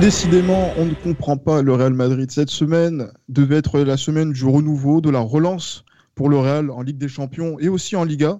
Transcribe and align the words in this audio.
Décidément, 0.00 0.72
on 0.76 0.84
ne 0.84 0.94
comprend 0.94 1.38
pas 1.38 1.62
le 1.62 1.72
Real 1.72 1.94
Madrid. 1.94 2.30
Cette 2.30 2.50
semaine 2.50 3.10
devait 3.30 3.56
être 3.56 3.80
la 3.80 3.96
semaine 3.96 4.32
du 4.32 4.44
renouveau, 4.44 5.00
de 5.00 5.08
la 5.08 5.20
relance 5.20 5.84
pour 6.14 6.28
le 6.28 6.36
Real 6.38 6.70
en 6.70 6.82
Ligue 6.82 6.98
des 6.98 7.08
Champions 7.08 7.58
et 7.58 7.68
aussi 7.68 7.96
en 7.96 8.04
Liga. 8.04 8.38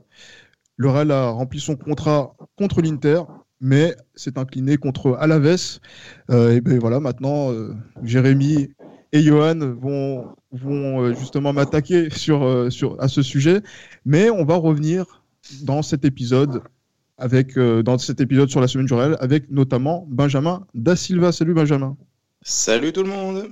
Le 0.76 0.90
Real 0.90 1.10
a 1.10 1.30
rempli 1.30 1.58
son 1.58 1.74
contrat 1.76 2.34
contre 2.58 2.82
l'Inter, 2.82 3.22
mais 3.60 3.96
s'est 4.14 4.38
incliné 4.38 4.76
contre 4.76 5.16
Alaves. 5.18 5.80
Euh, 6.30 6.56
et 6.56 6.60
ben 6.60 6.78
voilà, 6.78 7.00
maintenant, 7.00 7.50
euh, 7.52 7.74
Jérémy 8.02 8.68
et 9.12 9.22
Johan 9.22 9.58
vont, 9.80 10.36
euh, 10.52 11.14
justement 11.14 11.54
m'attaquer 11.54 12.08
à 12.08 13.08
ce 13.08 13.22
sujet. 13.22 13.62
Mais 14.04 14.28
on 14.28 14.44
va 14.44 14.56
revenir 14.56 15.24
dans 15.62 15.82
cet 15.82 16.04
épisode 16.04 16.62
avec 17.18 17.56
euh, 17.56 17.82
dans 17.82 17.98
cet 17.98 18.20
épisode 18.20 18.48
sur 18.50 18.60
la 18.60 18.68
semaine 18.68 18.86
du 18.86 18.94
Real 18.94 19.16
avec 19.20 19.50
notamment 19.50 20.06
Benjamin 20.08 20.66
Da 20.74 20.96
Silva. 20.96 21.32
Salut 21.32 21.54
Benjamin. 21.54 21.96
Salut 22.42 22.92
tout 22.92 23.02
le 23.02 23.08
monde. 23.10 23.44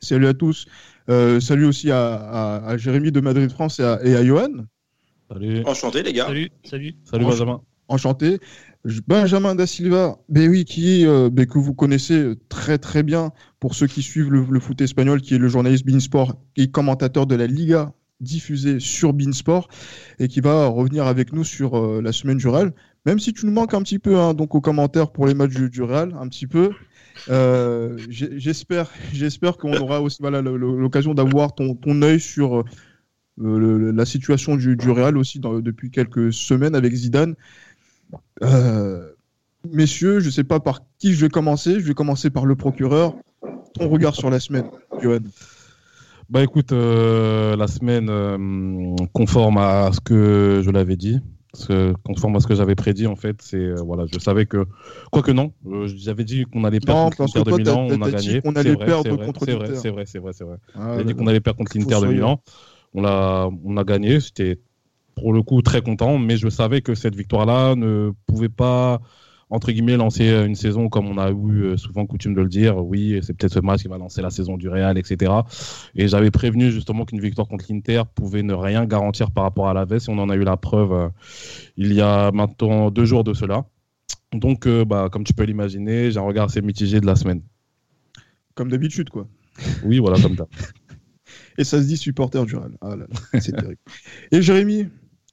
Salut 0.00 0.26
à 0.26 0.34
tous. 0.34 0.66
Euh, 1.08 1.40
salut 1.40 1.66
aussi 1.66 1.90
à, 1.90 2.14
à- 2.14 2.66
à 2.70 2.76
Jérémy 2.76 3.12
de 3.12 3.20
Madrid 3.20 3.50
France 3.50 3.78
et 3.80 3.84
à, 3.84 4.00
et 4.04 4.14
à 4.16 4.24
Johan. 4.24 4.48
Salut. 5.30 5.62
Enchanté 5.66 6.02
les 6.02 6.12
gars. 6.12 6.26
Salut, 6.26 6.50
salut. 6.64 6.94
Salut 7.04 7.24
Benjamin. 7.24 7.60
Enchanté. 7.88 8.38
Benjamin 9.06 9.54
Da 9.54 9.66
Silva, 9.66 10.18
ben 10.28 10.48
oui, 10.50 10.64
qui, 10.66 11.06
euh, 11.06 11.30
ben 11.30 11.46
que 11.46 11.58
vous 11.58 11.74
connaissez 11.74 12.34
très 12.50 12.76
très 12.78 13.02
bien 13.02 13.32
pour 13.60 13.74
ceux 13.74 13.86
qui 13.86 14.02
suivent 14.02 14.30
le, 14.30 14.44
le 14.48 14.60
foot 14.60 14.80
espagnol, 14.80 15.20
qui 15.22 15.34
est 15.34 15.38
le 15.38 15.48
journaliste 15.48 15.86
Beansport 15.86 16.34
et 16.56 16.70
commentateur 16.70 17.26
de 17.26 17.34
la 17.34 17.46
Liga 17.46 17.92
diffusée 18.20 18.80
sur 18.80 19.12
Beansport 19.12 19.68
et 20.18 20.28
qui 20.28 20.40
va 20.40 20.66
revenir 20.66 21.06
avec 21.06 21.32
nous 21.32 21.44
sur 21.44 21.76
euh, 21.76 22.00
la 22.02 22.12
semaine 22.12 22.38
du 22.38 22.48
Real. 22.48 22.72
Même 23.06 23.18
si 23.18 23.32
tu 23.32 23.46
nous 23.46 23.52
manques 23.52 23.74
un 23.74 23.82
petit 23.82 23.98
peu, 23.98 24.16
hein, 24.16 24.34
donc 24.34 24.54
aux 24.54 24.60
commentaires 24.60 25.10
pour 25.10 25.26
les 25.26 25.34
matchs 25.34 25.54
du, 25.54 25.82
Real, 25.82 26.14
un 26.18 26.28
petit 26.28 26.46
peu. 26.46 26.70
Euh, 27.28 27.98
j'espère, 28.08 28.88
qu'on 29.58 29.76
aura 29.76 30.00
aussi 30.00 30.18
voilà, 30.20 30.40
l'occasion 30.40 31.14
d'avoir 31.14 31.54
ton, 31.54 31.74
ton 31.74 32.00
œil 32.02 32.20
sur 32.20 32.64
euh, 33.40 33.92
la 33.92 34.06
situation 34.06 34.56
du, 34.56 34.76
Real 34.90 35.18
aussi 35.18 35.40
depuis 35.40 35.90
quelques 35.90 36.32
semaines 36.32 36.74
avec 36.74 36.94
Zidane. 36.94 37.34
Messieurs, 39.72 40.20
je 40.20 40.26
ne 40.26 40.30
sais 40.30 40.44
pas 40.44 40.60
par 40.60 40.80
qui 40.98 41.14
je 41.14 41.20
vais 41.22 41.30
commencer. 41.30 41.80
Je 41.80 41.86
vais 41.86 41.94
commencer 41.94 42.30
par 42.30 42.44
le 42.46 42.54
procureur. 42.54 43.16
Ton 43.74 43.88
regard 43.88 44.14
sur 44.14 44.30
la 44.30 44.38
semaine, 44.38 44.66
Johan. 45.02 45.20
Bah 46.30 46.42
écoute, 46.42 46.72
euh, 46.72 47.54
la 47.56 47.66
semaine 47.66 48.08
euh, 48.08 48.96
conforme 49.12 49.58
à 49.58 49.90
ce 49.92 50.00
que 50.00 50.62
je 50.64 50.70
l'avais 50.70 50.96
dit, 50.96 51.20
ce- 51.54 51.92
conforme 52.04 52.36
à 52.36 52.40
ce 52.40 52.46
que 52.46 52.54
j'avais 52.54 52.74
prédit 52.74 53.06
en 53.06 53.14
fait, 53.16 53.36
c'est 53.42 53.56
euh, 53.58 53.76
voilà, 53.84 54.04
je 54.12 54.18
savais 54.18 54.46
que 54.46 54.64
quoique 55.12 55.30
non, 55.30 55.52
j'avais 55.86 56.24
dit 56.24 56.44
qu'on 56.44 56.64
allait 56.64 56.80
perdre 56.80 57.02
Non, 57.02 57.10
contre 57.10 57.38
l'Inter 57.38 57.50
de 57.52 57.56
Milan, 57.58 57.86
on 57.90 58.02
a 58.02 58.10
gagné. 58.10 58.40
C'est 58.42 58.58
allait 58.58 58.74
vrai, 58.74 58.86
perdre 58.86 59.16
vrai, 59.16 59.26
contre 59.26 59.46
l'Inter. 59.46 59.74
c'est 59.76 59.90
vrai, 59.90 60.06
c'est 60.06 60.18
vrai, 60.18 60.32
c'est 60.32 60.44
vrai. 60.44 60.56
Ah, 60.74 60.92
J'avais 60.94 61.04
dit 61.04 61.14
qu'on 61.14 61.26
allait 61.26 61.40
perdre 61.40 61.58
contre 61.58 61.76
l'Inter 61.76 62.00
de. 62.00 62.12
Milan. 62.12 62.40
On 62.94 63.02
l'a, 63.02 63.48
on 63.64 63.76
a 63.76 63.84
gagné. 63.84 64.20
J'étais 64.20 64.60
pour 65.16 65.32
le 65.32 65.42
coup 65.42 65.62
très 65.62 65.82
content, 65.82 66.18
mais 66.18 66.36
je 66.36 66.48
savais 66.48 66.80
que 66.80 66.94
cette 66.94 67.14
victoire-là 67.14 67.76
ne 67.76 68.12
pouvait 68.26 68.48
pas 68.48 69.00
entre 69.50 69.72
guillemets 69.72 69.96
lancer 69.96 70.28
une 70.28 70.54
saison 70.54 70.88
comme 70.88 71.06
on 71.06 71.18
a 71.18 71.30
eu 71.30 71.62
euh, 71.62 71.76
souvent 71.76 72.06
coutume 72.06 72.34
de 72.34 72.40
le 72.40 72.48
dire. 72.48 72.84
Oui, 72.84 73.18
c'est 73.22 73.36
peut-être 73.36 73.52
ce 73.52 73.60
match 73.60 73.82
qui 73.82 73.88
va 73.88 73.98
lancer 73.98 74.22
la 74.22 74.30
saison 74.30 74.56
du 74.56 74.68
Real, 74.68 74.98
etc. 74.98 75.32
Et 75.94 76.08
j'avais 76.08 76.30
prévenu 76.30 76.70
justement 76.70 77.04
qu'une 77.04 77.20
victoire 77.20 77.48
contre 77.48 77.66
l'Inter 77.68 78.02
pouvait 78.14 78.42
ne 78.42 78.54
rien 78.54 78.86
garantir 78.86 79.30
par 79.30 79.44
rapport 79.44 79.68
à 79.68 79.74
la 79.74 79.84
veste. 79.84 80.08
On 80.08 80.18
en 80.18 80.30
a 80.30 80.36
eu 80.36 80.44
la 80.44 80.56
preuve 80.56 80.92
euh, 80.92 81.08
il 81.76 81.92
y 81.92 82.00
a 82.00 82.30
maintenant 82.32 82.90
deux 82.90 83.04
jours 83.04 83.24
de 83.24 83.34
cela. 83.34 83.66
Donc, 84.32 84.66
euh, 84.66 84.84
bah, 84.84 85.08
comme 85.12 85.24
tu 85.24 85.32
peux 85.32 85.44
l'imaginer, 85.44 86.10
j'ai 86.10 86.18
un 86.18 86.22
regard 86.22 86.46
assez 86.46 86.60
mitigé 86.60 87.00
de 87.00 87.06
la 87.06 87.14
semaine. 87.14 87.42
Comme 88.54 88.70
d'habitude, 88.70 89.10
quoi. 89.10 89.28
Oui, 89.84 89.98
voilà, 89.98 90.20
comme 90.20 90.36
ça. 90.36 90.46
Et 91.58 91.62
ça 91.62 91.80
se 91.80 91.86
dit 91.86 91.96
supporter 91.96 92.44
du 92.44 92.56
Real. 92.56 92.76
Ah 92.80 92.96
là 92.96 93.06
là, 93.08 93.40
c'est 93.40 93.52
terrible. 93.52 93.78
Et 94.32 94.42
Jérémy, 94.42 94.88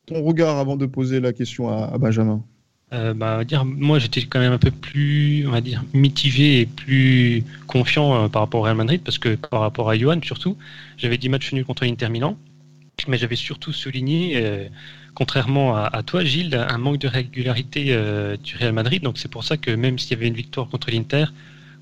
ton 0.05 0.21
regard 0.23 0.57
avant 0.57 0.77
de 0.77 0.85
poser 0.85 1.19
la 1.19 1.33
question 1.33 1.69
à, 1.69 1.85
à 1.85 1.97
Benjamin? 1.97 2.43
Euh, 2.93 3.13
bah, 3.13 3.45
dire, 3.45 3.63
moi, 3.63 3.99
j'étais 3.99 4.23
quand 4.23 4.39
même 4.39 4.51
un 4.51 4.57
peu 4.57 4.71
plus, 4.71 5.47
on 5.47 5.51
va 5.51 5.61
dire, 5.61 5.83
mitigé 5.93 6.59
et 6.61 6.65
plus 6.65 7.43
confiant 7.65 8.25
euh, 8.25 8.27
par 8.27 8.41
rapport 8.41 8.59
au 8.59 8.63
Real 8.63 8.75
Madrid, 8.75 9.01
parce 9.03 9.17
que 9.17 9.35
par 9.35 9.61
rapport 9.61 9.89
à 9.89 9.97
Johan, 9.97 10.19
surtout, 10.21 10.57
j'avais 10.97 11.17
dit 11.17 11.29
match 11.29 11.53
nul 11.53 11.63
contre 11.63 11.85
l'Inter 11.85 12.09
Milan, 12.09 12.37
mais 13.07 13.17
j'avais 13.17 13.37
surtout 13.37 13.71
souligné, 13.71 14.33
euh, 14.35 14.67
contrairement 15.15 15.77
à, 15.77 16.03
toi, 16.03 16.25
Gilles, 16.25 16.53
un 16.53 16.77
manque 16.77 16.97
de 16.97 17.07
régularité 17.07 17.97
du 18.43 18.55
Real 18.57 18.73
Madrid. 18.73 19.01
Donc 19.03 19.17
c'est 19.17 19.31
pour 19.31 19.43
ça 19.43 19.57
que 19.57 19.71
même 19.71 19.97
s'il 19.97 20.11
y 20.11 20.13
avait 20.15 20.27
une 20.27 20.35
victoire 20.35 20.67
contre 20.67 20.91
l'Inter, 20.91 21.25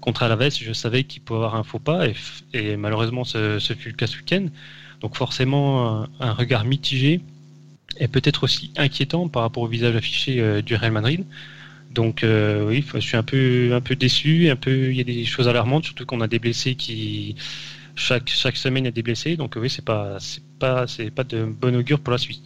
contre 0.02 0.24
Alaves, 0.24 0.58
je 0.62 0.74
savais 0.74 1.04
qu'il 1.04 1.22
pouvait 1.22 1.38
avoir 1.38 1.56
un 1.56 1.64
faux 1.64 1.80
pas, 1.80 2.08
et, 2.08 2.16
et 2.54 2.78
malheureusement, 2.78 3.24
ce, 3.24 3.60
fut 3.60 3.90
le 3.90 3.96
cas 3.96 4.08
ce 4.08 4.18
week-end. 4.18 4.48
Donc 5.02 5.16
forcément, 5.16 6.08
un 6.20 6.34
regard 6.34 6.66
mitigé 6.66 7.22
et 7.98 8.08
peut-être 8.08 8.44
aussi 8.44 8.72
inquiétant 8.78 9.28
par 9.28 9.44
rapport 9.44 9.64
au 9.64 9.68
visage 9.68 9.96
affiché 9.96 10.40
euh, 10.40 10.62
du 10.62 10.76
Real 10.76 10.92
Madrid. 10.92 11.26
Donc 11.92 12.24
euh, 12.24 12.68
oui, 12.68 12.86
je 12.94 13.00
suis 13.00 13.18
un 13.18 13.24
peu 13.24 13.72
un 13.74 13.82
peu 13.82 13.96
déçu, 13.96 14.50
un 14.50 14.56
peu 14.56 14.92
il 14.92 14.98
y 14.98 15.02
a 15.02 15.04
des 15.04 15.26
choses 15.26 15.48
alarmantes, 15.48 15.86
surtout 15.86 16.06
qu'on 16.06 16.22
a 16.22 16.28
des 16.28 16.40
blessés 16.40 16.76
qui 16.76 17.36
chaque 17.96 18.30
chaque 18.30 18.58
semaine 18.58 18.86
il 18.86 18.88
y 18.88 18.90
a 18.90 18.92
des 18.92 19.04
blessés. 19.04 19.36
Donc 19.36 19.56
oui, 19.60 19.70
c'est 19.70 19.86
pas 19.86 20.18
c'est 20.20 20.44
pas 20.60 20.86
c'est 20.88 21.10
pas 21.10 21.24
de 21.24 21.46
bon 21.46 21.76
augure 21.76 22.00
pour 22.00 22.12
la 22.12 22.20
suite. 22.20 22.44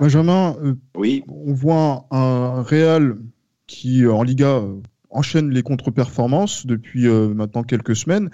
Benjamin, 0.00 0.56
euh, 0.62 0.74
Oui, 0.96 1.22
on 1.28 1.52
voit 1.52 2.06
un 2.10 2.62
Real 2.62 3.18
qui, 3.66 4.06
en 4.06 4.22
Liga, 4.22 4.62
enchaîne 5.10 5.50
les 5.50 5.62
contre-performances 5.62 6.66
depuis 6.66 7.06
euh, 7.06 7.28
maintenant 7.34 7.62
quelques 7.62 7.94
semaines 7.94 8.30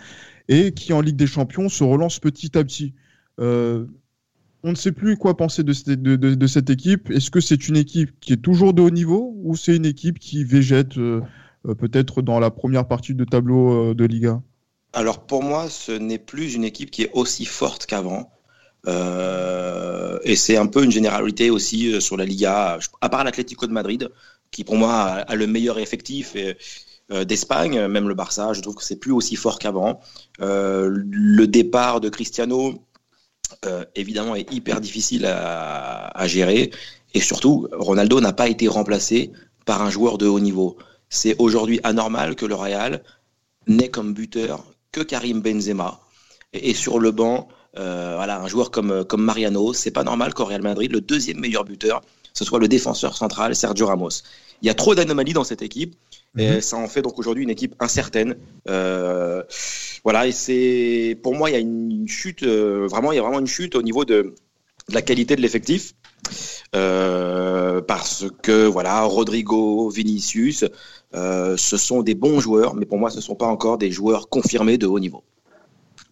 et 0.49 0.73
qui, 0.73 0.93
en 0.93 1.01
Ligue 1.01 1.17
des 1.17 1.27
Champions, 1.27 1.69
se 1.69 1.83
relance 1.83 2.21
petit 2.21 2.57
à 2.57 2.63
petit. 2.63 2.95
On 4.67 4.71
ne 4.71 4.75
sait 4.75 4.91
plus 4.91 5.17
quoi 5.17 5.37
penser 5.37 5.63
de 5.63 5.73
cette, 5.73 6.71
équipe. 6.71 7.09
Est-ce 7.13 7.31
que 7.31 7.39
c'est 7.39 7.69
une 7.69 7.77
équipe 7.77 8.19
qui 8.19 8.33
est 8.33 8.43
toujours 8.43 8.75
de 8.75 8.83
haut 8.83 8.91
niveau 8.91 9.33
ou 9.45 9.55
c'est 9.55 9.77
une 9.77 9.87
équipe 9.87 10.19
qui 10.19 10.43
végète 10.43 10.99
euh, 10.99 11.21
euh, 11.69 11.77
peut-être 11.77 12.21
dans 12.21 12.41
la 12.41 12.51
première 12.51 12.89
partie 12.89 13.15
de 13.15 13.25
tableau 13.25 13.91
euh, 13.91 13.95
de 13.95 14.05
Liga? 14.05 14.43
Alors 14.93 15.25
pour 15.25 15.45
moi, 15.45 15.71
ce 15.71 15.93
n'est 15.93 16.19
plus 16.19 16.55
une 16.55 16.65
équipe 16.65 16.91
qui 16.91 17.03
est 17.03 17.11
aussi 17.13 17.45
forte 17.45 17.87
qu'avant. 17.87 18.33
Et 18.89 20.35
c'est 20.35 20.57
un 20.57 20.67
peu 20.67 20.83
une 20.83 20.91
généralité 20.91 21.49
aussi 21.49 22.01
sur 22.01 22.17
la 22.17 22.25
Liga, 22.25 22.81
à 23.01 23.09
part 23.09 23.23
l'Atlético 23.23 23.69
de 23.69 23.73
Madrid, 23.73 24.11
qui 24.51 24.65
pour 24.65 24.75
moi 24.75 24.91
a, 24.91 25.35
le 25.37 25.47
meilleur 25.47 25.79
effectif 25.79 26.37
d'Espagne, 27.11 27.87
même 27.87 28.09
le 28.09 28.15
Barça, 28.15 28.53
je 28.53 28.63
trouve 28.63 28.75
que 28.75 28.83
c'est 28.83 28.99
plus 28.99 29.13
aussi 29.13 29.37
fort 29.37 29.61
qu'avant. 29.61 30.01
Le 30.41 31.45
départ 31.47 32.01
de 32.01 32.09
Cristiano, 32.09 32.87
euh, 33.65 33.85
évidemment, 33.95 34.35
est 34.35 34.53
hyper 34.53 34.81
difficile 34.81 35.27
à, 35.27 36.27
gérer. 36.27 36.71
Et 37.15 37.21
surtout, 37.21 37.69
Ronaldo 37.73 38.21
n'a 38.21 38.33
pas 38.33 38.49
été 38.49 38.69
remplacé 38.69 39.33
par 39.65 39.83
un 39.83 39.91
joueur 39.91 40.19
de 40.19 40.27
haut 40.27 40.41
niveau. 40.41 40.77
C'est 41.09 41.37
aujourd'hui 41.39 41.81
anormal 41.83 42.35
que 42.37 42.47
le 42.47 42.55
Real 42.55 43.03
n'ait 43.67 43.91
comme 43.91 44.13
buteur 44.13 44.65
que 44.93 45.01
Karim 45.01 45.41
Benzema. 45.41 46.01
Et, 46.53 46.71
et 46.71 46.75
sur 46.75 46.99
le 46.99 47.11
banc, 47.11 47.49
euh, 47.79 48.15
voilà, 48.17 48.41
un 48.41 48.49
joueur 48.49 48.71
comme, 48.71 49.05
comme 49.05 49.23
Mariano, 49.23 49.73
c'est 49.73 49.91
pas 49.91 50.05
normal 50.05 50.33
qu'au 50.33 50.45
Real 50.45 50.63
Madrid, 50.63 50.91
le 50.91 51.01
deuxième 51.01 51.39
meilleur 51.39 51.65
buteur, 51.65 52.01
ce 52.33 52.45
soit 52.45 52.59
le 52.59 52.69
défenseur 52.69 53.17
central 53.17 53.55
Sergio 53.55 53.87
Ramos. 53.87 54.23
Il 54.63 54.67
y 54.67 54.71
a 54.71 54.75
trop 54.75 54.95
d'anomalies 54.95 55.35
dans 55.35 55.45
cette 55.45 55.63
équipe. 55.63 55.95
Et 56.39 56.61
ça 56.61 56.77
en 56.77 56.89
fait 56.89 57.03
donc 57.03 57.19
aujourd'hui 57.19 57.45
une 57.45 57.51
équipe 57.51 57.75
incertaine. 57.81 58.37
Euh, 58.69 59.43
voilà, 60.05 60.27
et 60.27 60.33
c'est 60.33 61.19
pour 61.23 61.35
moi 61.35 61.51
il 61.51 61.55
y 61.55 61.57
a 61.57 61.61
une 61.61 62.07
chute, 62.09 62.43
euh, 62.43 62.87
vraiment 62.91 63.13
il 63.13 63.17
y 63.17 63.19
a 63.19 63.23
vraiment 63.23 63.41
une 63.41 63.47
chute 63.47 63.75
au 63.75 63.83
niveau 63.83 64.05
de, 64.05 64.35
de 64.89 64.95
la 64.95 65.03
qualité 65.03 65.35
de 65.37 65.41
l'effectif. 65.41 65.95
Euh, 66.75 67.81
parce 67.81 68.27
que 68.43 68.67
voilà, 68.67 69.03
Rodrigo, 69.03 69.89
Vinicius, 69.91 70.65
euh, 71.15 71.57
ce 71.57 71.77
sont 71.77 72.03
des 72.03 72.15
bons 72.15 72.41
joueurs, 72.41 72.75
mais 72.75 72.85
pour 72.85 72.99
moi 72.99 73.11
ce 73.11 73.17
ne 73.17 73.23
sont 73.23 73.37
pas 73.37 73.47
encore 73.47 73.79
des 73.79 73.91
joueurs 73.91 74.29
confirmés 74.29 74.77
de 74.79 74.87
haut 74.87 74.99
niveau. 74.99 75.23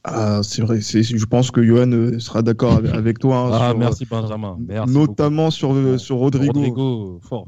Ah, 0.04 0.40
c'est 0.42 0.60
vrai, 0.62 0.80
c'est- 0.82 1.02
je 1.02 1.24
pense 1.24 1.50
que 1.50 1.62
Johan 1.62 2.18
sera 2.18 2.42
d'accord 2.42 2.76
avec, 2.92 3.18
toi. 3.18 3.36
hein, 3.36 3.50
Ah, 3.52 3.68
sur, 3.70 3.78
merci 3.78 4.04
Benjamin. 4.04 4.58
Merci 4.68 4.92
notamment 4.92 5.50
sur, 5.50 5.98
sur 5.98 6.16
Rodrigo. 6.16 6.52
Rodrigo, 6.60 7.20
fort. 7.22 7.46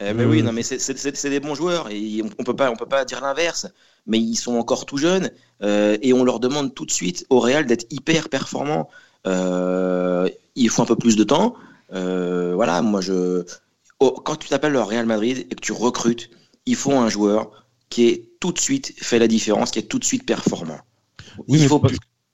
Eh 0.00 0.14
ben 0.14 0.26
oui, 0.26 0.42
non, 0.42 0.52
mais 0.52 0.62
c'est 0.62 1.28
des 1.28 1.40
bons 1.40 1.54
joueurs 1.54 1.88
et 1.90 2.22
on 2.38 2.44
peut 2.44 2.56
pas, 2.56 2.70
on 2.70 2.76
peut 2.76 2.86
pas 2.86 3.04
dire 3.04 3.20
l'inverse. 3.20 3.66
Mais 4.06 4.18
ils 4.18 4.36
sont 4.36 4.54
encore 4.54 4.86
tout 4.86 4.96
jeunes 4.96 5.30
et 5.62 6.12
on 6.12 6.24
leur 6.24 6.40
demande 6.40 6.74
tout 6.74 6.86
de 6.86 6.90
suite 6.90 7.26
au 7.28 7.38
Real 7.38 7.66
d'être 7.66 7.86
hyper 7.90 8.28
performants. 8.28 8.88
il 9.26 10.68
faut 10.70 10.82
un 10.82 10.86
peu 10.86 10.96
plus 10.96 11.16
de 11.16 11.24
temps. 11.24 11.54
voilà, 11.90 12.80
moi 12.82 13.00
je, 13.00 13.44
quand 13.98 14.36
tu 14.36 14.48
t'appelles 14.48 14.72
le 14.72 14.80
Real 14.80 15.06
Madrid 15.06 15.46
et 15.50 15.54
que 15.54 15.60
tu 15.60 15.72
recrutes, 15.72 16.30
il 16.66 16.76
faut 16.76 16.92
un 16.92 17.08
joueur 17.08 17.66
qui 17.90 18.08
est 18.08 18.28
tout 18.40 18.52
de 18.52 18.58
suite 18.58 18.94
fait 19.02 19.18
la 19.18 19.28
différence, 19.28 19.70
qui 19.70 19.78
est 19.80 19.88
tout 19.88 19.98
de 19.98 20.04
suite 20.04 20.24
performant. 20.24 20.80
il 21.48 21.68
faut 21.68 21.82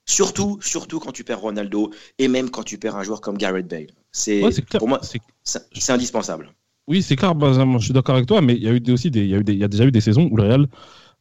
Surtout, 0.09 0.57
surtout 0.61 1.01
quand 1.01 1.11
tu 1.11 1.25
perds 1.25 1.41
Ronaldo 1.41 1.91
et 2.17 2.29
même 2.29 2.49
quand 2.49 2.63
tu 2.63 2.77
perds 2.77 2.95
un 2.95 3.03
joueur 3.03 3.19
comme 3.19 3.37
Gareth 3.37 3.67
Bale. 3.67 3.87
C'est 4.13 4.41
pour 4.77 4.87
moi, 4.87 5.01
c'est 5.43 5.91
indispensable. 5.91 6.53
Oui, 6.87 7.01
c'est 7.01 7.15
clair, 7.17 7.35
Benjamin, 7.35 7.79
je 7.79 7.85
suis 7.85 7.93
d'accord 7.93 8.15
avec 8.15 8.27
toi, 8.27 8.41
mais 8.41 8.55
il 8.55 8.63
y 8.63 8.67
a 8.69 8.71
eu 8.71 8.81
aussi 8.91 9.11
des, 9.11 9.21
il 9.21 9.29
y 9.29 9.35
a, 9.35 9.39
eu 9.39 9.43
il 9.47 9.57
y 9.57 9.63
a 9.63 9.67
déjà 9.67 9.85
eu 9.85 9.91
des 9.91 10.01
saisons 10.01 10.29
où 10.31 10.37
le 10.37 10.43
Real 10.43 10.67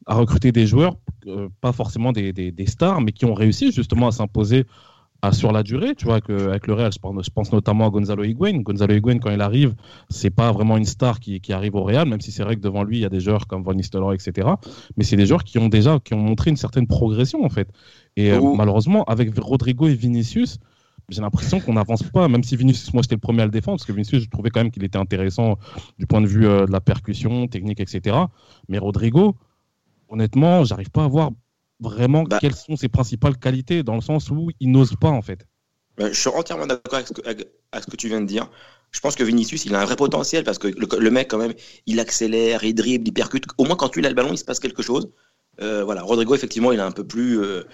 a 0.07 0.15
recruté 0.15 0.53
des 0.53 0.67
joueurs, 0.67 0.97
euh, 1.27 1.49
pas 1.61 1.73
forcément 1.73 2.13
des, 2.13 2.33
des, 2.33 2.67
stars, 2.67 3.01
mais 3.01 3.11
qui 3.13 3.25
ont 3.25 3.35
réussi 3.35 3.73
justement 3.73 4.07
à 4.07 4.13
s'imposer 4.13 4.65
sur 5.33 5.53
la 5.53 5.63
durée, 5.63 5.95
tu 5.95 6.05
vois, 6.05 6.17
avec 6.17 6.67
le 6.67 6.75
Real, 6.75 6.93
je 6.93 7.31
pense, 7.31 7.53
notamment 7.53 7.87
à 7.87 7.91
Gonzalo 7.91 8.25
Higuain. 8.25 8.61
Gonzalo 8.61 8.95
Higuain, 8.95 9.19
quand 9.19 9.31
il 9.31 9.41
arrive, 9.41 9.75
c'est 10.09 10.31
pas 10.31 10.53
vraiment 10.53 10.77
une 10.77 10.85
star 10.85 11.21
qui, 11.21 11.41
arrive 11.53 11.75
au 11.75 11.83
Real, 11.83 12.09
même 12.09 12.21
si 12.21 12.31
c'est 12.31 12.43
vrai 12.43 12.57
que 12.57 12.61
devant 12.61 12.85
lui, 12.85 12.99
il 12.99 13.01
y 13.01 13.05
a 13.05 13.09
des 13.09 13.21
joueurs 13.21 13.47
comme 13.47 13.62
Van 13.62 13.75
Nistelrooy, 13.75 14.15
etc. 14.15 14.49
Mais 14.97 15.05
c'est 15.05 15.17
des 15.17 15.27
joueurs 15.27 15.45
qui 15.45 15.59
ont 15.59 15.69
déjà, 15.69 15.99
qui 15.99 16.15
ont 16.15 16.21
montré 16.21 16.51
une 16.51 16.57
certaine 16.57 16.87
progression, 16.87 17.45
en 17.45 17.49
fait. 17.49 17.69
Et 18.17 18.33
euh, 18.33 18.41
malheureusement, 18.57 19.05
avec 19.05 19.37
Rodrigo 19.39 19.89
et 19.89 19.95
Vinicius, 19.95 20.59
j'ai 21.08 21.20
l'impression 21.20 21.61
qu'on 21.61 21.75
n'avance 21.75 22.03
pas, 22.03 22.29
même 22.29 22.43
si 22.43 22.56
Vinicius, 22.56 22.93
moi, 22.93 23.03
j'étais 23.03 23.14
le 23.14 23.20
premier 23.20 23.43
à 23.43 23.44
le 23.44 23.50
défendre, 23.50 23.79
parce 23.79 23.87
que 23.87 23.93
Vinicius, 23.93 24.25
je 24.25 24.29
trouvais 24.29 24.50
quand 24.50 24.61
même 24.61 24.70
qu'il 24.70 24.85
était 24.85 24.99
intéressant 24.99 25.58
du 25.99 26.06
point 26.06 26.20
de 26.20 26.26
vue 26.26 26.47
euh, 26.47 26.67
de 26.67 26.73
la 26.73 26.81
percussion, 26.81 27.47
technique, 27.47 27.81
etc. 27.81 28.17
Mais 28.69 28.79
Rodrigo, 28.79 29.37
honnêtement, 30.08 30.64
j'arrive 30.64 30.91
pas 30.91 31.05
à 31.05 31.08
voir 31.08 31.31
vraiment 31.81 32.25
bah. 32.25 32.38
quelles 32.41 32.55
sont 32.55 32.76
ses 32.76 32.88
principales 32.88 33.37
qualités, 33.37 33.82
dans 33.82 33.94
le 33.94 34.00
sens 34.00 34.31
où 34.31 34.50
il 34.61 34.70
n'ose 34.70 34.94
pas 35.00 35.11
en 35.11 35.23
fait. 35.23 35.47
Bah, 35.97 36.11
je 36.11 36.19
suis 36.19 36.29
entièrement 36.29 36.67
d'accord 36.67 37.00
avec, 37.25 37.49
ce 37.81 37.91
que 37.91 37.97
tu 37.97 38.09
viens 38.09 38.20
de 38.20 38.26
dire. 38.26 38.50
Je 38.91 39.00
pense 39.00 39.14
que 39.14 39.25
Vinicius, 39.25 39.64
il 39.64 39.75
a 39.75 39.81
un 39.81 39.85
vrai 39.85 39.97
potentiel 39.97 40.44
parce 40.44 40.59
que 40.59 40.69
le, 40.69 41.11
mec, 41.11 41.29
quand 41.29 41.38
même, 41.38 41.55
il 41.87 42.00
accélère, 42.00 42.64
il 42.64 42.75
dribble, 42.75 43.09
il 43.09 43.12
percute. 43.12 43.44
Au 43.59 43.64
moins, 43.64 43.76
quand 43.76 43.88
tu 43.88 44.05
as 44.05 44.09
le 44.09 44.14
ballon, 44.14 44.32
il 44.32 44.38
se 44.38 44.44
passe 44.44 44.61
quelque 44.61 44.82
chose. 44.82 45.11
Euh, 45.61 45.85
voilà, 45.85 46.02
Rodrigo, 46.02 46.35
effectivement, 46.35 46.73
il 46.73 46.79
est 46.79 46.82
un 46.82 46.93
peu 46.93 47.05
plus, 47.05 47.41
euh, 47.41 47.64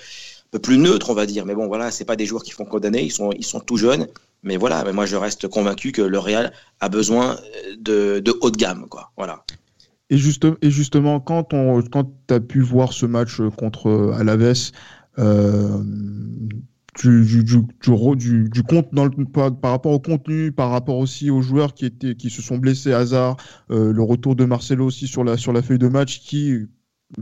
peu 0.52 0.60
plus 0.60 0.78
neutre, 0.78 1.10
on 1.10 1.14
va 1.14 1.26
dire. 1.26 1.44
Mais 1.44 1.54
bon, 1.54 1.66
voilà, 1.66 1.90
c'est 1.90 2.04
pas 2.04 2.14
des 2.14 2.26
joueurs 2.26 2.44
qui 2.44 2.52
font 2.52 2.64
condamner. 2.64 3.02
Ils 3.02 3.10
sont, 3.10 3.32
ils 3.32 3.44
sont 3.44 3.58
tout 3.58 3.76
jeunes. 3.76 4.06
Mais 4.44 4.56
voilà, 4.56 4.84
mais 4.84 4.92
moi, 4.92 5.06
je 5.06 5.16
reste 5.16 5.48
convaincu 5.48 5.92
que 5.92 6.02
le 6.02 6.18
Real 6.18 6.52
a 6.80 6.88
besoin 6.88 7.36
de, 7.78 8.20
de 8.20 8.34
haut 8.40 8.50
de 8.50 8.56
gamme, 8.56 8.86
quoi. 8.88 9.10
Voilà. 9.16 9.44
Et, 10.10 10.16
et 10.16 10.70
justement, 10.70 11.20
quand, 11.20 11.54
on, 11.54 11.80
quand 11.82 12.12
tu 12.28 12.34
as 12.34 12.40
pu 12.40 12.60
voir 12.60 12.92
ce 12.92 13.06
match 13.06 13.40
contre 13.56 14.14
Alaves, 14.18 14.72
euh, 15.18 15.82
du, 17.00 17.24
du, 17.24 17.44
du, 17.44 18.48
du, 18.50 18.62
compte 18.62 18.88
dans 18.92 19.06
le, 19.06 19.24
par, 19.24 19.52
rapport 19.62 19.92
au 19.92 20.00
contenu, 20.00 20.52
par 20.52 20.70
rapport 20.70 20.98
aussi 20.98 21.30
aux 21.30 21.40
joueurs 21.40 21.72
qui, 21.72 21.86
étaient, 21.86 22.14
qui 22.14 22.28
se 22.28 22.42
sont 22.42 22.58
blessés, 22.58 22.92
hasard, 22.92 23.36
euh, 23.70 23.92
le 23.92 24.02
retour 24.02 24.36
de 24.36 24.44
Marcelo 24.44 24.86
aussi 24.86 25.06
sur 25.06 25.24
la, 25.24 25.38
sur 25.38 25.54
la 25.54 25.62
feuille 25.62 25.78
de 25.78 25.88
match 25.88 26.20
qui 26.20 26.66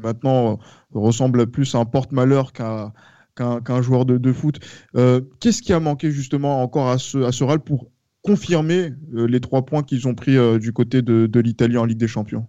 maintenant 0.03 0.59
ressemble 0.93 1.47
plus 1.47 1.75
à 1.75 1.79
un 1.79 1.85
porte-malheur 1.85 2.53
qu'à 2.53 2.93
qu'un 3.37 3.83
joueur 3.83 4.05
de, 4.05 4.19
de 4.19 4.33
foot. 4.33 4.61
Euh, 4.97 5.21
qu'est-ce 5.41 5.63
qui 5.63 5.73
a 5.73 5.81
manqué 5.81 6.11
justement 6.11 6.63
encore 6.63 6.89
à 6.89 6.99
ce, 6.99 7.19
à 7.19 7.33
ce 7.33 7.45
RAL 7.45 7.61
pour 7.61 7.87
confirmer 8.23 8.93
les 9.13 9.41
trois 9.41 9.65
points 9.65 9.83
qu'ils 9.83 10.07
ont 10.07 10.15
pris 10.15 10.37
du 10.59 10.73
côté 10.73 11.01
de, 11.01 11.27
de 11.27 11.41
l'Italie 11.41 11.79
en 11.79 11.85
Ligue 11.87 11.99
des 11.99 12.09
Champions? 12.09 12.47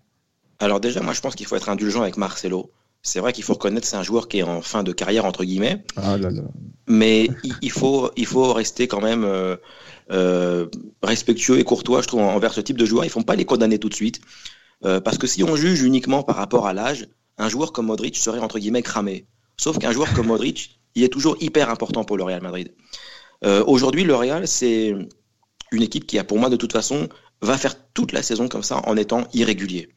Alors 0.59 0.79
déjà, 0.79 1.01
moi 1.01 1.13
je 1.13 1.21
pense 1.21 1.35
qu'il 1.35 1.47
faut 1.47 1.55
être 1.55 1.69
indulgent 1.69 2.01
avec 2.01 2.17
Marcelo. 2.17 2.71
C'est 3.03 3.19
vrai 3.19 3.33
qu'il 3.33 3.43
faut 3.43 3.53
reconnaître 3.53 3.87
c'est 3.87 3.95
un 3.95 4.03
joueur 4.03 4.27
qui 4.27 4.39
est 4.39 4.43
en 4.43 4.61
fin 4.61 4.83
de 4.83 4.91
carrière 4.91 5.25
entre 5.25 5.43
guillemets. 5.43 5.83
Ah 5.97 6.17
Mais 6.87 7.29
il, 7.61 7.71
faut 7.71 8.11
il 8.15 8.27
faut 8.27 8.53
rester 8.53 8.87
quand 8.87 9.01
même 9.01 9.23
euh, 9.23 9.55
euh, 10.11 10.67
respectueux 11.01 11.57
et 11.57 11.63
courtois, 11.63 12.03
je 12.03 12.07
trouve, 12.07 12.21
envers 12.21 12.53
ce 12.53 12.61
type 12.61 12.77
de 12.77 12.85
joueurs. 12.85 13.03
Ils 13.03 13.09
font 13.09 13.23
pas 13.23 13.35
les 13.35 13.45
condamner 13.45 13.79
tout 13.79 13.89
de 13.89 13.95
suite, 13.95 14.21
euh, 14.85 15.01
parce 15.01 15.17
que 15.17 15.25
si 15.25 15.43
on 15.43 15.55
juge 15.55 15.81
uniquement 15.81 16.21
par 16.21 16.35
rapport 16.35 16.67
à 16.67 16.73
l'âge, 16.73 17.07
un 17.39 17.49
joueur 17.49 17.71
comme 17.71 17.87
Modric 17.87 18.15
serait 18.15 18.39
entre 18.39 18.59
guillemets 18.59 18.83
cramé. 18.83 19.25
Sauf 19.61 19.77
qu'un 19.77 19.91
joueur 19.91 20.11
comme 20.13 20.27
Modric, 20.27 20.79
il 20.95 21.03
est 21.03 21.09
toujours 21.09 21.37
hyper 21.39 21.69
important 21.69 22.03
pour 22.03 22.17
le 22.17 22.23
Real 22.23 22.41
Madrid. 22.41 22.73
Aujourd'hui, 23.43 24.03
le 24.03 24.15
Real, 24.15 24.47
c'est 24.47 24.95
une 25.71 25.81
équipe 25.83 26.07
qui 26.07 26.17
a 26.17 26.23
pour 26.23 26.39
moi 26.39 26.49
de 26.49 26.55
toute 26.55 26.73
façon 26.73 27.09
va 27.41 27.57
faire 27.57 27.75
toute 27.93 28.11
la 28.11 28.21
saison 28.21 28.47
comme 28.47 28.63
ça 28.63 28.81
en 28.87 28.97
étant 28.97 29.27
irrégulier. 29.33 29.89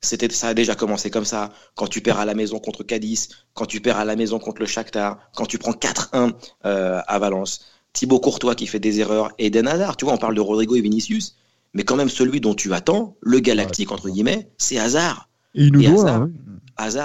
C'était, 0.00 0.28
ça 0.30 0.48
a 0.48 0.54
déjà 0.54 0.74
commencé 0.74 1.10
comme 1.10 1.24
ça. 1.24 1.52
Quand 1.76 1.86
tu 1.86 2.00
perds 2.00 2.18
à 2.18 2.24
la 2.24 2.34
maison 2.34 2.58
contre 2.58 2.82
Cadiz, 2.82 3.28
quand 3.54 3.66
tu 3.66 3.80
perds 3.80 3.98
à 3.98 4.04
la 4.04 4.16
maison 4.16 4.40
contre 4.40 4.60
le 4.60 4.66
Shakhtar, 4.66 5.18
quand 5.36 5.46
tu 5.46 5.58
prends 5.58 5.72
4-1 5.72 6.32
euh, 6.64 7.00
à 7.06 7.18
Valence. 7.18 7.66
Thibaut 7.92 8.18
Courtois 8.18 8.54
qui 8.54 8.66
fait 8.66 8.80
des 8.80 9.00
erreurs 9.00 9.30
et 9.38 9.46
Eden 9.46 9.68
Hazard. 9.68 9.96
Tu 9.96 10.04
vois, 10.04 10.14
on 10.14 10.18
parle 10.18 10.34
de 10.34 10.40
Rodrigo 10.40 10.74
et 10.74 10.80
Vinicius, 10.80 11.36
mais 11.74 11.84
quand 11.84 11.94
même 11.94 12.08
celui 12.08 12.40
dont 12.40 12.54
tu 12.54 12.72
attends, 12.72 13.16
le 13.20 13.38
galactique 13.38 13.92
entre 13.92 14.08
guillemets, 14.08 14.50
c'est 14.58 14.78
Hazard. 14.78 15.28
Et 15.54 15.64
il 15.64 15.72
nous 15.72 15.82
doit, 15.82 16.00
Hazard, 16.00 16.28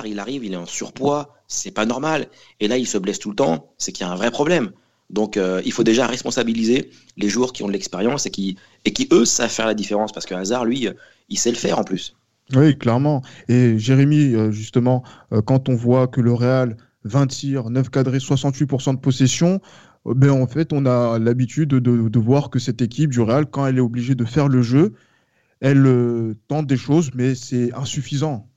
il 0.05 0.19
arrive, 0.19 0.45
il 0.45 0.53
est 0.53 0.57
en 0.57 0.65
surpoids, 0.65 1.35
c'est 1.47 1.71
pas 1.71 1.85
normal. 1.85 2.27
Et 2.59 2.67
là, 2.67 2.77
il 2.77 2.87
se 2.87 2.97
blesse 2.97 3.19
tout 3.19 3.29
le 3.29 3.35
temps, 3.35 3.73
c'est 3.77 3.91
qu'il 3.91 4.05
y 4.05 4.09
a 4.09 4.11
un 4.11 4.15
vrai 4.15 4.31
problème. 4.31 4.71
Donc, 5.09 5.37
euh, 5.37 5.61
il 5.65 5.71
faut 5.71 5.83
déjà 5.83 6.05
responsabiliser 6.05 6.89
les 7.15 7.29
joueurs 7.29 7.53
qui 7.53 7.63
ont 7.63 7.67
de 7.67 7.73
l'expérience 7.73 8.25
et 8.25 8.29
qui, 8.29 8.57
et 8.83 8.91
qui, 8.91 9.07
eux, 9.11 9.25
savent 9.25 9.49
faire 9.49 9.67
la 9.67 9.73
différence. 9.73 10.11
Parce 10.11 10.25
que 10.25 10.35
Hazard, 10.35 10.65
lui, 10.65 10.89
il 11.29 11.39
sait 11.39 11.51
le 11.51 11.55
faire 11.55 11.79
en 11.79 11.83
plus. 11.83 12.13
Oui, 12.55 12.77
clairement. 12.77 13.21
Et 13.49 13.77
Jérémy, 13.77 14.33
euh, 14.33 14.51
justement, 14.51 15.03
euh, 15.33 15.41
quand 15.41 15.69
on 15.69 15.75
voit 15.75 16.07
que 16.07 16.21
le 16.21 16.33
Real, 16.33 16.77
20 17.03 17.27
tirs, 17.27 17.69
9 17.69 17.89
cadrés, 17.89 18.19
68% 18.19 18.93
de 18.93 18.99
possession, 18.99 19.59
euh, 20.05 20.13
ben 20.13 20.31
en 20.31 20.47
fait, 20.47 20.71
on 20.71 20.85
a 20.85 21.19
l'habitude 21.19 21.69
de, 21.69 22.19
voir 22.19 22.49
que 22.49 22.59
cette 22.59 22.81
équipe 22.81 23.11
du 23.11 23.19
Real, 23.19 23.45
quand 23.47 23.67
elle 23.67 23.77
est 23.77 23.81
obligée 23.81 24.15
de 24.15 24.25
faire 24.25 24.47
le 24.47 24.61
jeu, 24.61 24.93
elle 25.59 26.35
tente 26.47 26.67
des 26.67 26.77
choses, 26.77 27.11
mais 27.15 27.33
c'est 27.35 27.73
insuffisant. 27.73 28.47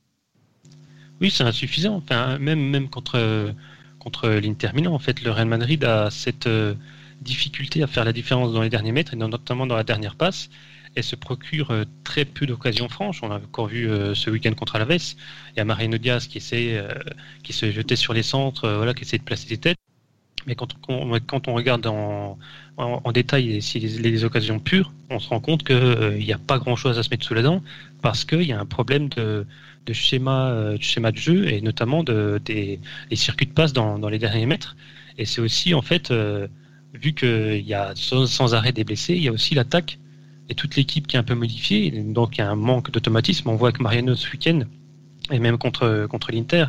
Oui, 1.21 1.31
c'est 1.31 1.43
insuffisant. 1.43 1.95
Enfin, 1.95 2.37
même, 2.39 2.59
même 2.59 2.89
contre, 2.89 3.53
contre 3.99 4.29
l'Inter 4.29 4.69
Milan, 4.73 4.93
en 4.93 4.99
fait, 4.99 5.21
le 5.21 5.31
Real 5.31 5.47
Madrid 5.47 5.83
a 5.83 6.09
cette 6.09 6.49
difficulté 7.21 7.83
à 7.83 7.87
faire 7.87 8.03
la 8.03 8.13
différence 8.13 8.51
dans 8.51 8.61
les 8.61 8.69
derniers 8.69 8.91
mètres, 8.91 9.13
et 9.13 9.17
notamment 9.17 9.67
dans 9.67 9.75
la 9.75 9.83
dernière 9.83 10.15
passe 10.15 10.49
elle 10.95 11.03
se 11.03 11.15
procure 11.15 11.71
euh, 11.71 11.85
très 12.03 12.25
peu 12.25 12.45
d'occasions 12.45 12.89
franches. 12.89 13.23
On 13.23 13.31
a 13.31 13.37
encore 13.37 13.67
vu 13.67 13.89
euh, 13.89 14.13
ce 14.13 14.29
week-end 14.29 14.53
contre 14.53 14.75
Alaves. 14.75 15.15
Il 15.53 15.57
y 15.57 15.59
a 15.59 15.65
Mariano 15.65 15.97
Diaz 15.97 16.27
qui 16.27 16.37
essaie, 16.37 16.77
euh, 16.77 16.93
qui 17.43 17.53
se 17.53 17.71
jetait 17.71 17.95
sur 17.95 18.13
les 18.13 18.23
centres, 18.23 18.69
voilà, 18.69 18.93
qui 18.93 19.03
essaie 19.03 19.17
de 19.17 19.23
placer 19.23 19.47
des 19.47 19.57
têtes. 19.57 19.77
Mais 20.47 20.55
quand 20.55 20.75
on, 20.87 21.19
quand 21.19 21.47
on 21.47 21.53
regarde 21.53 21.85
en, 21.85 22.39
en, 22.77 23.11
détail 23.11 23.61
les, 23.75 23.99
les, 23.99 24.23
occasions 24.23 24.59
pures, 24.59 24.91
on 25.11 25.19
se 25.19 25.29
rend 25.29 25.39
compte 25.39 25.63
qu'il 25.63 26.17
n'y 26.17 26.33
a 26.33 26.39
pas 26.39 26.57
grand-chose 26.57 26.97
à 26.97 27.03
se 27.03 27.11
mettre 27.11 27.23
sous 27.23 27.35
la 27.35 27.43
dent 27.43 27.61
parce 28.01 28.25
qu'il 28.25 28.41
y 28.41 28.51
a 28.51 28.59
un 28.59 28.65
problème 28.65 29.07
de, 29.09 29.45
de 29.85 29.93
schéma, 29.93 30.73
de 30.77 30.81
schéma 30.81 31.11
de 31.11 31.17
jeu 31.17 31.47
et 31.51 31.61
notamment 31.61 32.03
de, 32.03 32.39
des 32.45 32.79
circuits 33.13 33.47
de 33.47 33.53
passe 33.53 33.73
dans, 33.73 34.09
les 34.09 34.19
derniers 34.19 34.45
mètres. 34.45 34.75
Et 35.17 35.25
c'est 35.25 35.41
aussi, 35.41 35.73
en 35.73 35.81
fait, 35.81 36.13
vu 36.93 37.13
qu'il 37.13 37.65
y 37.67 37.73
a 37.73 37.93
sans, 37.95 38.25
sans, 38.25 38.53
arrêt 38.53 38.71
des 38.71 38.83
blessés, 38.83 39.15
il 39.15 39.23
y 39.23 39.27
a 39.27 39.31
aussi 39.31 39.55
l'attaque 39.55 39.99
et 40.49 40.55
toute 40.55 40.75
l'équipe 40.75 41.07
qui 41.07 41.15
est 41.15 41.19
un 41.19 41.23
peu 41.23 41.35
modifiée, 41.35 41.91
donc 41.91 42.37
il 42.37 42.39
y 42.39 42.43
a 42.43 42.49
un 42.49 42.55
manque 42.55 42.91
d'automatisme. 42.91 43.49
On 43.49 43.55
voit 43.55 43.71
que 43.71 43.81
Mariano 43.81 44.15
ce 44.15 44.29
week-end, 44.31 44.61
et 45.31 45.39
même 45.39 45.57
contre, 45.57 46.07
contre 46.09 46.31
l'Inter, 46.31 46.65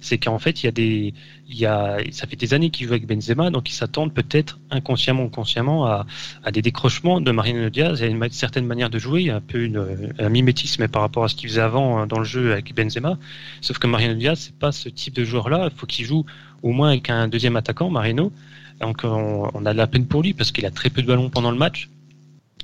c'est 0.00 0.18
qu'en 0.18 0.38
fait, 0.38 0.62
il 0.62 0.66
y 0.66 0.68
a 0.68 0.72
des, 0.72 1.14
il 1.48 1.56
y 1.56 1.66
a, 1.66 1.98
ça 2.10 2.26
fait 2.26 2.36
des 2.36 2.54
années 2.54 2.70
qu'il 2.70 2.86
joue 2.86 2.92
avec 2.92 3.06
Benzema, 3.06 3.50
donc 3.50 3.68
ils 3.70 3.74
s'attendent 3.74 4.12
peut-être 4.12 4.58
inconsciemment 4.70 5.24
ou 5.24 5.28
consciemment 5.28 5.86
à, 5.86 6.06
à, 6.44 6.50
des 6.50 6.62
décrochements 6.62 7.20
de 7.20 7.30
Mariano 7.30 7.70
Diaz. 7.70 8.00
Y 8.00 8.04
a 8.04 8.06
une 8.06 8.30
certaine 8.30 8.66
manière 8.66 8.90
de 8.90 8.98
jouer, 8.98 9.30
un 9.30 9.40
peu 9.40 9.64
une, 9.64 10.12
un 10.18 10.28
mimétisme 10.28 10.88
par 10.88 11.02
rapport 11.02 11.24
à 11.24 11.28
ce 11.28 11.34
qu'il 11.34 11.48
faisait 11.48 11.60
avant 11.60 11.98
hein, 11.98 12.06
dans 12.06 12.18
le 12.18 12.24
jeu 12.24 12.52
avec 12.52 12.74
Benzema. 12.74 13.18
Sauf 13.60 13.78
que 13.78 13.86
Mariano 13.86 14.14
Diaz, 14.14 14.38
c'est 14.38 14.58
pas 14.58 14.72
ce 14.72 14.88
type 14.88 15.14
de 15.14 15.24
joueur-là. 15.24 15.68
Il 15.72 15.78
faut 15.78 15.86
qu'il 15.86 16.04
joue 16.04 16.24
au 16.62 16.72
moins 16.72 16.90
avec 16.90 17.10
un 17.10 17.28
deuxième 17.28 17.56
attaquant, 17.56 17.90
Mariano. 17.90 18.32
Donc 18.80 19.00
on, 19.04 19.50
on 19.54 19.66
a 19.66 19.72
de 19.72 19.78
la 19.78 19.86
peine 19.86 20.06
pour 20.06 20.22
lui 20.22 20.34
parce 20.34 20.52
qu'il 20.52 20.66
a 20.66 20.70
très 20.70 20.90
peu 20.90 21.02
de 21.02 21.06
ballons 21.06 21.30
pendant 21.30 21.50
le 21.50 21.58
match. 21.58 21.88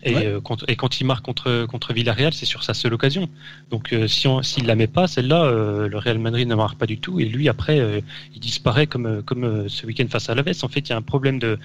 Et, 0.05 0.17
euh, 0.17 0.41
quand, 0.41 0.69
et, 0.69 0.77
quand, 0.77 1.01
il 1.01 1.05
marque 1.07 1.25
contre, 1.25 1.67
contre 1.67 1.93
Villarreal, 1.93 2.33
c'est 2.33 2.47
sur 2.47 2.65
sa 2.65 2.75
seule 2.75 2.95
occasion. 2.95 3.29
Donc 3.71 3.93
euh, 3.93 4.09
si 4.09 4.27
s'il 4.43 4.63
ne 4.65 4.69
la 4.69 4.75
met 4.75 4.87
pas, 4.87 5.07
celle-là, 5.07 5.45
euh, 5.45 5.89
le 5.89 5.99
Real 5.99 6.19
Madrid 6.19 6.49
ne 6.49 6.55
marque 6.55 6.79
pas 6.79 6.87
du 6.87 6.99
tout. 6.99 7.21
Et 7.21 7.25
lui, 7.25 7.49
après, 7.49 8.03
il 8.35 8.41
disparaît 8.41 8.87
comme, 8.87 9.23
comme 9.23 9.69
ce 9.69 9.87
week-end 9.87 10.07
face 10.09 10.29
à 10.29 10.33
Alaves. 10.33 10.53
En 10.63 10.69
fait, 10.69 10.81
il 10.81 10.91
y 10.91 10.93
a 10.93 10.97
un 10.97 11.03
problème 11.03 11.39
de, 11.39 11.59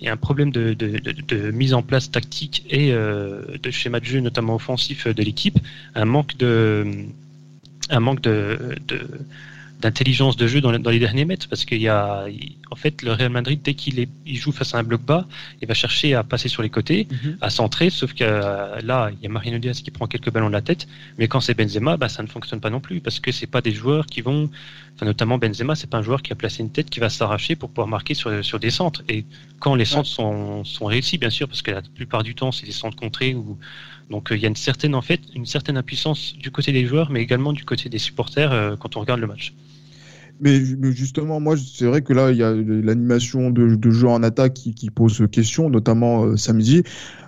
il 0.00 0.06
y 0.06 0.08
a 0.08 0.12
un 0.12 0.16
problème 0.16 0.50
de, 0.50 0.74
de, 0.74 0.98
de, 0.98 1.50
mise 1.50 1.74
en 1.74 1.82
place 1.82 2.10
tactique 2.10 2.64
et 2.70 2.90
de 2.92 3.70
schéma 3.70 4.00
de 4.00 4.04
jeu, 4.04 4.20
notamment 4.20 4.54
offensif 4.54 5.06
de 5.06 5.22
l'équipe. 5.22 5.58
Un 5.94 6.06
manque 6.06 6.36
de, 6.38 6.86
un 7.90 8.00
manque 8.00 8.22
de, 8.22 8.76
d'intelligence 9.80 10.36
de 10.36 10.46
jeu 10.46 10.60
dans, 10.60 10.70
les 10.70 10.98
derniers 10.98 11.24
mètres 11.24 11.48
parce 11.48 11.64
qu'il 11.64 11.80
y 11.80 11.88
a 11.88 12.26
en 12.70 12.76
fait 12.76 13.02
le 13.02 13.12
Real 13.12 13.30
Madrid 13.30 13.60
dès 13.62 13.74
qu'il 13.74 14.06
il 14.26 14.36
joue 14.36 14.52
face 14.52 14.74
à 14.74 14.78
un 14.78 14.82
bloc 14.82 15.02
bas 15.02 15.26
il 15.60 15.68
va 15.68 15.74
chercher 15.74 16.14
à 16.14 16.22
passer 16.22 16.48
sur 16.48 16.62
les 16.62 16.70
côtés 16.70 17.06
mhm. 17.10 17.38
à 17.40 17.50
centrer 17.50 17.90
sauf 17.90 18.14
que 18.14 18.24
euh, 18.24 18.80
là 18.82 19.10
il 19.12 19.22
y 19.22 19.26
a 19.26 19.28
Marino 19.28 19.58
Diaz 19.58 19.82
qui 19.82 19.90
prend 19.90 20.06
quelques 20.06 20.30
ballons 20.30 20.48
de 20.48 20.52
la 20.52 20.62
tête 20.62 20.86
mais 21.18 21.28
quand 21.28 21.40
c'est 21.40 21.54
Benzema 21.54 21.96
bah, 21.96 22.08
ça 22.08 22.22
ne 22.22 22.28
fonctionne 22.28 22.60
pas 22.60 22.70
non 22.70 22.80
plus 22.80 23.00
parce 23.00 23.20
que 23.20 23.30
c'est 23.32 23.46
pas 23.46 23.60
des 23.60 23.72
joueurs 23.72 24.06
qui 24.06 24.20
vont 24.22 24.50
enfin, 24.94 25.06
notamment 25.06 25.38
Benzema 25.38 25.74
c'est 25.74 25.90
pas 25.90 25.98
un 25.98 26.02
joueur 26.02 26.22
qui 26.22 26.32
a 26.32 26.36
placé 26.36 26.62
une 26.62 26.70
tête 26.70 26.88
qui 26.88 27.00
va 27.00 27.10
s'arracher 27.10 27.54
pour 27.56 27.68
pouvoir 27.68 27.88
marquer 27.88 28.14
sur, 28.14 28.44
sur 28.44 28.58
des 28.58 28.70
centres 28.70 29.02
et 29.08 29.24
quand 29.58 29.74
les 29.74 29.84
centres 29.84 30.08
sont, 30.08 30.64
sont 30.64 30.86
réussis 30.86 31.18
bien 31.18 31.30
sûr 31.30 31.46
parce 31.48 31.62
que 31.62 31.72
la 31.72 31.82
plupart 31.82 32.22
du 32.22 32.34
temps 32.34 32.52
c'est 32.52 32.66
des 32.66 32.72
centres 32.72 32.96
contrés 32.96 33.34
ou 33.34 33.58
donc 34.10 34.30
euh, 34.30 34.36
il 34.36 34.42
y 34.42 34.46
a 34.46 34.48
une 34.48 34.56
certaine 34.56 34.94
en 34.94 35.02
fait 35.02 35.20
une 35.34 35.46
certaine 35.46 35.76
impuissance 35.76 36.34
du 36.36 36.50
côté 36.50 36.72
des 36.72 36.86
joueurs, 36.86 37.10
mais 37.10 37.20
également 37.20 37.52
du 37.52 37.64
côté 37.64 37.88
des 37.88 37.98
supporters 37.98 38.52
euh, 38.52 38.76
quand 38.76 38.96
on 38.96 39.00
regarde 39.00 39.20
le 39.20 39.26
match. 39.26 39.54
Mais, 40.40 40.62
justement, 40.92 41.40
moi, 41.40 41.56
c'est 41.56 41.86
vrai 41.86 42.02
que 42.02 42.12
là, 42.12 42.30
il 42.30 42.38
y 42.38 42.42
a 42.42 42.52
l'animation 42.52 43.50
de, 43.50 43.76
de 43.76 44.04
en 44.04 44.22
attaque 44.22 44.54
qui, 44.54 44.90
pose 44.90 45.26
question, 45.30 45.70
notamment 45.70 46.24
euh, 46.24 46.36
samedi. 46.36 46.82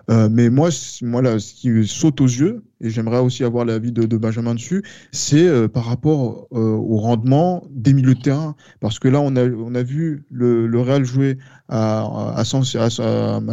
mais 0.09 0.51
moi, 0.51 0.71
moi 1.03 1.23
là, 1.23 1.39
ce 1.39 1.55
qui 1.55 1.87
saute 1.87 2.21
aux 2.21 2.27
yeux, 2.27 2.65
et 2.81 2.91
j'aimerais 2.91 3.19
aussi 3.19 3.45
avoir 3.45 3.65
l'avis 3.65 3.93
de, 3.93 4.17
Benjamin 4.17 4.55
dessus, 4.55 4.83
c'est 5.13 5.69
par 5.69 5.85
rapport 5.85 6.47
au 6.51 6.97
rendement 6.99 7.67
des 7.71 7.93
milieux 7.93 8.15
de 8.15 8.21
terrain. 8.21 8.55
Parce 8.81 8.99
que 8.99 9.09
là, 9.09 9.21
on 9.21 9.35
a, 9.37 9.83
vu 9.83 10.25
le, 10.31 10.81
Real 10.81 11.05
jouer 11.05 11.39
à 11.69 12.43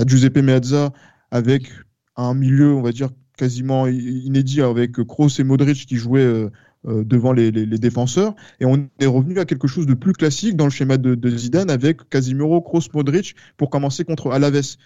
Giuseppe 0.05 0.37
Meazza 0.37 0.91
avec 1.31 1.71
un 2.15 2.33
milieu, 2.33 2.73
on 2.73 2.81
va 2.81 2.91
dire, 2.91 3.09
quasiment 3.37 3.87
inédit 3.87 4.61
avec 4.61 4.93
Kroos 5.03 5.39
et 5.39 5.43
Modric 5.43 5.85
qui 5.85 5.95
jouaient 5.95 6.49
euh, 6.85 6.93
euh, 6.93 7.03
devant 7.03 7.33
les, 7.33 7.51
défenseurs. 7.51 8.35
Et 8.59 8.65
on 8.65 8.87
est 8.99 9.05
revenu 9.05 9.39
à 9.39 9.45
quelque 9.45 9.67
chose 9.67 9.85
de 9.85 9.93
plus 9.93 10.13
classique 10.13 10.55
dans 10.55 10.65
le 10.65 10.71
schéma 10.71 10.97
de, 10.97 11.29
Zidane 11.29 11.69
avec 11.69 12.09
Casimiro, 12.09 12.61
Kroos, 12.61 12.89
Modric 12.93 13.35
pour 13.57 13.69
commencer 13.69 14.03
contre 14.03 14.31
Alaves. 14.31 14.77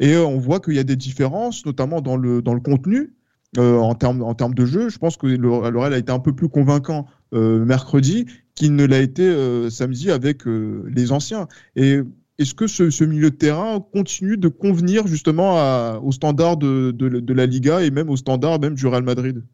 Et 0.00 0.14
euh, 0.14 0.24
on 0.24 0.38
voit 0.38 0.60
qu'il 0.60 0.74
y 0.74 0.78
a 0.78 0.84
des 0.84 0.96
différences, 0.96 1.64
notamment 1.66 2.00
dans 2.00 2.16
le, 2.16 2.42
dans 2.42 2.54
le 2.54 2.60
contenu. 2.60 3.14
en 3.58 3.94
termes 3.94 4.22
en 4.22 4.34
termes 4.34 4.54
de 4.54 4.64
jeu, 4.64 4.88
je 4.88 4.98
pense 4.98 5.16
que 5.16 5.26
le, 5.26 5.50
Real 5.50 5.92
a 5.92 5.98
été 5.98 6.10
un 6.10 6.20
peu 6.20 6.34
plus 6.34 6.48
convaincant 6.48 7.06
mercredi 7.32 8.26
qu'il 8.54 8.74
ne 8.74 8.86
l'a 8.86 9.00
été 9.00 9.24
samedi 9.70 10.10
avec 10.10 10.44
les 10.46 11.12
anciens. 11.12 11.48
Et 11.76 12.00
est-ce 12.38 12.54
que 12.54 12.66
ce, 12.66 13.04
milieu 13.04 13.30
de 13.30 13.36
terrain 13.36 13.80
continue 13.92 14.38
de 14.38 14.48
convenir 14.48 15.06
justement 15.06 15.98
aux 16.00 16.12
standards 16.12 16.56
de, 16.56 17.32
la 17.32 17.46
Liga 17.46 17.82
et 17.82 17.90
même 17.90 18.08
aux 18.08 18.16
standards 18.16 18.58
même 18.58 18.74
du 18.74 18.86
Real 18.86 19.02
Madrid? 19.02 19.44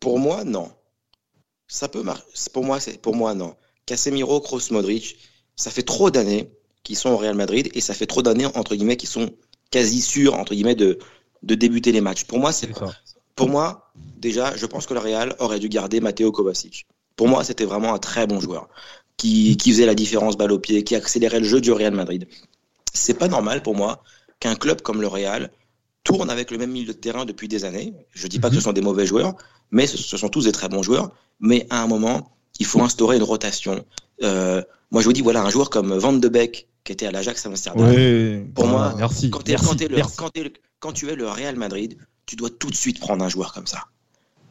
Pour 0.00 0.18
moi, 0.18 0.44
non. 0.44 0.68
Ça 1.68 1.88
peut 1.88 2.02
Pour 2.52 2.64
moi, 2.64 2.80
c'est 2.80 3.00
pour 3.00 3.14
moi 3.14 3.34
non. 3.34 3.54
Casemiro, 3.86 4.40
Kroos, 4.40 4.70
Modric, 4.70 5.16
ça 5.54 5.70
fait 5.70 5.82
trop 5.82 6.10
d'années 6.10 6.50
qu'ils 6.82 6.96
sont 6.96 7.10
au 7.10 7.16
Real 7.16 7.34
Madrid 7.34 7.70
et 7.74 7.80
ça 7.80 7.94
fait 7.94 8.06
trop 8.06 8.22
d'années 8.22 8.46
entre 8.46 8.74
guillemets 8.74 8.96
qu'ils 8.96 9.08
sont 9.08 9.30
quasi 9.70 10.00
sûrs 10.00 10.34
entre 10.34 10.54
guillemets 10.54 10.74
de, 10.74 10.98
de 11.42 11.54
débuter 11.54 11.92
les 11.92 12.00
matchs. 12.00 12.24
Pour 12.24 12.38
moi, 12.38 12.52
c'est 12.52 12.70
pour 13.36 13.48
moi 13.48 13.92
déjà, 14.16 14.56
je 14.56 14.66
pense 14.66 14.86
que 14.86 14.94
le 14.94 15.00
Real 15.00 15.36
aurait 15.38 15.58
dû 15.60 15.68
garder 15.68 16.00
Matteo 16.00 16.32
Kovacic. 16.32 16.86
Pour 17.16 17.28
moi, 17.28 17.44
c'était 17.44 17.64
vraiment 17.64 17.94
un 17.94 17.98
très 17.98 18.26
bon 18.26 18.40
joueur 18.40 18.68
qui, 19.16 19.56
qui 19.56 19.70
faisait 19.72 19.86
la 19.86 19.94
différence 19.94 20.36
balle 20.36 20.52
au 20.52 20.58
pied, 20.58 20.84
qui 20.84 20.94
accélérait 20.96 21.40
le 21.40 21.46
jeu 21.46 21.60
du 21.60 21.72
Real 21.72 21.94
Madrid. 21.94 22.26
C'est 22.94 23.14
pas 23.14 23.28
normal 23.28 23.62
pour 23.62 23.74
moi 23.74 24.02
qu'un 24.40 24.54
club 24.54 24.80
comme 24.82 25.00
le 25.00 25.08
Real 25.08 25.50
tourne 26.04 26.30
avec 26.30 26.50
le 26.50 26.58
même 26.58 26.70
milieu 26.70 26.92
de 26.92 26.98
terrain 26.98 27.24
depuis 27.24 27.48
des 27.48 27.64
années. 27.64 27.94
Je 28.12 28.26
dis 28.28 28.38
pas 28.38 28.48
que 28.48 28.54
ce 28.54 28.60
mhm. 28.60 28.64
sont 28.64 28.72
des 28.72 28.80
mauvais 28.80 29.06
joueurs, 29.06 29.34
mais 29.70 29.86
ce, 29.86 30.16
sont 30.16 30.28
tous 30.28 30.44
des 30.44 30.52
très 30.52 30.68
bons 30.68 30.82
joueurs. 30.82 31.10
Mais 31.40 31.66
à 31.70 31.82
un 31.82 31.86
moment, 31.86 32.32
il 32.58 32.66
faut 32.66 32.80
instaurer 32.80 33.16
une 33.16 33.22
rotation. 33.22 33.84
Euh, 34.22 34.62
moi, 34.90 35.02
je 35.02 35.06
vous 35.06 35.12
dis, 35.12 35.20
voilà, 35.20 35.42
un 35.42 35.50
joueur 35.50 35.70
comme 35.70 35.94
Van 35.94 36.12
de 36.12 36.28
Beek, 36.28 36.68
qui 36.84 36.92
était 36.92 37.06
à 37.06 37.10
l'Ajax 37.10 37.44
Amsterdam. 37.46 37.88
Oui. 37.88 38.44
Pour 38.54 38.66
moi, 38.66 38.94
merci, 38.96 39.30
quand, 39.30 39.42
quand 40.80 40.92
tu 40.92 41.08
es 41.10 41.14
le 41.14 41.28
Real 41.28 41.56
Madrid, 41.56 41.98
tu 42.26 42.36
dois 42.36 42.50
tout 42.50 42.70
de 42.70 42.74
suite 42.74 43.00
prendre 43.00 43.24
un 43.24 43.28
joueur 43.28 43.52
comme 43.52 43.66
ça. 43.66 43.84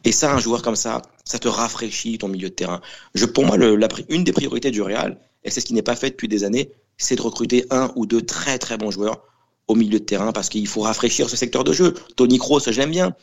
Et 0.04 0.12
ça, 0.12 0.32
un 0.32 0.38
joueur 0.38 0.62
comme 0.62 0.76
ça, 0.76 1.02
ça 1.24 1.38
te 1.38 1.48
rafraîchit 1.48 2.18
ton 2.18 2.28
milieu 2.28 2.48
de 2.48 2.54
terrain. 2.54 2.80
Je, 3.14 3.24
pour 3.24 3.44
moi, 3.44 3.56
le, 3.56 3.76
la, 3.76 3.88
une 4.08 4.24
des 4.24 4.32
priorités 4.32 4.70
du 4.70 4.80
Real, 4.80 5.18
et 5.44 5.50
c'est 5.50 5.60
ce 5.60 5.66
qui 5.66 5.74
n'est 5.74 5.82
pas 5.82 5.96
fait 5.96 6.10
depuis 6.10 6.28
des 6.28 6.44
années, 6.44 6.70
c'est 6.96 7.16
de 7.16 7.22
recruter 7.22 7.66
un 7.70 7.90
ou 7.96 8.06
deux 8.06 8.22
très 8.22 8.58
très 8.58 8.76
bons 8.76 8.90
joueurs 8.90 9.22
au 9.68 9.74
milieu 9.74 10.00
de 10.00 10.04
terrain 10.04 10.32
parce 10.32 10.48
qu'il 10.48 10.66
faut 10.66 10.80
rafraîchir 10.80 11.28
ce 11.30 11.36
secteur 11.36 11.64
de 11.64 11.72
jeu. 11.72 11.94
Tony 12.16 12.38
Kroos, 12.38 12.60
j'aime 12.68 12.90
bien. 12.90 13.14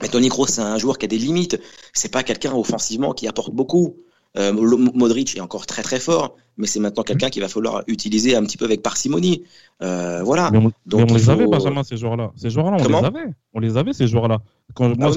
Mais 0.00 0.08
Tony 0.08 0.28
Kroos, 0.28 0.46
c'est 0.46 0.60
un 0.60 0.78
joueur 0.78 0.98
qui 0.98 1.04
a 1.04 1.08
des 1.08 1.18
limites. 1.18 1.60
C'est 1.92 2.10
pas 2.10 2.22
quelqu'un 2.22 2.54
offensivement 2.54 3.12
qui 3.12 3.26
apporte 3.26 3.52
beaucoup. 3.52 3.96
Euh, 4.38 4.52
Modric 4.52 5.36
est 5.36 5.40
encore 5.40 5.66
très 5.66 5.82
très 5.82 5.98
fort, 5.98 6.36
mais 6.60 6.66
c'est 6.66 6.78
maintenant 6.78 7.02
quelqu'un 7.02 7.30
qu'il 7.30 7.42
va 7.42 7.48
falloir 7.48 7.82
utiliser 7.86 8.36
un 8.36 8.42
petit 8.44 8.58
peu 8.58 8.66
avec 8.66 8.82
parcimonie. 8.82 9.44
Euh, 9.82 10.22
voilà. 10.22 10.50
Mais 10.50 10.58
on, 10.58 10.70
Donc, 10.86 11.10
les 11.10 11.30
avait, 11.30 11.46
Benjamin, 11.46 11.82
ces 11.82 11.96
joueurs-là. 11.96 12.32
Ces 12.36 12.50
joueurs-là, 12.50 12.76
on 12.78 12.86
les 12.86 12.94
avait. 12.94 13.34
On 13.54 13.60
les 13.60 13.76
avait, 13.76 13.92
ces 13.92 14.06
joueurs-là. 14.06 14.40
Quand, 14.74 14.92
ah 15.00 15.10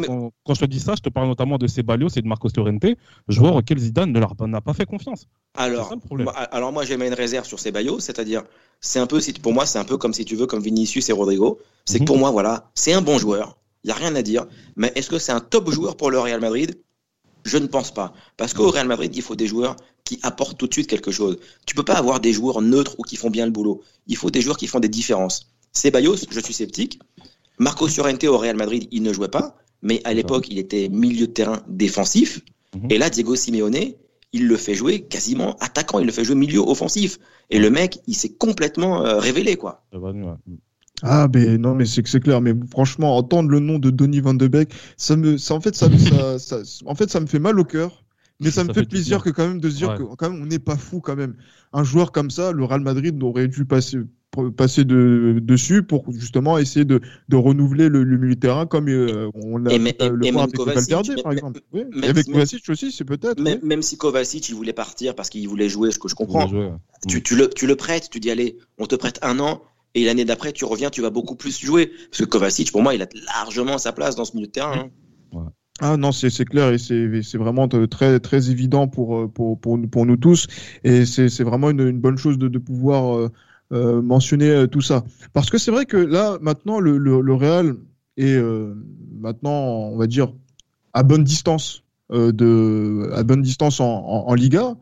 quand, 0.45 0.53
je 0.53 0.62
te 0.62 0.65
dis 0.65 0.79
ça, 0.79 0.93
je 0.95 1.01
te 1.01 1.09
parle 1.09 1.27
notamment 1.27 1.57
de 1.57 1.67
Ceballos 1.67 2.09
et 2.15 2.21
de 2.21 2.27
Marcos 2.27 2.50
Llorente, 2.55 2.85
joueurs 3.27 3.55
auxquels 3.55 3.77
Zidane 3.77 4.12
n'a 4.12 4.62
pas 4.62 4.73
fait 4.73 4.85
confiance. 4.85 5.27
Alors, 5.55 5.93
moi, 6.12 6.31
alors 6.31 6.71
moi, 6.71 6.85
j'ai 6.85 6.95
une 6.95 7.13
réserve 7.13 7.45
sur 7.45 7.59
Ceballos, 7.59 8.00
c'est-à-dire, 8.00 8.43
c'est 8.79 9.00
un 9.00 9.05
peu, 9.05 9.19
pour 9.41 9.53
moi, 9.53 9.65
c'est 9.65 9.79
un 9.79 9.85
peu 9.85 9.97
comme 9.97 10.13
si 10.13 10.25
tu 10.25 10.35
veux, 10.35 10.47
comme 10.47 10.62
Vinicius 10.62 11.09
et 11.09 11.13
Rodrigo. 11.13 11.59
C'est 11.85 12.00
que 12.00 12.03
mhm. 12.03 12.07
pour 12.07 12.17
moi, 12.17 12.31
voilà, 12.31 12.71
c'est 12.73 12.93
un 12.93 13.01
bon 13.01 13.17
joueur. 13.17 13.57
Il 13.83 13.88
n'y 13.88 13.91
a 13.91 13.95
rien 13.95 14.15
à 14.15 14.21
dire. 14.21 14.45
Mais 14.77 14.93
est-ce 14.95 15.09
que 15.09 15.19
c'est 15.19 15.33
un 15.33 15.41
top 15.41 15.69
joueur 15.69 15.97
pour 15.97 16.09
le 16.09 16.19
Real 16.19 16.39
Madrid? 16.39 16.79
Je 17.43 17.57
ne 17.57 17.67
pense 17.67 17.93
pas. 17.93 18.13
Parce 18.38 18.53
qu'au 18.53 18.69
Real 18.69 18.88
Madrid, 18.88 19.15
il 19.15 19.21
faut 19.21 19.35
des 19.35 19.47
joueurs 19.47 19.75
qui 20.03 20.19
apportent 20.21 20.57
tout 20.57 20.67
de 20.67 20.73
suite 20.73 20.88
quelque 20.88 21.12
chose. 21.12 21.38
Tu 21.65 21.75
peux 21.75 21.83
pas 21.83 21.95
avoir 21.95 22.19
des 22.19 22.33
joueurs 22.33 22.62
neutres 22.62 22.95
ou 23.00 23.03
qui 23.03 23.15
font 23.15 23.29
bien 23.29 23.45
le 23.45 23.51
boulot. 23.51 23.81
Il 24.07 24.17
faut 24.17 24.29
des 24.29 24.41
joueurs 24.41 24.57
qui 24.57 24.67
font 24.67 24.79
des 24.79 24.89
différences. 24.89 25.47
Ceballos, 25.71 26.17
je 26.29 26.39
suis 26.39 26.53
sceptique. 26.53 27.00
Marco 27.59 27.88
Llorente 27.88 28.23
au 28.25 28.38
Real 28.38 28.55
Madrid, 28.55 28.88
il 28.91 29.03
ne 29.03 29.13
jouait 29.13 29.27
pas, 29.27 29.55
mais 29.81 30.01
à 30.03 30.13
l'époque, 30.13 30.47
il 30.50 30.57
était 30.57 30.89
milieu 30.89 31.27
de 31.27 31.31
terrain 31.31 31.62
défensif. 31.67 32.41
Mhm. 32.75 32.91
Et 32.91 32.97
là, 32.97 33.09
Diego 33.09 33.35
Simeone, 33.35 33.93
il 34.33 34.47
le 34.47 34.57
fait 34.57 34.73
jouer 34.73 35.01
quasiment 35.01 35.55
attaquant, 35.59 36.00
il 36.00 36.05
le 36.05 36.12
fait 36.12 36.23
jouer 36.23 36.35
milieu 36.35 36.59
offensif. 36.59 37.19
Et 37.50 37.59
le 37.59 37.69
mec, 37.69 38.00
il 38.07 38.15
s'est 38.15 38.33
complètement 38.33 39.05
euh, 39.05 39.19
révélé, 39.19 39.55
quoi. 39.55 39.83
Ah, 41.03 41.27
mais 41.33 41.57
non, 41.57 41.75
mais 41.75 41.86
c'est 41.86 42.01
que 42.01 42.10
c'est 42.10 42.22
clair. 42.22 42.41
Mais 42.41 42.53
franchement, 42.72 43.17
entendre 43.17 43.50
le 43.50 43.60
nom 43.60 43.77
de 43.77 43.89
Donny 43.89 44.22
Van 44.22 44.33
de 44.33 44.48
Beek, 44.48 44.74
ça 44.95 45.15
me, 45.17 45.38
ça, 45.38 45.53
en 45.53 45.62
fait, 45.62 45.75
ça, 45.75 45.89
ça, 46.39 46.57
en 46.86 46.95
fait, 46.95 47.10
ça 47.10 47.19
me 47.19 47.27
fait 47.27 47.39
mal 47.39 47.60
au 47.60 47.65
cœur. 47.65 48.03
Mais 48.39 48.51
ça, 48.51 48.63
me 48.63 48.74
fait, 48.74 48.86
plaisir 48.86 49.22
que 49.22 49.29
quand 49.29 49.48
même 49.48 49.60
de 49.60 49.69
se 49.69 49.75
dire 49.77 49.95
que 49.95 50.03
quand 50.03 50.29
même 50.29 50.41
on 50.41 50.45
n'est 50.45 50.60
pas 50.60 50.75
fou 50.75 51.00
quand 51.00 51.15
même. 51.15 51.36
Un 51.72 51.83
joueur 51.83 52.12
comme 52.12 52.31
ça, 52.31 52.51
le 52.51 52.63
Real 52.63 52.81
Madrid 52.81 53.22
aurait 53.22 53.48
dû 53.48 53.65
passer 53.65 54.00
passer 54.57 54.83
de, 54.83 55.39
dessus 55.41 55.83
pour 55.83 56.12
justement 56.12 56.57
essayer 56.57 56.86
de, 56.86 57.01
de 57.29 57.36
renouveler 57.36 57.89
le, 57.89 58.03
le 58.03 58.17
milieu 58.17 58.36
de 58.36 58.39
terrain 58.39 58.65
comme 58.65 58.89
euh, 58.89 59.29
on 59.36 59.57
l'a 59.57 59.77
le 59.77 60.38
avec 60.39 60.57
Valverde 60.60 61.22
par 61.22 61.33
exemple. 61.33 61.62
Oui. 61.72 61.83
avec 62.01 62.25
Kovacic 62.25 62.67
aussi, 62.69 62.91
c'est 62.91 63.05
peut-être. 63.05 63.39
Même, 63.39 63.60
même, 63.62 63.81
si 63.81 63.98
Kovacic 63.98 64.50
il 64.50 64.55
voulait 64.55 64.74
partir 64.74 65.15
parce 65.15 65.29
qu'il 65.29 65.48
voulait 65.48 65.69
jouer, 65.69 65.91
ce 65.91 66.00
que 66.00 66.07
je 66.07 66.15
comprends. 66.15 66.50
tu, 67.07 67.22
tu, 67.22 67.36
le, 67.36 67.50
tu 67.50 67.67
le 67.67 67.75
prêtes, 67.75 68.10
tu 68.10 68.19
dis 68.19 68.31
allez, 68.31 68.57
on 68.77 68.86
te 68.86 68.95
prête 68.95 69.19
un 69.22 69.39
an, 69.39 69.62
et 69.95 70.05
l'année 70.05 70.25
d'après, 70.25 70.53
tu 70.53 70.65
reviens, 70.65 70.89
tu 70.89 71.01
vas 71.01 71.09
beaucoup 71.09 71.35
plus 71.35 71.59
jouer. 71.59 71.91
Parce 72.09 72.19
que 72.19 72.25
Kovacic, 72.25 72.71
pour 72.71 72.81
moi, 72.81 72.95
il 72.95 73.01
a 73.01 73.07
largement 73.35 73.77
sa 73.77 73.91
place 73.91 74.15
dans 74.15 74.25
ce 74.25 74.35
milieu 74.35 74.47
de 74.47 74.51
terrain. 74.51 74.89
Hein. 75.33 75.51
Ah 75.79 75.97
non, 75.97 76.12
c'est 76.12 76.45
clair 76.45 76.71
et 76.71 76.77
c'est 76.77 77.38
vraiment 77.38 77.67
très, 77.67 78.19
très 78.19 78.50
évident 78.51 78.88
pour, 78.88 79.31
pour, 79.31 79.59
pour, 79.59 79.79
pour 79.89 80.05
nous 80.05 80.17
tous. 80.17 80.47
Et 80.83 81.05
c'est 81.05 81.43
vraiment 81.43 81.71
une, 81.71 82.00
bonne 82.00 82.17
chose 82.17 82.38
de, 82.38 82.47
de 82.47 82.59
pouvoir 82.59 83.17
euh, 83.17 83.31
euh 83.71 84.01
mentionner 84.01 84.50
euh, 84.50 84.67
tout 84.67 84.81
ça. 84.81 85.03
Parce 85.33 85.50
que 85.50 85.57
c'est 85.57 85.71
vrai 85.71 85.85
que 85.85 85.97
là, 85.97 86.38
maintenant, 86.41 86.79
le, 86.79 86.97
le, 86.97 87.33
Real 87.33 87.75
est 88.17 88.35
euh, 88.35 88.75
maintenant, 89.19 89.89
on 89.91 89.97
va 89.97 90.07
dire, 90.07 90.31
à 90.93 91.03
bonne 91.03 91.23
distance. 91.23 91.83
de, 92.12 93.09
à 93.13 93.23
bonne 93.23 93.41
distance 93.41 93.79
en, 93.79 93.88
en 94.27 94.33
Liga, 94.35 94.75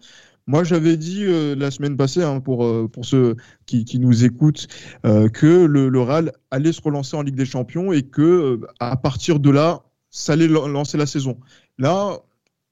moi, 0.48 0.64
j'avais 0.64 0.98
dit 0.98 1.24
euh, 1.26 1.56
la 1.56 1.72
semaine 1.72 1.96
passée, 1.96 2.24
hein, 2.24 2.40
pour, 2.40 2.66
euh, 2.66 2.88
pour 2.92 3.06
ceux 3.06 3.36
qui, 3.66 4.00
nous 4.00 4.26
écoutent, 4.26 4.68
euh, 5.06 5.30
que 5.30 5.66
le, 5.66 5.90
le, 5.90 6.02
Real 6.02 6.32
allait 6.50 6.74
se 6.74 6.82
relancer 6.82 7.16
en 7.16 7.22
Ligue 7.22 7.36
des 7.36 7.46
Champions 7.46 7.92
et 7.92 8.04
que 8.04 8.60
à 8.80 8.98
partir 8.98 9.40
de 9.40 9.50
là, 9.50 9.84
ça 10.10 10.34
allait 10.34 10.48
lancer 10.48 10.98
la 10.98 11.06
saison. 11.06 11.38
Là, 11.78 12.20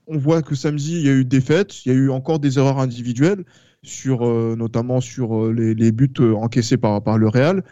on 0.07 0.17
voit 0.17 0.41
que 0.41 0.55
samedi, 0.55 0.97
il 0.97 1.05
y 1.05 1.09
a 1.09 1.13
eu 1.13 1.25
des 1.25 1.37
défaites, 1.37 1.85
il 1.85 1.89
y 1.89 1.95
a 1.95 1.97
eu 1.97 2.09
encore 2.09 2.39
des 2.39 2.57
erreurs 2.57 2.79
individuelles, 2.79 3.45
sur, 3.81 4.25
notamment 4.57 4.99
sur 4.99 5.53
les, 5.53 5.73
les, 5.73 5.93
buts 5.93 6.11
encaissés 6.35 6.75
par, 6.75 7.01
par 7.01 7.17
le 7.17 7.29
Real. 7.29 7.63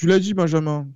Tu 0.00 0.06
l'as 0.06 0.18
dit, 0.18 0.32
Benjamin, 0.32 0.88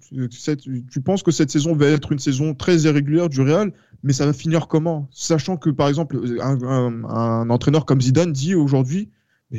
tu 0.91 1.01
penses 1.03 1.23
que 1.23 1.31
cette 1.31 1.51
saison 1.51 1.77
va 1.77 1.89
être 1.89 2.11
une 2.11 2.19
saison 2.19 2.55
très 2.55 2.79
irrégulière 2.85 3.29
du 3.29 3.43
Real 3.43 3.71
mais 4.03 4.15
ça 4.15 4.25
va 4.25 4.33
finir 4.33 4.67
comment? 4.67 5.09
Sachant 5.11 5.59
que, 5.59 5.69
par 5.69 5.89
exemple, 5.89 6.19
un, 6.41 7.51
entraîneur 7.51 7.85
comme 7.85 8.01
Zidane 8.01 8.33
dit 8.33 8.55
aujourd'hui 8.55 9.11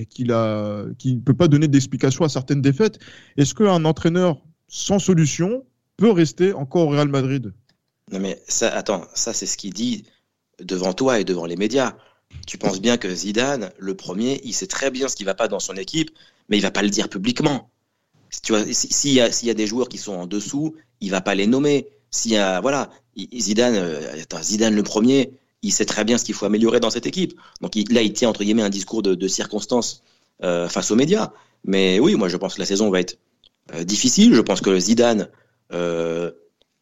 qu'il 0.10 0.30
ne 0.30 1.20
peut 1.20 1.36
pas 1.36 1.48
donner 1.48 1.68
d'explication 1.68 2.26
à 2.26 2.30
certaines 2.30 2.64
défaites. 2.64 2.98
Est-ce 3.38 3.54
qu'un 3.54 3.86
entraîneur 3.86 4.42
sans 4.68 4.98
solution 4.98 5.64
peut 5.98 6.10
rester 6.10 6.52
encore 6.54 6.88
au 6.88 6.90
Real 6.90 7.08
Madrid? 7.08 7.54
Non, 8.12 8.20
mais 8.20 8.42
ça, 8.48 8.76
attends, 8.76 9.06
ça, 9.14 9.32
c'est 9.32 9.46
ce 9.46 9.58
qu'il 9.58 9.74
dit 9.74 10.06
devant 10.60 10.94
toi 10.94 11.20
et 11.20 11.24
devant 11.24 11.46
les 11.46 11.56
médias. 11.56 11.96
Tu 12.48 12.58
penses 12.58 12.82
bien 12.82 12.98
que 12.98 13.14
Zidane, 13.14 13.70
le 13.78 13.96
premier, 13.96 14.42
il 14.44 14.54
sait 14.54 14.66
très 14.66 14.90
bien 14.90 15.08
ce 15.08 15.16
qui 15.16 15.24
va 15.24 15.36
pas 15.36 15.48
dans 15.48 15.60
son 15.60 15.76
équipe, 15.76 16.10
mais 16.50 16.58
il 16.58 16.62
va 16.62 16.72
pas 16.72 16.82
le 16.82 16.90
dire 16.90 17.10
publiquement. 17.10 17.70
S'il 18.30 19.14
y, 19.14 19.20
a, 19.22 19.30
y 19.44 19.50
a 19.50 19.54
des 19.54 19.68
joueurs 19.68 19.90
qui 19.90 19.98
sont 19.98 20.14
en 20.14 20.28
dessous, 20.28 20.76
il 21.02 21.12
va 21.12 21.22
pas 21.22 21.36
les 21.36 21.48
nommer. 21.48 21.88
Voilà, 22.62 22.90
Zidane, 23.38 23.76
euh, 23.76 24.42
Zidane 24.42 24.76
le 24.76 24.84
premier, 24.84 25.32
il 25.62 25.72
sait 25.72 25.86
très 25.86 26.04
bien 26.04 26.18
ce 26.18 26.26
qu'il 26.26 26.36
faut 26.36 26.46
améliorer 26.46 26.80
dans 26.80 26.90
cette 26.90 27.08
équipe. 27.08 27.40
Donc 27.62 27.76
là, 27.90 28.02
il 28.02 28.14
tient 28.14 28.30
entre 28.30 28.44
guillemets 28.44 28.62
un 28.62 28.70
discours 28.70 29.02
de, 29.02 29.16
de 29.16 29.28
circonstance 29.28 30.04
euh, 30.44 30.68
face 30.70 30.92
aux 30.92 30.96
médias. 30.96 31.32
Mais 31.64 32.00
oui, 32.00 32.16
moi 32.16 32.28
je 32.30 32.38
pense 32.38 32.56
que 32.56 32.60
la 32.60 32.66
saison 32.66 32.90
va 32.90 33.00
être 33.00 33.18
euh, 33.74 33.84
difficile. 33.84 34.34
Je 34.34 34.42
pense 34.42 34.62
que 34.62 34.78
Zidane 34.80 35.30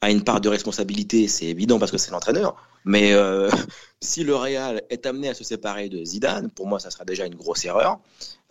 a 0.03 0.11
une 0.11 0.23
part 0.23 0.41
de 0.41 0.49
responsabilité, 0.49 1.27
c'est 1.27 1.45
évident 1.45 1.79
parce 1.79 1.91
que 1.91 1.97
c'est 1.97 2.11
l'entraîneur. 2.11 2.55
Mais 2.85 3.13
euh, 3.13 3.49
si 4.01 4.23
le 4.23 4.35
Real 4.35 4.81
est 4.89 5.05
amené 5.05 5.29
à 5.29 5.33
se 5.33 5.43
séparer 5.43 5.89
de 5.89 6.03
Zidane, 6.03 6.49
pour 6.51 6.67
moi, 6.67 6.79
ça 6.79 6.91
sera 6.91 7.05
déjà 7.05 7.25
une 7.25 7.35
grosse 7.35 7.65
erreur. 7.65 7.99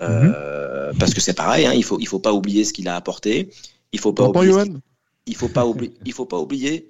Euh, 0.01 0.93
Parce 0.99 1.15
que 1.15 1.21
c'est 1.21 1.35
pareil, 1.35 1.67
hein, 1.67 1.73
il 1.75 1.85
faut 1.85 1.99
il 2.01 2.09
faut 2.09 2.19
pas 2.19 2.33
oublier 2.33 2.65
ce 2.65 2.73
qu'il 2.73 2.89
a 2.89 2.97
apporté. 2.97 3.51
Il 3.93 4.01
faut 4.01 4.13
pas 4.13 4.25
oublier. 4.25 4.53
Johan 4.53 4.81
Il 5.27 5.37
faut 5.37 5.49
pas 5.49 5.67
oublier. 5.67 5.95
Il 6.05 6.13
faut 6.13 6.27
pas 6.27 6.39
oublier. 6.39 6.89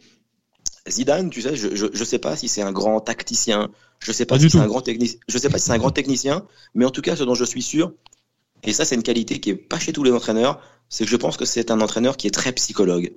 Zidane, 0.88 1.31
tu 1.31 1.42
sais, 1.42 1.54
je 1.54 1.69
je 1.92 2.04
sais 2.04 2.19
pas 2.19 2.37
si 2.37 2.49
c'est 2.49 2.62
un 2.62 2.73
grand 2.73 3.00
tacticien. 3.00 3.71
Je 4.00 4.11
sais 4.11 4.26
pas, 4.26 4.37
Pas 4.37 4.40
si 4.40 4.50
c'est 4.50 4.59
un 4.59 4.66
grand 4.66 4.81
technicien. 4.81 5.19
Je 5.28 5.38
sais 5.38 5.49
pas 5.49 5.59
si 5.59 5.66
c'est 5.66 5.73
un 5.73 5.78
grand 5.78 5.92
technicien. 5.92 6.45
Mais 6.75 6.85
en 6.85 6.90
tout 6.90 7.02
cas, 7.02 7.14
ce 7.14 7.23
dont 7.23 7.35
je 7.35 7.45
suis 7.45 7.62
sûr, 7.62 7.92
et 8.64 8.73
ça, 8.73 8.85
c'est 8.85 8.95
une 8.95 9.02
qualité 9.02 9.40
qui 9.40 9.50
est 9.50 9.57
pas 9.57 9.78
chez 9.78 9.92
tous 9.92 10.04
les 10.04 10.12
entraîneurs, 10.12 10.61
c'est 10.88 11.04
que 11.04 11.11
je 11.11 11.16
pense 11.16 11.37
que 11.37 11.45
c'est 11.45 11.71
un 11.71 11.81
entraîneur 11.81 12.16
qui 12.16 12.26
est 12.26 12.33
très 12.33 12.52
psychologue. 12.52 13.12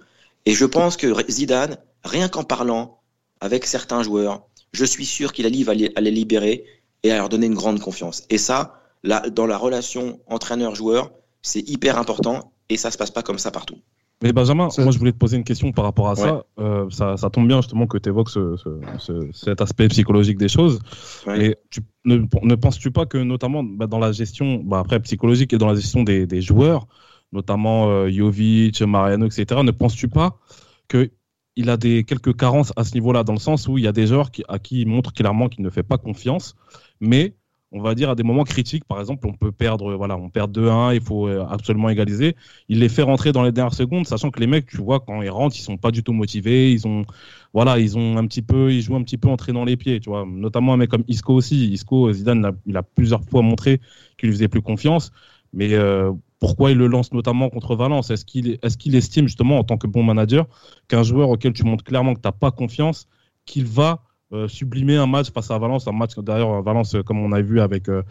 Et 0.46 0.54
je 0.54 0.66
pense 0.66 0.98
que 0.98 1.08
Zidane, 1.30 1.78
rien 2.04 2.28
qu'en 2.30 2.44
parlant 2.44 3.00
avec 3.42 3.66
certains 3.66 4.04
joueurs, 4.04 4.44
je 4.74 4.86
suis 4.86 5.06
sûr 5.06 5.34
qu'il 5.34 5.46
arrive 5.46 5.70
à 5.70 5.74
les, 5.74 5.92
à 5.96 6.02
les 6.02 6.12
libérer 6.12 6.66
et 7.04 7.12
à 7.12 7.18
leur 7.18 7.30
donner 7.30 7.48
une 7.48 7.54
grande 7.56 7.80
confiance. 7.80 8.24
Et 8.30 8.38
ça, 8.38 8.82
là, 9.04 9.30
dans 9.30 9.46
la 9.48 9.58
relation 9.58 10.20
entraîneur-joueur, 10.28 11.12
c'est 11.42 11.68
hyper 11.70 11.98
important 11.98 12.52
et 12.70 12.78
ça 12.78 12.92
se 12.92 12.98
passe 12.98 13.12
pas 13.12 13.24
comme 13.24 13.40
ça 13.40 13.52
partout. 13.52 13.78
Mais 14.24 14.32
Benjamin, 14.32 14.70
moi 14.78 14.92
je 14.92 14.98
voulais 14.98 15.12
te 15.12 15.18
poser 15.18 15.36
une 15.36 15.44
question 15.44 15.74
par 15.74 15.84
rapport 15.84 16.10
à 16.10 16.16
ça. 16.16 16.46
Euh, 16.58 16.90
ça. 16.90 17.18
Ça 17.18 17.30
tombe 17.30 17.48
bien 17.50 17.58
justement 17.62 17.86
que 17.86 17.98
tu 17.98 18.08
évoques 18.10 18.30
ce, 18.30 18.56
ce- 18.56 18.80
ce- 18.98 19.30
cet 19.34 19.60
aspect 19.62 19.90
psychologique 19.90 20.38
des 20.38 20.48
choses. 20.48 20.80
Ouais. 21.28 21.48
Et 21.48 21.56
tu, 21.70 21.82
ne, 22.06 22.20
ne 22.42 22.56
penses-tu 22.56 22.92
pas 22.92 23.06
que 23.06 23.18
notamment 23.18 23.62
bah, 23.62 23.88
dans 23.88 24.00
la 24.00 24.14
gestion, 24.14 24.62
bah, 24.64 24.80
après 24.80 25.02
psychologique 25.02 25.52
et 25.54 25.58
dans 25.58 25.68
la 25.68 25.75
gestion 25.75 26.04
des, 26.04 26.25
des 26.25 26.42
joueurs, 26.42 26.88
notamment 27.32 27.89
euh, 27.89 28.10
Jovic, 28.10 28.82
Mariano, 28.82 29.25
etc., 29.25 29.62
ne 29.63 29.72
penses-tu 29.72 30.08
pas 30.08 30.39
que 30.88 31.12
il 31.55 31.70
a 31.70 31.77
des 31.77 32.03
quelques 32.03 32.36
carences 32.36 32.74
à 32.75 32.84
ce 32.84 32.94
niveau-là, 32.96 33.24
dans 33.24 33.34
le 33.34 33.39
sens 33.39 33.67
où 33.67 33.77
il 33.77 33.84
y 33.86 33.88
a 33.88 33.94
des 33.94 34.08
joueurs 34.08 34.29
à 34.50 34.60
qui 34.60 34.82
il 34.82 34.88
montre 34.88 35.13
clairement 35.13 35.48
qu'il 35.50 35.63
ne 35.63 35.70
fait 35.70 35.84
pas 35.84 35.98
confiance, 35.98 36.55
mais 37.00 37.36
on 37.72 37.82
va 37.82 37.94
dire 37.94 38.10
à 38.10 38.15
des 38.15 38.24
moments 38.24 38.44
critiques, 38.46 38.86
par 38.86 39.00
exemple, 39.01 39.27
on 39.27 39.34
peut 39.34 39.51
perdre, 39.51 39.96
voilà, 39.96 40.15
on 40.15 40.29
perd 40.29 40.58
2-1, 40.58 40.96
il 40.96 41.01
faut 41.01 41.27
euh, 41.27 41.46
absolument 41.50 41.89
égaliser. 41.89 42.36
Il 42.70 42.79
les 42.79 42.88
fait 42.88 43.01
rentrer 43.01 43.34
dans 43.34 43.44
les 43.44 43.51
dernières 43.51 43.74
secondes, 43.74 44.08
sachant 44.08 44.32
que 44.32 44.39
les 44.39 44.48
mecs, 44.48 44.67
tu 44.67 44.77
vois, 44.77 45.01
quand 45.01 45.22
ils 45.22 45.29
rentrent, 45.29 45.58
ils 45.58 45.62
sont 45.62 45.77
pas 45.77 45.91
du 45.91 46.01
tout 46.01 46.13
motivés, 46.13 46.72
ils 46.72 46.88
ont, 46.88 47.05
voilà, 47.53 47.77
ils 47.79 47.98
ont 47.98 48.17
un 48.17 48.25
petit 48.27 48.41
peu, 48.41 48.72
ils 48.72 48.82
jouent 48.82 48.96
un 48.96 49.03
petit 49.03 49.17
peu 49.17 49.27
entrés 49.27 49.51
dans 49.51 49.65
les 49.65 49.75
pieds, 49.75 50.00
tu 50.00 50.10
vois. 50.10 50.25
Notamment 50.25 50.74
un 50.74 50.77
mec 50.77 50.89
comme 50.89 51.03
Isco 51.08 51.34
aussi. 51.34 51.67
Isco, 51.70 52.12
Zidane, 52.13 52.39
il 52.39 52.46
a, 52.46 52.51
il 52.67 52.77
a 52.77 52.84
plusieurs 52.84 53.24
fois 53.24 53.41
montré 53.41 53.82
qu'il 54.17 54.29
lui 54.29 54.36
faisait 54.36 54.48
plus 54.48 54.62
confiance, 54.62 55.12
mais 55.51 55.74
euh, 55.74 56.13
pourquoi 56.39 56.72
il 56.72 56.77
le 56.77 56.88
lance 56.88 57.12
notamment 57.13 57.50
contre 57.50 57.75
Valence? 57.75 58.10
Est-ce 58.10 58.25
qu'il 58.25 58.51
est, 58.51 58.77
qu'il 58.77 58.96
estime 58.96 59.27
justement 59.27 59.58
en 59.60 59.63
tant 59.63 59.77
que 59.77 59.88
bon 59.88 60.04
manager 60.04 60.46
qu'un 60.88 61.04
joueur 61.04 61.30
auquel 61.30 61.54
tu 61.54 61.63
montres 61.63 61.84
clairement 61.84 62.13
que 62.13 62.22
tu 62.22 62.27
n'as 62.27 62.32
pas 62.34 62.51
confiance, 62.51 63.08
qu'il 63.46 63.65
va 63.65 64.04
euh, 64.34 64.48
sublimer 64.48 64.98
un 64.98 65.08
match 65.08 65.32
face 65.32 65.51
à 65.51 65.58
Valence, 65.58 65.88
un 65.88 65.92
match 65.92 66.18
d'ailleurs 66.18 66.62
Valence 66.62 66.96
euh, 66.96 67.04
comme 67.04 67.20
on 67.20 67.32
a 67.32 67.42
vu 67.42 67.62
avec 67.62 67.89
euh, 67.89 68.01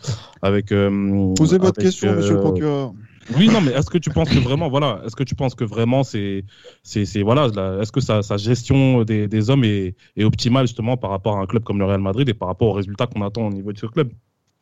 avec. 0.42 0.72
euh, 0.72 1.34
Posez 1.34 1.58
votre 1.58 1.78
avec, 1.78 1.86
question, 1.86 2.10
euh, 2.10 2.16
monsieur 2.16 2.34
le 2.34 2.40
procureur. 2.40 2.94
Oui, 3.36 3.48
non, 3.48 3.62
mais 3.62 3.72
est-ce 3.72 3.88
que 3.88 3.96
tu 3.98 4.10
penses 4.10 4.28
que 4.28 4.38
vraiment, 4.38 4.68
voilà, 4.68 5.00
est-ce 5.06 5.16
que 5.16 5.24
tu 5.24 5.34
penses 5.34 5.54
que 5.54 5.64
vraiment 5.64 6.04
c'est, 6.04 6.44
c'est, 6.82 7.06
c'est 7.06 7.22
voilà, 7.22 7.46
est-ce 7.80 7.90
que 7.90 8.00
sa, 8.00 8.22
sa 8.22 8.36
gestion 8.36 9.02
des, 9.02 9.28
des 9.28 9.48
hommes 9.48 9.64
est, 9.64 9.94
est 10.16 10.24
optimale 10.24 10.66
justement 10.66 10.98
par 10.98 11.08
rapport 11.10 11.38
à 11.38 11.40
un 11.40 11.46
club 11.46 11.64
comme 11.64 11.78
le 11.78 11.86
Real 11.86 12.00
Madrid 12.00 12.28
et 12.28 12.34
par 12.34 12.48
rapport 12.48 12.68
aux 12.68 12.72
résultats 12.74 13.06
qu'on 13.06 13.22
attend 13.22 13.46
au 13.46 13.50
niveau 13.50 13.72
de 13.72 13.78
ce 13.78 13.86
club? 13.86 14.12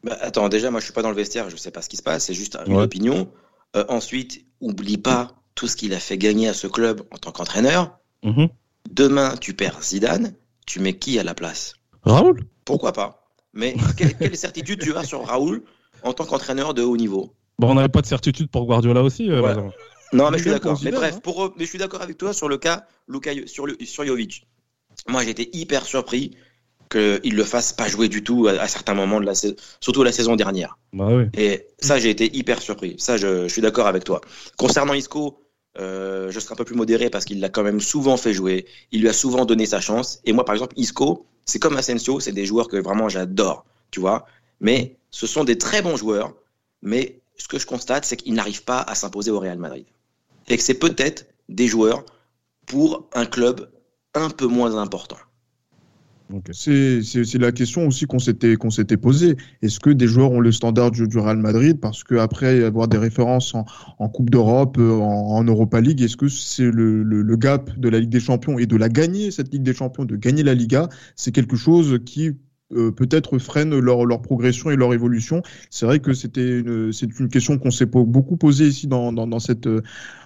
Bah, 0.04 0.16
attends, 0.21 0.49
déjà, 0.49 0.71
moi, 0.71 0.78
je 0.78 0.85
suis 0.85 0.95
pas 0.95 1.02
dans 1.02 1.11
le 1.11 1.16
vestiaire, 1.16 1.50
je 1.50 1.57
sais 1.57 1.73
pas 1.73 1.83
ce 1.83 1.88
qui 1.88 1.97
se 1.97 2.02
passe, 2.04 2.25
c'est 2.26 2.35
juste 2.35 2.56
une 2.67 2.76
Ouais. 2.76 2.84
opinion. 2.84 3.28
Euh, 3.76 3.85
ensuite, 3.89 4.45
oublie 4.61 4.99
pas 4.99 5.32
tout 5.54 5.67
ce 5.69 5.76
qu'il 5.76 5.95
a 5.95 6.00
fait 6.00 6.19
gagner 6.19 6.49
à 6.49 6.54
ce 6.54 6.67
club 6.67 7.02
en 7.11 7.19
tant 7.19 7.32
qu'entraîneur. 7.32 7.99
Mhm. 8.23 8.49
Demain, 8.91 9.37
tu 9.41 9.54
perds 9.54 9.82
Zidane, 9.82 10.35
tu 10.67 10.80
mets 10.80 10.99
qui 10.99 11.19
à 11.19 11.23
la 11.23 11.35
place? 11.35 11.75
Raoul 12.02 12.45
Pourquoi 12.65 12.93
pas 12.93 13.26
Mais 13.54 13.75
quelle, 13.97 14.17
quelle 14.17 14.37
certitude 14.37 14.80
tu 14.80 14.95
as 14.97 15.04
sur 15.04 15.25
Raoul 15.26 15.63
en 16.02 16.13
tant 16.13 16.25
qu'entraîneur 16.25 16.75
de 16.75 16.82
haut 16.82 16.97
niveau? 16.97 17.35
Bon, 17.58 17.71
on 17.71 17.75
n'avait 17.75 17.89
pas 17.89 18.00
de 18.02 18.06
certitude 18.06 18.49
pour 18.50 18.67
Guardiola 18.67 19.02
aussi. 19.02 19.30
euh. 19.30 19.69
Non, 20.13 20.30
mais 20.30 20.39
je 20.39 20.43
suis 20.43 20.50
d'accord. 20.50 20.78
Mais 20.82 20.91
bref, 20.91 21.15
hein. 21.17 21.21
pour, 21.23 21.54
mais 21.56 21.65
je 21.65 21.71
suis 21.71 21.78
d'accord 21.78 22.02
avec 22.02 22.19
toi 22.19 22.32
sur 22.32 22.49
le 22.49 22.58
cas 22.58 22.87
Luka, 23.08 23.30
sur, 23.47 23.67
le, 23.67 23.76
sur 23.85 24.04
Jovic. 24.04 24.47
Moi, 25.08 25.25
j'étais 25.25 25.49
hyper 25.52 25.87
surpris 25.87 26.37
qu'il 26.93 27.35
le 27.35 27.45
fasse 27.45 27.73
pas 27.73 27.89
jouer 27.89 28.09
du 28.09 28.23
tout 28.23 28.47
à, 28.47 28.52
à 28.52 28.69
certains 28.69 28.95
moments 28.95 29.21
de 29.21 29.26
la 29.26 29.35
saison, 29.35 29.57
surtout 29.81 30.02
la 30.02 30.13
saison 30.13 30.37
dernière. 30.37 30.78
Bah 30.93 31.09
oui. 31.11 31.25
Et 31.35 31.67
ça, 31.78 31.99
j'ai 31.99 32.11
été 32.11 32.37
hyper 32.37 32.61
surpris. 32.61 32.95
Ça, 32.99 33.17
je, 33.17 33.49
je 33.49 33.52
suis 33.52 33.63
d'accord 33.63 33.87
avec 33.87 34.05
toi. 34.05 34.21
Concernant 34.57 34.95
Isco, 34.95 35.39
euh, 35.78 36.31
je 36.31 36.39
serai 36.39 36.52
un 36.52 36.57
peu 36.57 36.65
plus 36.65 36.76
modéré 36.76 37.09
parce 37.09 37.25
qu'il 37.25 37.41
l'a 37.41 37.49
quand 37.49 37.63
même 37.63 37.81
souvent 37.81 38.17
fait 38.17 38.35
jouer. 38.35 38.67
Il 38.91 39.00
lui 39.00 39.09
a 39.09 39.13
souvent 39.13 39.45
donné 39.45 39.67
sa 39.67 39.81
chance. 39.81 40.21
Et 40.25 40.33
moi, 40.33 40.45
par 40.45 40.55
exemple, 40.55 40.75
Isco, 40.76 41.26
c'est 41.45 41.59
comme 41.59 41.76
Asensio, 41.76 42.21
c'est 42.21 42.33
des 42.33 42.47
joueurs 42.47 42.69
que 42.69 42.76
vraiment 42.76 43.09
j'adore, 43.09 43.65
tu 43.91 44.00
vois. 44.00 44.26
Mais 44.61 44.97
ce 45.11 45.26
sont 45.26 45.45
des 45.45 45.59
très 45.59 45.83
bons 45.83 45.97
joueurs. 45.97 46.35
Mais 46.83 47.21
ce 47.37 47.49
que 47.49 47.59
je 47.59 47.67
constate, 47.67 48.05
c'est 48.05 48.17
qu'ils 48.17 48.35
n'arrivent 48.35 48.65
pas 48.65 48.81
à 48.81 48.95
s'imposer 48.95 49.31
au 49.31 49.41
Real 49.41 49.59
Madrid. 49.59 49.87
Et 50.49 50.57
que 50.57 50.63
c'est 50.63 50.75
peut-être 50.75 51.26
des 51.49 51.69
joueurs 51.69 52.05
pour 52.67 53.09
un 53.15 53.26
club 53.26 53.71
un 54.15 54.31
peu 54.31 54.47
moins 54.47 54.76
important. 54.76 55.17
C'est 56.52 57.38
la 57.38 57.52
question 57.52 57.86
aussi 57.86 58.06
qu'on 58.06 58.18
s'était 58.18 58.97
posée. 58.97 59.36
Est-ce 59.62 59.80
que 59.80 59.90
des 59.90 60.06
joueurs 60.06 60.32
ont 60.32 60.40
le 60.40 60.52
standard 60.52 60.90
du, 60.90 61.06
Real 61.18 61.36
Madrid? 61.38 61.78
Parce 61.80 62.04
qu'après 62.04 62.64
avoir 62.64 62.88
des 62.88 62.99
références 62.99 63.54
en, 63.54 64.08
Coupe 64.08 64.30
d'Europe, 64.30 64.76
euh, 64.78 64.99
en, 64.99 65.42
Europa 65.45 65.80
League, 65.80 66.02
est-ce 66.02 66.16
que 66.16 66.28
c'est 66.28 66.71
le, 66.71 67.36
gap 67.36 67.78
de 67.78 67.88
la 67.88 68.00
Ligue 68.00 68.10
des 68.10 68.21
Champions 68.21 68.58
et 68.58 68.66
de 68.66 68.76
la 68.76 68.88
gagner, 68.88 69.30
cette 69.30 69.52
Ligue 69.52 69.62
des 69.62 69.75
Champions, 69.75 70.04
de 70.04 70.16
gagner 70.16 70.42
la 70.42 70.54
Liga 70.54 70.88
C'est 71.16 71.32
quelque 71.32 71.56
chose 71.56 71.99
qui 72.04 72.32
euh, 72.75 72.90
peut-être 72.90 73.38
freine 73.38 73.78
leur, 73.78 74.23
progression 74.23 74.71
et 74.71 74.76
leur 74.76 74.95
évolution? 74.95 75.42
C'est 75.71 75.86
vrai 75.86 76.00
que 76.00 76.12
c'était 76.12 76.60
une, 76.60 76.92
c'est 76.92 77.18
une 77.18 77.28
question 77.28 77.58
qu'on 77.58 77.71
s'est 77.71 77.86
beaucoup 77.86 78.36
posée 78.36 78.66
ici 78.66 78.86
dans, 78.86 79.12
dans, 79.12 79.26
dans, 79.26 79.38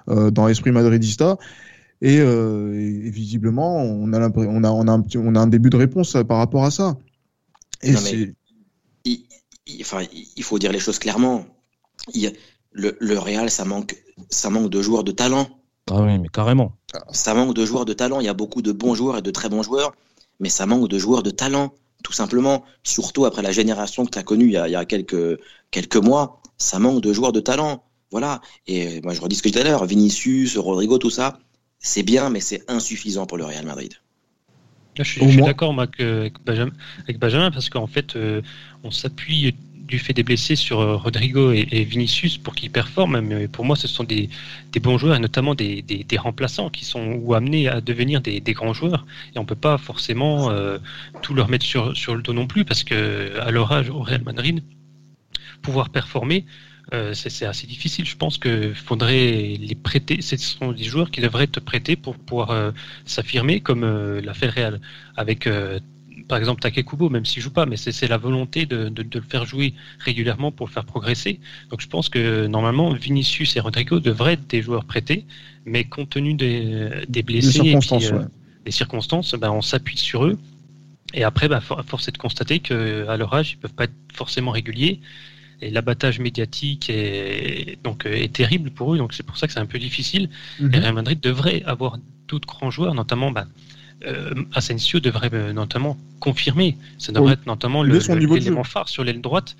euh, 0.08 0.30
dans 0.30 0.48
Esprit 0.48 0.72
Madridista. 0.72 1.38
Et, 2.02 2.18
euh, 2.20 2.74
et 2.74 3.10
visiblement, 3.10 3.76
on 3.82 4.12
a, 4.12 4.18
l'impré- 4.18 4.46
on, 4.48 4.62
a, 4.64 4.70
on, 4.70 4.86
a 4.86 4.92
un 4.92 5.00
petit, 5.00 5.16
on 5.18 5.34
a 5.34 5.40
un 5.40 5.46
début 5.46 5.70
de 5.70 5.76
réponse 5.76 6.14
euh, 6.16 6.24
par 6.24 6.38
rapport 6.38 6.64
à 6.64 6.70
ça. 6.70 6.96
Et 7.82 7.92
Non, 7.92 8.00
mais- 8.02 8.10
c'est 8.10 8.34
il, 9.04 9.24
il- 9.66 9.80
enfin, 9.82 10.02
il 10.36 10.42
faut 10.42 10.58
dire 10.58 10.72
les 10.72 10.80
choses 10.80 10.98
clairement. 10.98 11.46
Il- 12.14 12.32
le, 12.72 12.96
le 13.00 13.18
Real, 13.18 13.50
ça 13.50 13.64
manque, 13.64 13.96
ça 14.28 14.50
manque 14.50 14.68
de 14.70 14.82
joueurs 14.82 15.04
de 15.04 15.12
talent. 15.12 15.48
Ah 15.90 16.02
oui, 16.02 16.18
mais 16.18 16.28
carrément. 16.28 16.72
Ça 17.12 17.32
manque 17.32 17.54
de 17.54 17.64
joueurs 17.64 17.84
de 17.86 17.92
talent. 17.94 18.20
Il 18.20 18.26
y 18.26 18.28
a 18.28 18.34
beaucoup 18.34 18.60
de 18.60 18.72
bons 18.72 18.94
joueurs 18.94 19.18
et 19.18 19.22
de 19.22 19.30
très 19.30 19.48
bons 19.48 19.62
joueurs, 19.62 19.92
mais 20.40 20.48
ça 20.50 20.66
manque 20.66 20.88
de 20.88 20.98
joueurs 20.98 21.22
de 21.22 21.30
talent, 21.30 21.72
tout 22.02 22.12
simplement. 22.12 22.64
Surtout 22.82 23.24
après 23.24 23.40
la 23.42 23.52
génération 23.52 24.04
que 24.04 24.10
tu 24.10 24.18
as 24.18 24.22
connue 24.22 24.46
il 24.46 24.52
y 24.52 24.56
a, 24.58 24.68
il 24.68 24.72
y 24.72 24.76
a 24.76 24.84
quelques, 24.84 25.38
quelques 25.70 25.96
mois, 25.96 26.42
ça 26.58 26.78
manque 26.78 27.00
de 27.02 27.12
joueurs 27.14 27.32
de 27.32 27.40
talent. 27.40 27.82
Voilà. 28.10 28.40
Et 28.66 29.00
moi, 29.02 29.14
je 29.14 29.20
redis 29.22 29.36
ce 29.36 29.42
que 29.42 29.48
je 29.48 29.52
disais 29.54 29.62
tout 29.64 29.68
à 29.68 29.70
l'heure 29.70 29.86
Vinicius, 29.86 30.58
Rodrigo, 30.58 30.98
tout 30.98 31.10
ça, 31.10 31.38
c'est 31.78 32.02
bien, 32.02 32.30
mais 32.30 32.40
c'est 32.40 32.68
insuffisant 32.70 33.26
pour 33.26 33.38
le 33.38 33.44
Real 33.44 33.64
Madrid. 33.64 33.94
Là, 34.98 35.04
je 35.04 35.10
suis, 35.10 35.42
d'accord 35.42 35.78
avec, 35.78 36.34
Benjamin, 36.44 36.72
avec 37.04 37.18
Benjamin 37.18 37.50
parce 37.50 37.68
qu'en 37.68 37.86
fait, 37.86 38.16
euh, 38.16 38.40
on 38.82 38.90
s'appuie 38.90 39.54
du 39.86 39.98
fait 39.98 40.12
des 40.12 40.22
blessés 40.22 40.56
sur 40.56 40.80
euh, 40.80 40.96
Rodrigo 40.96 41.52
et, 41.52 41.66
et 41.70 41.84
Vinicius 41.84 42.38
pour 42.38 42.54
qu'ils 42.54 42.70
performent. 42.70 43.20
Mais 43.20 43.46
pour 43.46 43.64
moi, 43.64 43.76
ce 43.76 43.88
sont 43.88 44.04
des, 44.04 44.28
des 44.72 44.80
bons 44.80 44.98
joueurs 44.98 45.16
et 45.16 45.20
notamment 45.20 45.54
des, 45.54 45.82
des, 45.82 46.02
des 46.02 46.16
remplaçants 46.16 46.70
qui 46.70 46.84
sont 46.84 47.12
ou 47.22 47.34
amenés 47.34 47.68
à 47.68 47.80
devenir 47.80 48.20
des, 48.20 48.40
des 48.40 48.52
grands 48.52 48.72
joueurs. 48.72 49.06
Et 49.34 49.38
on 49.38 49.44
peut 49.44 49.54
pas 49.54 49.78
forcément 49.78 50.50
euh, 50.50 50.78
tout 51.22 51.34
leur 51.34 51.48
mettre 51.48 51.64
sur, 51.64 51.96
sur 51.96 52.14
le 52.14 52.22
dos 52.22 52.32
non 52.32 52.46
plus 52.46 52.64
parce 52.64 52.82
que 52.82 53.38
à 53.40 53.50
leur 53.50 53.70
âge 53.72 53.90
au 53.90 54.00
Real 54.00 54.22
Madrid, 54.22 54.62
pouvoir 55.62 55.90
performer. 55.90 56.44
Euh, 56.94 57.14
c'est 57.14 57.44
assez 57.46 57.66
difficile. 57.66 58.04
Je 58.06 58.16
pense 58.16 58.38
qu'il 58.38 58.74
faudrait 58.74 59.56
les 59.58 59.74
prêter. 59.74 60.22
Ce 60.22 60.36
sont 60.36 60.72
des 60.72 60.84
joueurs 60.84 61.10
qui 61.10 61.20
devraient 61.20 61.46
te 61.48 61.60
prêter 61.60 61.96
pour 61.96 62.16
pouvoir 62.16 62.50
euh, 62.50 62.70
s'affirmer, 63.04 63.60
comme 63.60 63.84
euh, 63.84 64.20
l'a 64.20 64.34
fait 64.34 64.46
le 64.46 64.52
Real 64.52 64.80
avec, 65.16 65.46
euh, 65.46 65.80
par 66.28 66.38
exemple, 66.38 66.60
Takekubo, 66.62 67.08
même 67.10 67.24
s'il 67.24 67.42
joue 67.42 67.50
pas, 67.52 67.66
mais 67.66 67.76
c'est 67.76 68.08
la 68.08 68.18
volonté 68.18 68.66
de, 68.66 68.88
de- 68.88 69.02
de 69.02 69.18
le 69.18 69.24
faire 69.24 69.44
jouer 69.46 69.74
régulièrement 69.98 70.52
pour 70.52 70.66
le 70.66 70.72
faire 70.72 70.84
progresser. 70.84 71.40
Donc 71.70 71.80
je 71.80 71.88
pense 71.88 72.08
que 72.08 72.46
normalement, 72.46 72.92
Vinicius 72.92 73.56
et 73.56 73.60
Rodrigo 73.60 74.00
devraient 74.00 74.34
être 74.34 74.46
des 74.48 74.62
joueurs 74.62 74.84
prêtés, 74.84 75.26
mais 75.64 75.84
compte 75.84 76.10
tenu 76.10 76.34
des, 76.34 76.88
des 77.08 77.22
des 77.22 77.22
blessés 77.22 77.58
et 77.70 77.78
puis, 77.78 77.90
circonstances. 77.90 78.10
ouais. 78.12 78.24
les 78.64 78.72
circonstances, 78.72 79.34
ben, 79.34 79.50
on 79.50 79.62
s'appuie 79.62 79.98
sur 79.98 80.24
eux. 80.24 80.38
Et 81.14 81.24
après, 81.24 81.48
bah, 81.48 81.60
force 81.60 82.08
est 82.08 82.12
de 82.12 82.18
constater 82.18 82.60
qu'à 82.60 83.16
leur 83.16 83.34
âge, 83.34 83.52
ils 83.52 83.58
peuvent 83.58 83.74
pas 83.74 83.84
être 83.84 83.94
forcément 84.12 84.50
réguliers. 84.50 85.00
Et 85.62 85.70
l'abattage 85.70 86.18
médiatique 86.18 86.90
est, 86.90 87.78
donc, 87.82 88.04
est 88.06 88.32
terrible 88.32 88.70
pour 88.70 88.94
eux. 88.94 88.98
Donc 88.98 89.14
c'est 89.14 89.22
pour 89.22 89.36
ça 89.38 89.46
que 89.46 89.52
c'est 89.52 89.60
un 89.60 89.66
peu 89.66 89.78
difficile. 89.78 90.28
Mhm. 90.60 90.74
Et 90.74 90.78
Real 90.78 90.94
Madrid 90.94 91.20
devrait 91.20 91.62
avoir 91.64 91.98
d'autres 92.28 92.46
grands 92.46 92.70
joueurs, 92.70 92.94
notamment 92.94 93.30
bah, 93.30 93.46
euh, 94.06 94.34
Asensio 94.52 95.00
devrait 95.00 95.30
euh, 95.32 95.52
notamment 95.52 95.96
confirmer. 96.20 96.76
Ça 96.98 97.12
devrait 97.12 97.28
Oui. 97.28 97.32
être 97.32 97.46
notamment 97.46 97.82
l'élément 97.82 98.64
phare 98.64 98.88
sur 98.88 99.04
l'aile 99.04 99.22
droite, 99.22 99.56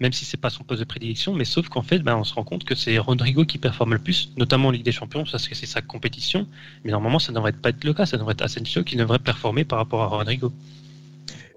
même 0.00 0.12
si 0.12 0.24
c'est 0.24 0.36
pas 0.36 0.50
son 0.50 0.64
poste 0.64 0.80
de 0.80 0.84
prédilection. 0.84 1.34
Mais 1.34 1.44
sauf 1.44 1.68
qu'en 1.68 1.82
fait, 1.82 2.00
bah, 2.00 2.16
on 2.16 2.24
se 2.24 2.34
rend 2.34 2.42
compte 2.42 2.64
que 2.64 2.74
c'est 2.74 2.98
Rodrigo 2.98 3.44
qui 3.44 3.58
performe 3.58 3.92
le 3.92 3.98
plus, 4.00 4.32
notamment 4.36 4.68
en 4.68 4.70
Ligue 4.72 4.84
des 4.84 4.92
Champions, 4.92 5.24
parce 5.30 5.46
que 5.48 5.54
c'est 5.54 5.66
sa 5.66 5.82
compétition. 5.82 6.48
Mais 6.84 6.90
normalement, 6.90 7.20
ça 7.20 7.30
ne 7.30 7.36
devrait 7.36 7.52
pas 7.52 7.68
être 7.68 7.84
le 7.84 7.94
cas. 7.94 8.06
Ça 8.06 8.16
devrait 8.16 8.32
être 8.32 8.42
Asensio 8.42 8.82
qui 8.82 8.96
devrait 8.96 9.20
performer 9.20 9.64
par 9.64 9.78
rapport 9.78 10.02
à 10.02 10.06
Rodrigo. 10.08 10.52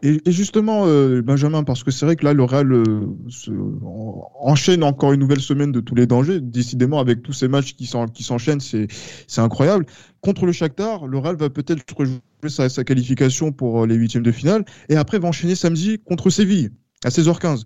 Et, 0.01 0.21
et 0.25 0.31
justement, 0.31 0.85
euh, 0.87 1.21
Benjamin, 1.21 1.63
parce 1.63 1.83
que 1.83 1.91
c'est 1.91 2.05
vrai 2.05 2.15
que 2.15 2.23
là, 2.23 2.33
le 2.33 2.43
Real 2.43 2.71
euh, 2.71 3.01
se- 3.27 3.51
en- 3.51 4.29
enchaîne 4.39 4.83
encore 4.83 5.11
une 5.13 5.19
nouvelle 5.19 5.41
semaine 5.41 5.71
de 5.71 5.81
tous 5.81 5.95
les 5.95 6.07
dangers. 6.07 6.39
Décidément, 6.39 6.99
avec 6.99 7.21
tous 7.21 7.33
ces 7.33 7.47
matchs 7.47 7.73
qui 7.75 7.85
s'en- 7.85 8.07
qui 8.07 8.23
s'enchaînent, 8.23 8.61
c'est 8.61 8.87
c'est 9.27 9.41
incroyable. 9.41 9.85
Contre 10.21 10.45
le 10.45 10.51
Shakhtar, 10.53 11.05
le 11.07 11.17
Real 11.17 11.35
va 11.35 11.49
peut-être 11.49 11.83
rejouer 11.97 12.19
sa, 12.47 12.69
sa 12.69 12.83
qualification 12.85 13.51
pour 13.51 13.83
euh, 13.83 13.87
les 13.87 13.95
huitièmes 13.95 14.23
de 14.23 14.31
finale, 14.31 14.63
et 14.87 14.95
après 14.95 15.19
va 15.19 15.27
enchaîner 15.27 15.55
samedi 15.55 15.99
contre 15.99 16.29
Séville 16.29 16.69
à 17.03 17.09
16h15. 17.09 17.63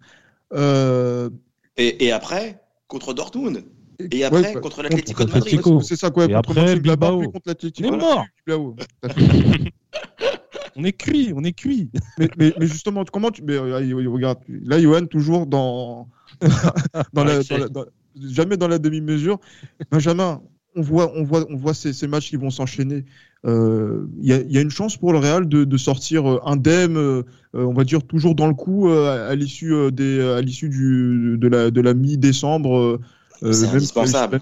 Euh, 0.54 1.30
Et, 1.78 2.06
et 2.06 2.12
après, 2.12 2.60
contre 2.88 3.14
Dortmund. 3.14 3.64
Et 4.12 4.24
après, 4.24 4.54
bah, 4.56 4.60
contre 4.60 4.82
l'Atlético 4.82 5.24
de 5.24 5.32
contre 5.32 5.46
Madrid. 5.46 5.84
C'est 5.84 5.96
ça 5.96 6.10
quoi. 6.10 6.26
Et 6.26 6.34
contre 6.34 6.50
après, 6.58 6.80
Bilbao. 6.80 7.20
puis 7.20 7.28
contre 7.32 7.48
l'Atlético. 7.48 7.96
Mort. 7.96 8.26
On 10.76 10.84
est 10.84 10.94
cuit, 10.94 11.34
on 11.36 11.44
est 11.44 11.54
cuit. 11.54 11.90
mais, 12.18 12.30
mais, 12.38 12.54
mais 12.60 12.68
justement, 12.68 13.04
comment 13.06 13.32
tu. 13.32 13.44
Mais, 13.44 13.54
euh, 13.56 14.10
regarde, 14.10 14.40
là, 14.48 14.82
Johan, 14.82 15.06
toujours 15.06 15.46
dans. 15.46 16.08
dans 17.14 17.24
la, 17.24 17.38
Ouais, 17.40 17.44
dans 17.50 17.58
la- 17.58 17.68
dans- 17.70 17.86
jamais 18.20 18.58
dans 18.58 18.68
la 18.68 18.80
demi-mesure. 18.80 19.40
Benjamin, 19.92 20.42
on 20.76 20.82
voit, 20.82 21.12
on 21.16 21.24
voit, 21.24 21.46
on 21.50 21.56
voit 21.56 21.74
ces, 21.74 21.94
ces 21.94 22.08
matchs 22.08 22.30
qui 22.30 22.36
vont 22.38 22.50
s'enchaîner. 22.50 23.06
Euh, 23.46 24.08
Il 24.22 24.28
y, 24.28 24.34
a, 24.34 24.38
il 24.42 24.52
y 24.52 24.58
a 24.58 24.62
une 24.62 24.70
chance 24.72 24.98
pour 24.98 25.12
le 25.14 25.20
Real 25.20 25.48
de, 25.48 25.64
de 25.66 25.78
sortir 25.78 26.28
euh, 26.32 26.40
indemne, 26.46 26.98
euh, 26.98 27.24
on 27.54 27.74
va 27.74 27.84
dire 27.84 28.02
toujours 28.08 28.36
dans 28.36 28.48
le 28.48 28.54
coup 28.54 28.90
euh, 28.90 29.30
à 29.30 29.36
l'issue 29.36 29.74
euh, 29.74 29.92
des, 29.92 30.22
à 30.22 30.42
l'issue 30.42 30.70
du 30.70 31.38
de 31.38 31.48
la 31.48 31.70
de 31.70 31.82
la 31.82 31.94
mi-décembre. 31.94 32.78
euh, 33.44 33.52
C'est 33.52 33.68
indispensable. 33.68 34.40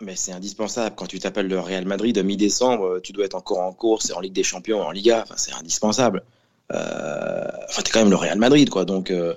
Mais 0.00 0.16
c'est 0.16 0.32
indispensable. 0.32 0.96
Quand 0.96 1.06
tu 1.06 1.18
t'appelles 1.18 1.48
le 1.48 1.60
Real 1.60 1.84
Madrid 1.86 2.18
mi-décembre, 2.22 3.00
tu 3.00 3.12
dois 3.12 3.24
être 3.24 3.36
encore 3.36 3.60
en 3.60 3.72
course 3.72 4.10
et 4.10 4.12
en 4.12 4.20
Ligue 4.20 4.32
des 4.32 4.42
Champions, 4.42 4.82
en 4.82 4.90
Liga. 4.90 5.22
Enfin, 5.22 5.36
c'est 5.36 5.52
indispensable. 5.52 6.22
Euh... 6.72 7.48
Enfin, 7.68 7.82
t'es 7.82 7.90
quand 7.92 8.00
même 8.00 8.10
le 8.10 8.16
Real 8.16 8.38
Madrid, 8.38 8.68
quoi. 8.70 8.84
Donc, 8.84 9.10
euh, 9.10 9.34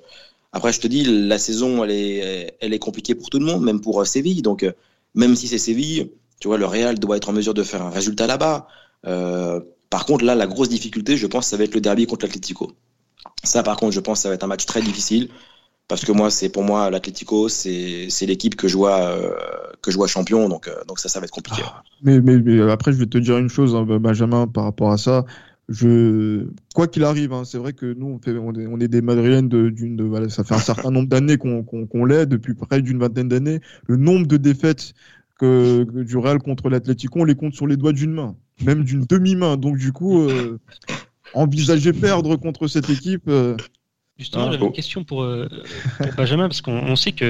après, 0.54 0.74
je 0.74 0.80
te 0.80 0.88
dis, 0.88 1.04
la 1.04 1.38
saison, 1.38 1.84
elle 1.84 1.92
est, 1.92 2.58
elle 2.62 2.74
est 2.74 2.80
compliquée 2.80 3.16
pour 3.16 3.30
tout 3.30 3.40
le 3.40 3.46
monde, 3.46 3.64
même 3.64 3.82
pour 3.82 4.02
euh, 4.02 4.06
Séville. 4.06 4.42
Donc, 4.42 4.64
euh, 4.64 4.72
même 5.14 5.36
si 5.36 5.48
c'est 5.48 5.58
Séville, 5.58 6.12
tu 6.40 6.48
vois, 6.48 6.58
le 6.58 6.66
Real 6.66 6.98
doit 7.00 7.18
être 7.18 7.30
en 7.30 7.34
mesure 7.34 7.54
de 7.54 7.64
faire 7.64 7.82
un 7.82 7.90
résultat 7.90 8.28
là-bas. 8.28 8.68
Euh, 9.06 9.62
par 9.90 10.06
contre, 10.06 10.26
là, 10.26 10.36
la 10.36 10.48
grosse 10.48 10.70
difficulté, 10.70 11.18
je 11.18 11.28
pense, 11.28 11.48
ça 11.48 11.58
va 11.58 11.64
être 11.64 11.76
le 11.76 11.82
derby 11.82 12.08
contre 12.08 12.26
l'Atlético. 12.26 12.72
Ça, 13.44 13.64
par 13.64 13.78
contre, 13.78 13.94
je 13.94 14.00
pense, 14.00 14.22
ça 14.22 14.30
va 14.30 14.36
être 14.36 14.44
un 14.44 14.48
match 14.48 14.66
très 14.66 14.82
difficile. 14.82 15.30
Parce 15.88 16.04
que 16.04 16.12
moi, 16.12 16.30
c'est 16.30 16.50
pour 16.50 16.64
moi 16.64 16.90
l'Atlético, 16.90 17.48
c'est 17.50 18.08
c'est 18.10 18.26
l'équipe 18.26 18.56
que 18.56 18.68
je 18.68 18.76
vois 18.76 19.00
euh, 19.10 19.32
que 19.82 19.90
je 19.92 19.96
vois 19.98 20.08
champion, 20.08 20.50
donc 20.50 20.68
euh, 20.68 20.84
donc 20.88 21.00
ça, 21.00 21.08
ça 21.08 21.20
va 21.20 21.26
être 21.26 21.32
compliqué. 21.32 21.62
Mais, 22.04 22.20
mais, 22.20 22.38
mais 22.40 22.60
après, 22.70 22.92
je 22.92 22.98
vais 22.98 23.06
te 23.06 23.18
dire 23.18 23.38
une 23.38 23.50
chose, 23.50 23.74
hein, 23.76 23.84
Benjamin, 23.84 24.48
par 24.48 24.66
rapport 24.66 24.92
à 24.92 24.98
ça. 24.98 25.26
Je, 25.70 26.48
quoi 26.74 26.88
qu'il 26.88 27.04
arrive, 27.04 27.34
hein, 27.34 27.44
c'est 27.44 27.58
vrai 27.58 27.74
que 27.74 27.94
nous, 27.94 28.08
on, 28.08 28.20
fait, 28.20 28.38
on, 28.38 28.54
est, 28.54 28.68
on 28.68 28.80
est 28.80 28.88
des 28.88 29.02
Madrilènes 29.02 29.50
de- 29.50 29.70
d'une, 29.70 29.98
de- 29.98 30.04
voilà, 30.06 30.30
ça 30.30 30.44
fait 30.46 30.54
un 30.56 30.62
certain 30.62 30.92
nombre 30.92 31.10
d'années 31.10 31.38
qu'on 31.38 31.62
qu'on 31.64 31.86
qu'on 31.88 32.06
l'est, 32.06 32.26
depuis 32.26 32.54
près 32.54 32.82
d'une 32.82 33.00
vingtaine 33.00 33.28
d'années. 33.28 33.60
Le 33.88 33.98
nombre 33.98 34.28
de 34.28 34.38
défaites 34.38 34.94
que, 35.40 35.84
que 35.84 36.04
du 36.04 36.18
Real 36.18 36.40
contre 36.40 36.70
l'Atlético, 36.70 37.20
on 37.22 37.26
les 37.26 37.36
compte 37.36 37.54
sur 37.54 37.68
les 37.68 37.76
doigts 37.78 37.92
d'une 37.94 38.12
main, 38.14 38.36
même 38.62 38.84
d'une 38.84 39.04
demi-main. 39.06 39.58
Donc, 39.58 39.78
du 39.78 39.92
coup, 39.92 40.22
euh, 40.22 40.58
envisager 41.34 41.94
perdre 41.94 42.36
contre 42.38 42.68
cette 42.68 42.90
équipe. 42.90 43.28
euh, 43.28 43.58
Justement, 44.20 44.48
Ah, 44.48 44.52
j'avais 44.52 44.66
une 44.66 44.72
question 44.72 45.04
pour, 45.04 45.24
euh, 45.24 45.48
pour 45.98 46.14
Benjamin, 46.14 46.48
parce 46.48 46.62
qu'on 46.62 46.78
on 46.78 46.96
sait 46.96 47.12
que, 47.12 47.30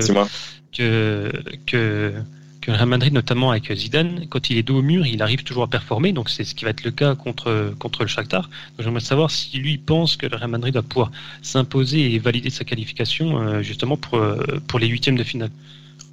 que, 0.76 1.32
que, 1.65 2.71
Real 2.71 2.86
Madrid, 2.88 3.13
notamment 3.13 3.52
avec 3.52 3.73
Zidane, 3.73 4.28
quand 4.30 4.50
il 4.50 4.58
est 4.58 4.63
dos 4.63 4.80
au 4.80 4.82
mur, 4.82 5.06
il 5.06 5.21
arrive 5.21 5.43
toujours 5.43 5.63
à 5.63 5.67
performer. 5.67 6.12
Donc 6.12 6.30
c'est 6.30 6.43
ce 6.43 6.54
qui 6.54 6.65
va 6.65 6.71
être 6.71 6.84
le 6.84 6.91
cas 6.91 7.15
contre, 7.15 7.73
contre 7.80 8.02
le 8.02 8.08
Shakhtar. 8.08 8.43
Donc 8.43 8.84
j'aimerais 8.86 9.00
savoir 9.00 9.32
si 9.32 9.58
lui 9.58 9.78
pense 9.78 10.17
que 10.17 10.26
le 10.26 10.36
Real 10.36 10.50
Madrid 10.50 10.73
va 10.73 10.82
pouvoir 10.82 11.12
s'imposer 11.41 12.13
et 12.13 12.19
valider 12.19 12.50
sa 12.50 12.65
qualification 12.65 13.39
euh, 13.39 13.62
justement 13.62 13.95
pour, 13.95 14.17
euh, 14.17 14.38
pour 14.67 14.80
les 14.80 14.88
huitièmes 14.88 15.15
de 15.15 15.23
finale. 15.23 15.52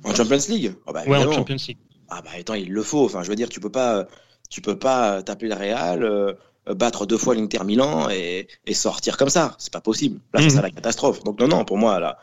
En 0.04 0.14
Champions 0.14 0.38
League? 0.48 0.74
Oh 0.86 0.92
bah, 0.92 1.02
Ouais, 1.06 1.18
en. 1.24 1.32
Champions 1.32 1.56
League. 1.68 1.78
Ah 2.08 2.20
bah 2.22 2.30
attends, 2.38 2.54
il 2.54 2.70
le 2.70 2.82
faut. 2.82 3.04
Enfin, 3.04 3.22
je 3.24 3.30
veux 3.30 3.36
dire, 3.36 3.48
tu 3.48 3.58
peux 3.58 3.70
pas, 3.70 4.06
tu 4.50 4.60
peux 4.60 4.78
pas 4.78 5.22
taper 5.22 5.48
le 5.48 5.54
Real, 5.54 6.04
euh, 6.04 6.34
battre 6.66 7.06
deux 7.06 7.18
fois 7.18 7.34
l'Inter 7.34 7.64
Milan 7.64 8.08
et, 8.10 8.48
et 8.66 8.74
sortir 8.74 9.16
comme 9.16 9.28
ça. 9.28 9.54
C'est 9.58 9.72
pas 9.72 9.80
possible. 9.80 10.20
Là, 10.32 10.40
c'est 10.42 10.50
ça 10.50 10.62
la 10.62 10.70
catastrophe. 10.70 11.22
Donc 11.24 11.40
non, 11.40 11.48
non, 11.48 11.64
pour 11.64 11.78
moi 11.78 12.00
là. 12.00 12.18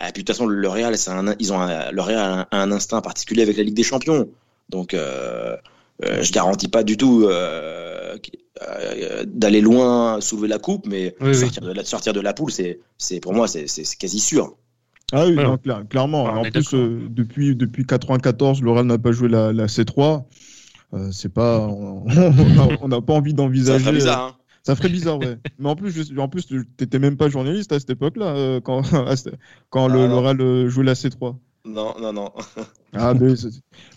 Et 0.00 0.12
puis 0.12 0.22
de 0.22 0.26
toute 0.26 0.36
façon, 0.36 0.46
le 0.46 0.68
Real, 0.68 0.96
c'est 0.98 1.10
un, 1.10 1.34
ils 1.38 1.52
ont 1.52 1.60
un, 1.60 1.90
le 1.90 2.02
Real 2.02 2.46
a 2.50 2.56
un, 2.56 2.70
instinct 2.70 3.00
particulier 3.00 3.42
avec 3.42 3.56
la 3.56 3.62
Ligue 3.62 3.74
des 3.74 3.82
Champions. 3.82 4.28
Donc 4.68 4.92
euh, 4.92 5.56
euh, 6.04 6.22
je 6.22 6.32
garantis 6.32 6.68
pas 6.68 6.82
du 6.84 6.96
tout 6.96 7.24
euh, 7.24 8.16
euh, 8.62 9.24
d'aller 9.26 9.60
loin, 9.60 10.20
soulever 10.20 10.48
la 10.48 10.58
coupe, 10.58 10.86
mais 10.86 11.14
Oui, 11.20 11.28
oui. 11.28 11.34
sortir, 11.34 11.62
De 11.62 11.72
la, 11.72 11.84
sortir 11.84 12.12
de 12.12 12.20
la 12.20 12.32
poule, 12.34 12.50
c'est, 12.50 12.80
c'est 12.98 13.20
pour 13.20 13.32
moi, 13.32 13.48
c'est, 13.48 13.66
c'est, 13.66 13.84
c'est 13.84 13.96
quasi 13.96 14.18
sûr. 14.18 14.56
Ah 15.12 15.24
oui, 15.26 15.36
non, 15.36 15.56
clairement. 15.88 16.24
En 16.24 16.42
plus, 16.42 16.74
euh, 16.74 17.06
depuis, 17.08 17.54
depuis 17.54 17.86
94, 17.86 18.60
le 18.60 18.70
Real 18.70 18.86
n'a 18.86 18.98
pas 18.98 19.12
joué 19.12 19.28
la, 19.28 19.52
la 19.52 19.66
C3. 19.66 20.24
Euh, 20.94 21.10
c'est 21.12 21.32
pas, 21.32 21.66
on 22.80 22.88
n'a 22.88 23.00
pas 23.00 23.12
envie 23.14 23.30
Ça 23.32 23.36
d'envisager. 23.36 23.84
ferait 23.84 23.96
bizarre, 23.96 24.26
hein. 24.28 24.36
Ça 24.62 24.74
ferait 24.74 24.88
bizarre, 24.88 25.18
ouais. 25.18 25.36
Mais 25.58 25.68
en 25.68 25.76
plus, 25.76 25.90
je- 25.90 26.18
en 26.18 26.28
plus, 26.28 26.46
t'étais 26.76 26.98
même 26.98 27.16
pas 27.16 27.28
journaliste 27.28 27.72
à 27.72 27.78
cette 27.78 27.90
époque-là, 27.90 28.26
euh, 28.36 28.60
quand, 28.60 28.82
quand 29.70 29.88
le, 29.88 30.00
Ah, 30.00 30.34
euh, 30.40 30.68
jouait 30.68 30.84
la 30.84 30.94
C3. 30.94 31.36
Non, 31.64 31.94
non, 32.00 32.12
non. 32.12 32.30
Ah, 32.92 33.12
mais, 33.14 33.34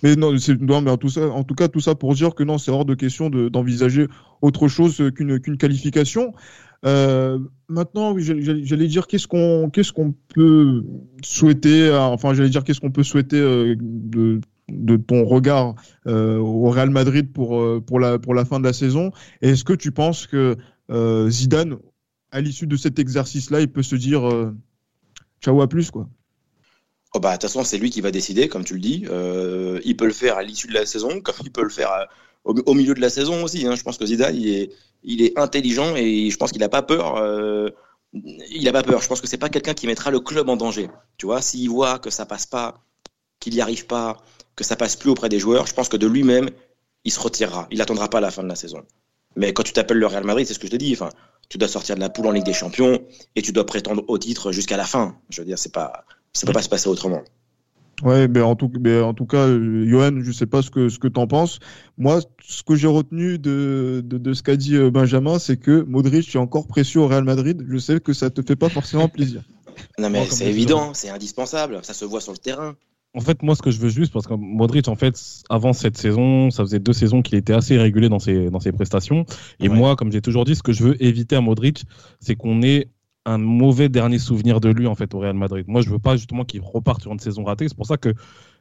mais 0.02 0.16
non, 0.16 0.36
c'est- 0.40 0.60
non, 0.60 0.82
mais 0.82 0.90
en 0.90 0.98
tout, 0.98 1.10
ça, 1.10 1.28
en 1.30 1.44
tout 1.44 1.54
cas, 1.56 1.68
tout 1.68 1.80
ça 1.80 1.94
pour 1.96 2.16
dire 2.16 2.34
que 2.34 2.44
non, 2.44 2.58
c'est 2.58 2.72
hors 2.72 2.86
de 2.86 2.96
question 2.96 3.30
de- 3.30 3.50
d'envisager 3.50 4.08
autre 4.42 4.68
chose 4.68 5.02
qu'une 5.16 5.40
qu'une 5.40 5.58
qualification. 5.58 6.34
Euh, 6.86 7.38
maintenant, 7.68 8.14
oui, 8.14 8.24
j'allais- 8.24 8.88
dire 8.88 9.06
qu'est-ce 9.06 9.28
qu'on 9.28 9.70
qu'est-ce 9.70 9.92
qu'on 9.94 10.14
peut 10.34 10.84
souhaiter, 11.24 11.88
euh, 11.90 12.00
enfin, 12.02 12.34
j'allais 12.34 12.50
dire 12.50 12.64
qu'est-ce 12.64 12.80
qu'on 12.80 12.90
peut 12.92 13.04
souhaiter 13.04 13.38
euh, 13.40 13.76
de, 13.80 14.40
de 14.72 14.98
ton 14.98 15.26
regard 15.26 15.76
euh, 16.08 16.38
au 16.38 16.70
Real 16.70 16.90
Madrid 16.90 17.32
pour, 17.32 17.60
euh, 17.60 17.82
pour, 17.86 18.00
la, 18.00 18.20
pour 18.20 18.34
la 18.34 18.46
fin 18.46 18.60
de 18.60 18.66
la 18.66 18.74
saison. 18.74 19.12
Est-ce 19.42 19.64
que 19.64 19.74
tu 19.74 19.92
penses 19.92 20.28
que 20.28 20.58
euh, 20.92 21.30
Zidane, 21.30 21.78
à 22.32 22.42
l'issue 22.42 22.68
de 22.68 22.78
cet 22.78 23.00
exercice-là, 23.00 23.62
il 23.62 23.72
peut 23.72 23.84
se 23.84 23.96
dire 23.96 24.22
ciao 25.42 25.62
à 25.62 25.68
plus, 25.68 25.92
quoi? 25.92 26.08
Oh 27.16 27.20
bah, 27.20 27.30
de 27.30 27.34
toute 27.34 27.44
façon, 27.44 27.64
c'est 27.64 27.80
lui 27.80 27.90
qui 27.90 28.02
va 28.02 28.12
décider, 28.12 28.48
comme 28.48 28.64
tu 28.64 28.76
le 28.76 28.80
dis. 28.80 29.06
Il 29.84 29.98
peut 29.98 30.06
le 30.06 30.14
faire 30.14 30.38
à 30.38 30.44
l'issue 30.44 30.68
de 30.68 30.74
la 30.74 30.86
saison, 30.86 31.22
comme 31.22 31.36
il 31.44 31.52
peut 31.52 31.64
le 31.64 31.70
faire 31.70 31.90
au, 32.44 32.74
milieu 32.74 32.94
de 32.94 33.02
la 33.02 33.10
saison 33.10 33.44
aussi. 33.44 33.66
hein. 33.66 33.76
Je 33.76 33.84
pense 33.84 33.98
que 33.98 34.06
Zidane, 34.06 34.36
il 34.36 34.48
est, 34.48 34.72
il 35.04 35.24
est 35.24 35.38
intelligent 35.40 35.96
et 35.96 36.30
je 36.30 36.38
pense 36.38 36.52
qu'il 36.52 36.62
n'a 36.62 36.70
pas 36.70 36.84
peur. 36.84 37.18
il 38.14 38.64
n'a 38.64 38.72
pas 38.72 38.84
peur. 38.84 39.02
Je 39.02 39.08
pense 39.08 39.22
que 39.22 39.28
c'est 39.28 39.38
pas 39.38 39.50
quelqu'un 39.50 39.74
qui 39.74 39.88
mettra 39.88 40.12
le 40.12 40.20
club 40.20 40.50
en 40.50 40.56
danger. 40.56 40.88
Tu 41.18 41.26
vois, 41.26 41.42
s'il 41.42 41.68
voit 41.70 41.98
que 41.98 42.12
ça 42.12 42.28
passe 42.28 42.46
pas, 42.46 42.84
qu'il 43.40 43.54
n'y 43.54 43.62
arrive 43.62 43.88
pas, 43.88 44.18
que 44.60 44.66
ça 44.66 44.76
passe 44.76 44.98
plus 44.98 45.10
auprès 45.10 45.30
des 45.30 45.40
joueurs, 45.40 45.68
je 45.68 45.74
pense 45.74 45.88
que 45.88 45.96
de 45.96 46.06
lui-même, 46.06 46.50
il 47.06 47.12
se 47.14 47.20
retirera. 47.22 47.68
Il 47.72 47.82
attendra 47.82 48.10
pas 48.10 48.20
la 48.20 48.30
fin 48.30 48.44
de 48.44 48.50
la 48.50 48.56
saison. 48.56 48.82
Mais 49.38 49.54
quand 49.54 49.64
tu 49.64 49.72
t'appelles 49.72 50.00
le 50.00 50.06
Real 50.06 50.26
Madrid, 50.26 50.46
c'est 50.46 50.54
ce 50.54 50.60
que 50.60 50.68
je 50.68 50.72
te 50.72 50.76
dis. 50.76 50.92
Enfin, 50.92 51.10
tu 51.48 51.58
dois 51.58 51.70
sortir 51.70 51.96
de 51.96 52.02
la 52.02 52.10
poule 52.10 52.28
en 52.28 52.32
Ligue 52.32 52.44
des 52.44 52.52
Champions 52.52 53.00
et 53.38 53.42
tu 53.42 53.54
dois 53.54 53.66
prétendre 53.66 54.04
au 54.10 54.18
titre 54.18 54.52
jusqu'à 54.52 54.76
la 54.76 54.84
fin. 54.84 55.16
Je 55.30 55.40
veux 55.42 55.46
dire, 55.46 55.58
c'est 55.58 55.72
pas, 55.72 56.04
ça 56.34 56.46
peut 56.46 56.52
pas 56.52 56.62
se 56.62 56.68
passer 56.68 56.90
autrement. 56.90 57.22
Ouais, 58.04 58.28
mais 58.28 58.42
en 58.42 58.56
tout, 58.56 58.70
mais 58.82 59.00
en 59.00 59.14
tout 59.14 59.26
cas, 59.26 59.48
euh, 59.48 59.88
Johan, 59.88 60.20
je 60.22 60.32
sais 60.34 60.46
pas 60.46 60.62
ce 60.62 60.70
que, 60.70 60.90
ce 60.90 61.00
que 61.00 61.08
tu 61.08 61.20
en 61.22 61.28
penses. 61.28 61.60
Moi, 61.98 62.20
ce 62.46 62.62
que 62.62 62.76
j'ai 62.76 62.88
retenu 62.88 63.40
de, 63.40 64.02
de, 64.04 64.18
de 64.18 64.34
ce 64.34 64.44
qu'a 64.44 64.58
dit 64.58 64.76
euh, 64.76 64.92
Benjamin, 64.92 65.40
c'est 65.40 65.58
que 65.58 65.84
Modric 65.84 66.36
est 66.36 66.40
encore 66.40 66.68
précieux 66.68 67.00
au 67.00 67.08
Real 67.08 67.24
Madrid. 67.24 67.66
Je 67.66 67.78
sais 67.78 68.02
que 68.02 68.12
ça 68.12 68.30
te 68.30 68.42
fait 68.42 68.58
pas 68.58 68.70
forcément 68.70 69.08
plaisir. 69.08 69.42
Non, 69.98 70.10
mais 70.10 70.26
c'est 70.26 70.48
évident, 70.48 70.94
c'est 70.94 71.10
indispensable, 71.10 71.80
ça 71.84 71.94
se 71.94 72.04
voit 72.04 72.20
sur 72.20 72.34
le 72.34 72.38
terrain. 72.38 72.76
En 73.16 73.22
fait, 73.22 73.42
moi, 73.42 73.56
ce 73.56 73.62
que 73.64 73.72
je 73.72 73.80
veux 73.80 73.90
juste, 73.90 74.14
parce 74.14 74.28
que 74.28 74.36
Modric, 74.36 74.88
en 74.88 74.96
fait, 74.96 75.20
avant 75.50 75.74
cette 75.74 75.98
saison, 75.98 76.52
ça 76.52 76.64
faisait 76.64 76.80
deux 76.80 76.94
saisons 76.94 77.24
qu'il 77.24 77.38
était 77.40 77.54
assez 77.54 77.74
irrégulier 77.74 78.08
dans 78.08 78.20
ses, 78.20 78.52
dans 78.52 78.60
ses 78.60 78.72
prestations. 78.72 79.26
Et 79.60 79.68
Ouais. 79.68 79.76
moi, 79.76 79.96
comme 79.96 80.12
j'ai 80.12 80.22
toujours 80.22 80.46
dit, 80.46 80.56
ce 80.56 80.62
que 80.62 80.74
je 80.74 80.84
veux 80.84 81.04
éviter 81.04 81.36
à 81.36 81.42
Modric, 81.42 81.86
c'est 82.20 82.36
qu'on 82.36 82.62
ait 82.62 82.88
un 83.26 83.38
mauvais 83.40 83.90
dernier 83.90 84.20
souvenir 84.20 84.60
de 84.60 84.70
lui 84.70 84.88
en 84.88 84.96
fait 84.96 85.14
au 85.14 85.20
Real 85.20 85.36
Madrid. 85.36 85.66
Moi, 85.68 85.82
je 85.82 85.90
veux 85.90 86.00
pas 86.00 86.18
justement 86.18 86.46
qu'il 86.46 86.62
reparte 86.62 87.02
sur 87.02 87.12
une 87.12 87.20
saison 87.20 87.44
ratée. 87.44 87.68
C'est 87.68 87.76
pour 87.78 87.86
ça 87.88 87.98
que 87.98 88.14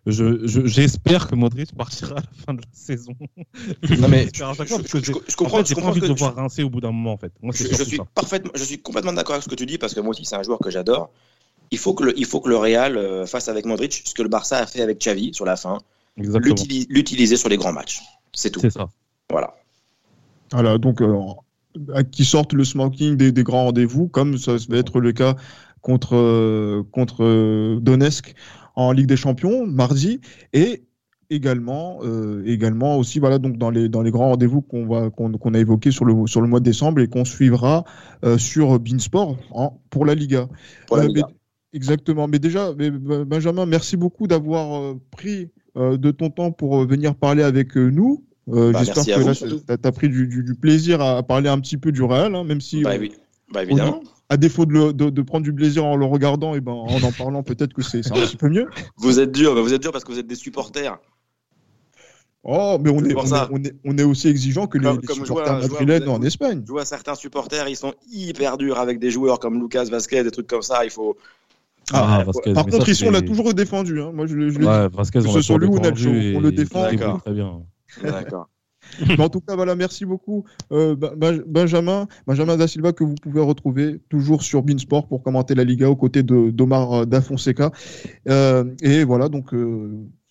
je, 0.07 0.47
j'espère 0.67 1.29
que 1.29 1.35
Modric 1.35 1.75
partira 1.77 2.13
à 2.13 2.21
la 2.21 2.33
fin 2.47 2.55
de 2.55 2.61
la 2.63 2.69
saison. 2.73 3.15
Non 3.97 4.09
mais 4.09 4.29
je, 4.35 4.45
je, 4.65 4.77
je, 4.87 4.99
je, 5.03 5.13
je 5.29 5.37
comprends. 5.37 5.59
En 5.61 5.65
fait, 5.65 5.69
j'ai 5.69 5.71
je 5.71 5.75
pas 5.75 5.75
comprends 5.75 5.91
envie 5.91 6.01
ce 6.01 6.07
de 6.07 6.07
que 6.07 6.13
le 6.13 6.19
voir 6.19 6.35
rincer 6.37 6.63
au 6.63 6.71
bout 6.71 6.81
d'un 6.81 6.93
moment 6.93 7.13
en 7.13 7.17
fait. 7.19 7.33
Moi, 7.43 7.53
je, 7.57 7.65
je 7.73 7.83
suis 7.83 7.99
parfaitement, 8.15 8.51
je 8.55 8.65
suis 8.65 8.81
complètement 8.81 9.13
d'accord 9.13 9.35
avec 9.35 9.45
ce 9.45 9.49
que 9.49 9.55
tu 9.55 9.67
dis 9.67 9.79
parce 9.79 9.95
que 9.95 10.01
moi 10.01 10.11
aussi 10.11 10.25
c'est 10.25 10.37
un 10.37 10.43
joueur 10.43 10.59
que 10.59 10.71
j'adore. 10.71 11.11
Il 11.71 11.79
faut 11.79 11.95
que 11.95 12.05
le, 12.05 12.19
il 12.19 12.25
faut 12.27 12.41
que 12.41 12.49
le 12.49 12.57
Real 12.57 12.97
euh, 12.97 13.27
fasse 13.27 13.49
avec 13.49 13.67
Modric 13.67 14.03
ce 14.05 14.15
que 14.15 14.23
le 14.23 14.29
Barça 14.29 14.59
a 14.59 14.67
fait 14.67 14.81
avec 14.83 14.99
Xavi 15.01 15.35
sur 15.35 15.45
la 15.45 15.57
fin, 15.57 15.79
l'utiliser 16.17 17.37
sur 17.37 17.49
les 17.49 17.57
grands 17.57 17.73
matchs. 17.73 18.01
C'est 18.33 18.51
tout. 18.51 18.61
C'est 18.61 18.71
ça. 18.71 18.89
Voilà. 19.31 19.55
Voilà, 20.53 20.79
donc 20.79 21.03
euh, 21.03 21.19
à- 21.95 22.05
qui 22.05 22.25
sortent 22.25 22.53
le 22.55 22.65
smoking 22.65 23.17
des, 23.17 23.33
des 23.33 23.43
grands 23.43 23.65
rendez-vous, 23.65 24.09
comme 24.09 24.39
ça 24.39 24.57
va 24.69 24.79
être 24.79 25.01
le 25.01 25.13
cas 25.13 25.35
contre, 25.83 26.17
euh, 26.17 26.83
contre 26.93 27.23
euh, 27.25 27.79
Donetsk 27.81 28.35
en 28.75 28.93
Ligue 28.93 29.07
des 29.07 29.17
Champions 29.17 29.67
mardi, 29.67 30.21
et 30.53 30.83
également, 31.31 31.99
euh, 32.05 32.43
également 32.47 32.97
aussi 32.97 33.19
voilà 33.19 33.39
donc 33.39 33.59
dans 33.59 33.69
les 33.71 33.91
dans 33.91 34.01
les 34.01 34.11
grands 34.11 34.31
rendez-vous 34.31 34.63
qu'on 34.63 34.87
va 34.87 35.11
qu'on 35.11 35.31
qu'on 35.33 35.53
a 35.53 35.59
évoqués 35.59 35.91
sur 35.91 36.07
le 36.07 36.27
sur 36.27 36.41
le 36.41 36.49
mois 36.49 36.61
de 36.61 36.65
décembre 36.65 37.01
et 37.03 37.09
qu'on 37.09 37.27
suivra 37.27 37.85
euh, 38.25 38.39
sur 38.39 38.79
Beansport 38.81 39.37
hein, 39.55 39.71
pour 39.91 40.07
la 40.07 40.15
Liga. 40.15 40.49
Pour 40.87 40.97
la 40.97 41.05
Euh, 41.05 41.07
Liga. 41.09 41.25
mais- 41.29 41.35
exactement. 41.73 42.27
Mais 42.29 42.39
déjà, 42.39 42.69
euh, 42.69 43.25
Benjamin, 43.25 43.67
merci 43.67 43.97
beaucoup 43.97 44.27
d'avoir 44.27 44.81
euh, 44.83 44.95
pris 45.11 45.51
euh, 45.77 45.97
de 45.97 46.11
ton 46.11 46.31
temps 46.31 46.51
pour 46.53 46.81
euh, 46.83 46.87
venir 46.87 47.15
parler 47.15 47.43
avec 47.43 47.77
nous. 47.77 48.25
Euh, 48.51 48.73
Bah, 48.73 48.83
J'espère 48.83 49.05
que 49.05 49.11
tu 49.77 49.87
as, 49.89 49.93
pris 49.93 50.09
du, 50.09 50.27
du- 50.27 50.43
du 50.43 50.55
plaisir 50.55 51.01
à, 51.01 51.19
à 51.19 51.23
parler 51.23 51.49
un 51.49 51.61
petit 51.61 51.77
peu 51.77 51.93
du 51.93 52.03
Real, 52.03 52.35
hein, 52.35 52.45
même 52.45 52.61
si, 52.61 52.83
Bah, 52.83 52.95
oui. 52.99 53.13
bah 53.53 53.63
évidemment. 53.63 54.03
à 54.31 54.37
défaut 54.39 54.65
de, 54.67 54.73
le- 54.73 54.93
de- 54.93 55.11
de 55.11 55.23
prendre 55.23 55.45
du 55.45 55.53
plaisir 55.53 55.85
en 55.85 55.97
le 55.97 56.05
regardant, 56.07 56.55
et 56.55 56.61
ben, 56.61 56.73
en 56.73 56.87
en 57.03 57.13
parlant, 57.13 57.43
peut-être 57.43 57.73
que 57.75 57.83
c'est 57.83 58.07
un 58.11 58.15
petit 58.15 58.37
peu 58.39 58.49
mieux. 58.49 58.67
Vous 58.97 59.21
êtes 59.21 59.33
dur, 59.33 59.55
bah, 59.55 59.61
vous 59.61 59.75
êtes 59.75 59.83
dur 59.83 59.93
parce 59.93 60.05
que 60.05 60.13
vous 60.13 60.19
êtes 60.19 60.27
des 60.27 60.35
supporters. 60.35 60.99
Oh, 62.45 62.79
mais 62.81 62.89
on 62.91 63.05
est, 63.05 63.15
on, 63.15 63.25
est, 63.27 63.49
on, 63.51 63.63
est, 63.65 63.75
on 63.85 63.99
est 63.99 64.03
aussi 64.05 64.29
exigeant 64.29 64.67
que 64.67 64.79
les, 64.79 64.85
Comme- 64.85 65.01
les 65.01 65.07
comme 65.07 65.17
supporters 65.19 65.59
madrilènes 65.61 66.09
en 66.09 66.23
Espagne. 66.23 66.63
Je 66.67 66.71
vois 66.73 66.85
certains 66.85 67.15
supporters, 67.17 67.69
ils 67.69 67.77
sont 67.77 67.93
hyper 68.11 68.57
durs 68.57 68.79
avec 68.79 68.99
des 69.01 69.11
joueurs 69.11 69.39
comme 69.41 69.61
Lucas 69.61 69.85
Vasquez, 69.85 70.23
des 70.23 70.31
trucs 70.31 70.47
comme 70.47 70.63
ça. 70.63 70.85
Il 70.85 70.91
faut. 70.91 71.17
Ah, 71.93 72.23
Vasquez, 72.25 72.53
Par 72.53 72.65
mais 72.67 72.73
contre, 72.73 72.87
ça, 72.87 72.93
ici, 72.93 73.05
on 73.07 73.11
l'a 73.11 73.23
toujours 73.23 73.55
défendu. 73.55 74.01
Hein. 74.01 74.11
Moi, 74.13 74.27
je, 74.27 74.37
l'ai- 74.37 74.51
je. 74.51 74.59
Ouais, 74.59 74.89
Vasquez, 74.89 75.21
Que 75.21 75.27
on 75.29 75.33
ce 75.33 75.41
soit 75.43 75.59
lui 75.59 75.67
ou 75.69 75.79
Nacho, 75.79 76.09
et 76.11 76.35
on 76.37 76.41
le 76.41 76.53
défend. 76.53 76.83
D'accord. 76.83 77.23
Très 77.23 77.33
bien. 77.33 77.63
D'accord. 78.03 78.49
Mais 79.07 79.21
en 79.21 79.29
tout 79.29 79.41
cas, 79.41 79.55
voilà, 79.55 79.75
merci 79.75 80.07
beaucoup, 80.07 80.45
euh, 80.73 80.95
Ben- 80.97 81.13
Ben- 81.15 81.43
Benjamin, 81.47 82.07
Benjamin 82.27 82.57
Da 82.57 82.67
Silva, 82.67 82.93
que 82.93 83.05
vous 83.05 83.17
pouvez 83.21 83.41
retrouver 83.43 84.01
toujours 84.09 84.43
sur 84.43 84.63
Beansport 84.63 85.07
pour 85.09 85.23
commenter 85.23 85.55
la 85.55 85.65
Liga 85.65 85.91
aux 85.91 85.97
côtés 85.97 86.23
de 86.23 86.51
d'Omar 86.51 86.93
euh, 86.93 87.05
Da 87.05 87.21
Fonseca. 87.21 87.71
Euh, 88.31 88.65
et 88.83 89.05
voilà, 89.05 89.29
donc 89.29 89.53
euh, 89.53 89.91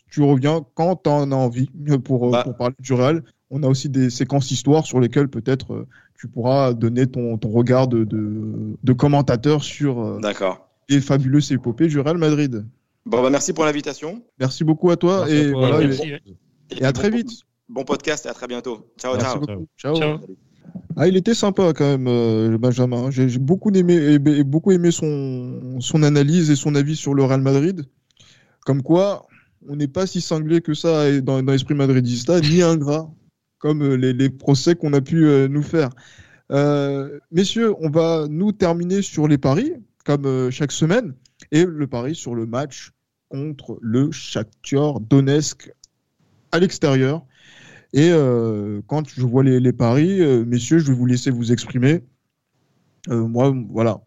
tu 0.10 0.24
reviens 0.24 0.66
quand 0.74 0.96
tu 1.04 1.10
en 1.10 1.32
as 1.32 1.36
envie 1.36 1.70
euh, 1.90 2.00
pour, 2.00 2.28
euh, 2.28 2.32
Bah. 2.32 2.44
pour 2.44 2.56
parler 2.58 2.76
du 2.80 2.94
Real. 2.94 3.24
On 3.52 3.62
a 3.64 3.68
aussi 3.68 3.90
des 3.90 4.10
séquences 4.10 4.50
histoires 4.52 4.86
sur 4.88 5.00
lesquelles 5.00 5.30
peut-être 5.30 5.86
tu 6.20 6.28
pourras 6.28 6.74
donner 6.74 7.06
ton, 7.06 7.38
ton 7.38 7.50
regard 7.50 7.88
de, 7.88 8.04
de, 8.06 8.76
de 8.84 8.94
commentateur 8.94 9.64
sur 9.64 10.20
D'accord. 10.20 10.67
Les 10.90 11.02
fabuleuses 11.02 11.52
épopées 11.52 11.88
du 11.88 12.00
Real 12.00 12.18
Madrid. 12.18 12.66
Bon, 13.06 13.22
bah, 13.22 13.30
merci 13.30 13.54
pour 13.54 13.66
l'invitation. 13.66 14.22
Merci 14.40 14.64
beaucoup 14.64 14.90
à 14.92 14.98
toi 14.98 15.26
Merci 15.28 15.34
à 15.36 15.40
et, 15.48 15.52
toi, 15.52 15.70
voilà, 15.70 15.94
et- 16.72 16.84
à 16.86 16.92
très 16.94 17.10
Bon- 17.10 17.18
vite. 17.18 17.30
Bon 17.70 17.84
podcast 17.84 18.26
et 18.26 18.30
à 18.30 18.34
très 18.34 18.48
bientôt. 18.48 18.86
Ciao, 18.98 19.14
Merci 19.14 19.26
ciao. 19.30 19.40
beaucoup. 19.40 19.68
Ciao. 19.78 19.96
Ciao. 19.96 20.18
Ah, 20.96 21.08
il 21.08 21.16
était 21.18 21.34
sympa 21.34 21.74
quand 21.74 21.86
même, 21.86 22.08
euh, 22.08 22.58
Benjamin. 22.58 23.12
J'ai 23.12 23.30
j'ai 23.30 23.40
beaucoup 23.40 23.72
aimé, 23.72 23.94
aimé- 23.96 24.44
beaucoup 24.44 24.72
aimé 24.72 24.92
son, 24.92 25.80
son 25.80 26.04
analyse 26.04 26.50
et 26.50 26.56
son 26.56 26.76
avis 26.76 26.96
sur 26.96 27.14
le 27.14 27.24
Real 27.24 27.42
Madrid. 27.42 27.84
Comme 28.66 28.82
quoi, 28.84 29.28
on 29.68 29.76
n'est 29.76 29.88
pas 29.88 30.08
si 30.08 30.22
cinglé 30.22 30.62
que 30.62 30.74
ça 30.74 31.20
dans, 31.22 31.42
dans 31.44 31.52
l'esprit 31.52 31.76
madridista, 31.76 32.40
ni 32.42 32.62
ingrat, 32.62 33.10
comme 33.60 33.82
euh, 33.84 33.96
les, 33.96 34.14
les 34.14 34.30
procès 34.30 34.76
qu'on 34.76 34.94
a 34.94 35.02
pu 35.02 35.26
euh, 35.26 35.48
nous 35.48 35.64
faire. 35.64 35.90
Euh, 36.52 37.20
messieurs, 37.32 37.74
on 37.80 37.90
va 37.90 38.28
nous 38.30 38.52
terminer 38.54 39.02
sur 39.02 39.28
les 39.28 39.38
paris, 39.38 39.74
comme 40.08 40.26
euh, 40.26 40.50
chaque 40.52 40.72
semaine, 40.72 41.14
et 41.52 41.66
le 41.66 41.86
pari 41.86 42.16
sur 42.16 42.34
le 42.34 42.46
match 42.46 42.94
contre 43.28 43.78
le 43.82 44.10
Shakhtar 44.10 45.02
Donetsk 45.02 45.70
à 46.54 46.60
l'extérieur. 46.60 47.26
Et 47.92 48.10
euh, 48.12 48.82
quand 48.88 49.10
je 49.10 49.26
vois 49.26 49.44
les, 49.44 49.74
paris, 49.74 50.22
euh, 50.22 50.46
messieurs, 50.46 50.80
je 50.80 50.88
vais 50.88 50.98
vous 50.98 51.06
laisser 51.06 51.30
vous 51.30 51.52
exprimer. 51.52 52.06
Moi, 53.10 53.54
voilà. 53.70 54.02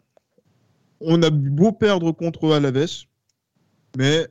On 1.01 1.21
a 1.21 1.29
beau 1.29 1.71
perdre 1.71 2.11
contre 2.11 2.51
Alaves, 2.51 3.05
mais 3.97 4.27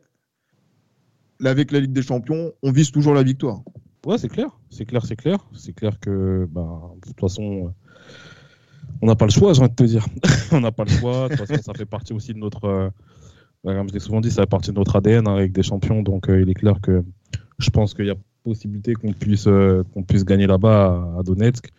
avec 1.45 1.71
la 1.73 1.81
Ligue 1.81 1.93
des 1.93 2.03
Champions, 2.03 2.53
on 2.63 2.73
vise 2.73 2.91
toujours 2.91 3.15
la 3.15 3.23
victoire. 3.23 3.63
Ouais, 4.07 4.19
c'est 4.19 4.29
clair, 4.29 4.51
c'est 4.71 4.87
clair, 4.87 5.05
c'est 5.07 5.17
clair. 5.17 5.39
C'est 5.55 5.73
clair 5.73 5.99
que, 6.01 6.49
bah, 6.51 6.93
de 6.97 7.09
toute 7.09 7.21
façon, 7.21 7.75
on 9.03 9.07
n'a 9.07 9.17
pas 9.17 9.27
le 9.27 9.31
choix, 9.31 9.53
j'ai 9.53 9.61
envie 9.61 9.71
de 9.71 9.75
te 9.75 9.85
dire. 9.85 10.07
on 10.53 10.61
n'a 10.61 10.73
pas 10.73 10.85
le 10.85 10.91
choix. 10.91 11.29
De 11.29 11.37
toute 11.37 11.63
ça 11.63 11.73
fait 11.75 11.87
partie 11.87 12.13
aussi 12.13 12.35
de 12.35 12.39
notre. 12.39 12.65
euh, 12.65 12.91
bah, 13.65 13.75
comme 13.75 13.89
je 13.89 13.95
l'ai 13.95 14.01
souvent 14.01 14.21
dit, 14.21 14.31
ça 14.31 14.43
fait 14.43 14.49
partie 14.49 14.71
de 14.71 14.77
notre 14.77 14.97
ADN 14.97 15.27
hein, 15.29 15.37
avec 15.37 15.53
des 15.53 15.63
champions. 15.63 16.03
Donc, 16.03 16.29
euh, 16.29 16.41
il 16.41 16.49
est 16.49 16.55
clair 16.55 16.81
que 16.81 17.03
je 17.59 17.71
pense 17.71 17.95
qu'il 17.95 18.07
y 18.07 18.11
a 18.11 18.15
possibilité 18.43 18.95
qu'on 18.95 19.13
puisse, 19.13 19.47
euh, 19.47 19.83
puisse 20.09 20.25
gagner 20.25 20.47
là-bas 20.47 21.17
à, 21.19 21.23
Donetsk. 21.23 21.71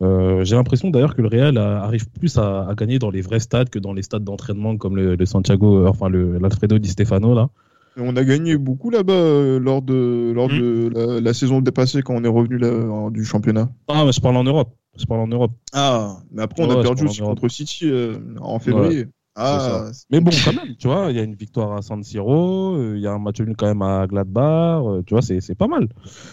J'ai 0.00 0.54
l'impression 0.54 0.90
d'ailleurs 0.90 1.16
que 1.16 1.22
le 1.22 1.28
Real 1.28 1.56
arrive 1.58 2.08
plus 2.10 2.38
à, 2.38 2.72
gagner 2.76 2.98
dans 2.98 3.10
les 3.10 3.22
vrais 3.22 3.40
stades 3.40 3.70
que 3.70 3.78
dans 3.78 3.92
les 3.92 4.02
stades 4.02 4.22
d'entraînement 4.22 4.76
comme 4.76 4.94
le, 4.94 5.16
le 5.16 5.26
Santiago, 5.26 5.86
enfin 5.86 6.08
l'Alfredo 6.10 6.78
Di 6.78 6.88
Stefano 6.88 7.34
là. 7.34 7.48
Et 7.96 8.00
on 8.02 8.14
a 8.16 8.24
gagné 8.24 8.56
beaucoup 8.58 8.90
là-bas 8.90 9.12
euh, 9.12 9.58
lors 9.58 9.80
de, 9.82 10.32
lors 10.34 10.48
Mm. 10.50 10.58
de 10.58 10.90
la, 10.94 11.20
la 11.20 11.34
saison 11.34 11.60
dépassée 11.60 12.02
quand 12.02 12.14
on 12.14 12.24
est 12.24 12.28
revenu 12.28 12.58
là, 12.58 13.10
du 13.10 13.24
championnat. 13.24 13.70
Ah, 13.88 14.04
mais 14.04 14.12
je 14.12 14.20
parle 14.20 14.36
en 14.36 14.44
Europe. 14.44 14.74
Je 14.98 15.04
parle 15.04 15.20
en 15.20 15.26
Europe. 15.28 15.52
Ah, 15.72 16.18
mais 16.30 16.42
après, 16.42 16.62
on 16.64 16.68
Ouais, 16.68 16.78
a 16.78 16.82
perdu 16.82 17.04
aussi 17.04 17.20
contre 17.20 17.48
City 17.48 17.86
euh, 17.90 18.16
en 18.40 18.58
février. 18.58 19.06
Ah, 19.38 19.90
Mais 20.10 20.20
bon, 20.20 20.30
quand 20.44 20.54
même, 20.54 20.74
tu 20.76 20.88
vois, 20.88 21.08
il 21.10 21.16
y 21.16 21.20
a 21.20 21.22
une 21.22 21.34
victoire 21.34 21.72
à 21.76 21.82
San 21.82 22.02
Siro, 22.02 22.76
euh, 22.76 22.94
il 22.96 23.02
y 23.02 23.06
a 23.06 23.12
un 23.12 23.18
match 23.18 23.38
nul 23.40 23.54
quand 23.54 23.66
même 23.66 23.82
à 23.82 24.06
Gladbach, 24.06 24.82
tu 25.06 25.12
vois, 25.12 25.20
c'est 25.20 25.54
pas 25.54 25.66
mal. 25.66 25.88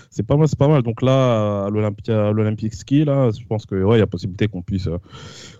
C'est 0.09 0.23
pas 0.25 0.37
mal, 0.37 0.47
c'est 0.47 0.57
pas 0.57 0.69
mal. 0.69 0.83
Donc 0.83 1.01
là, 1.01 1.65
à 1.65 1.69
l'Olympi- 1.69 2.09
à 2.11 2.31
l'Olympic 2.31 2.73
Ski, 2.73 3.03
là, 3.03 3.29
je 3.37 3.45
pense 3.45 3.65
que 3.65 3.75
ouais, 3.83 3.97
il 3.97 3.99
y 3.99 4.03
a 4.03 4.07
possibilité 4.07 4.47
qu'on 4.47 4.61
puisse 4.61 4.87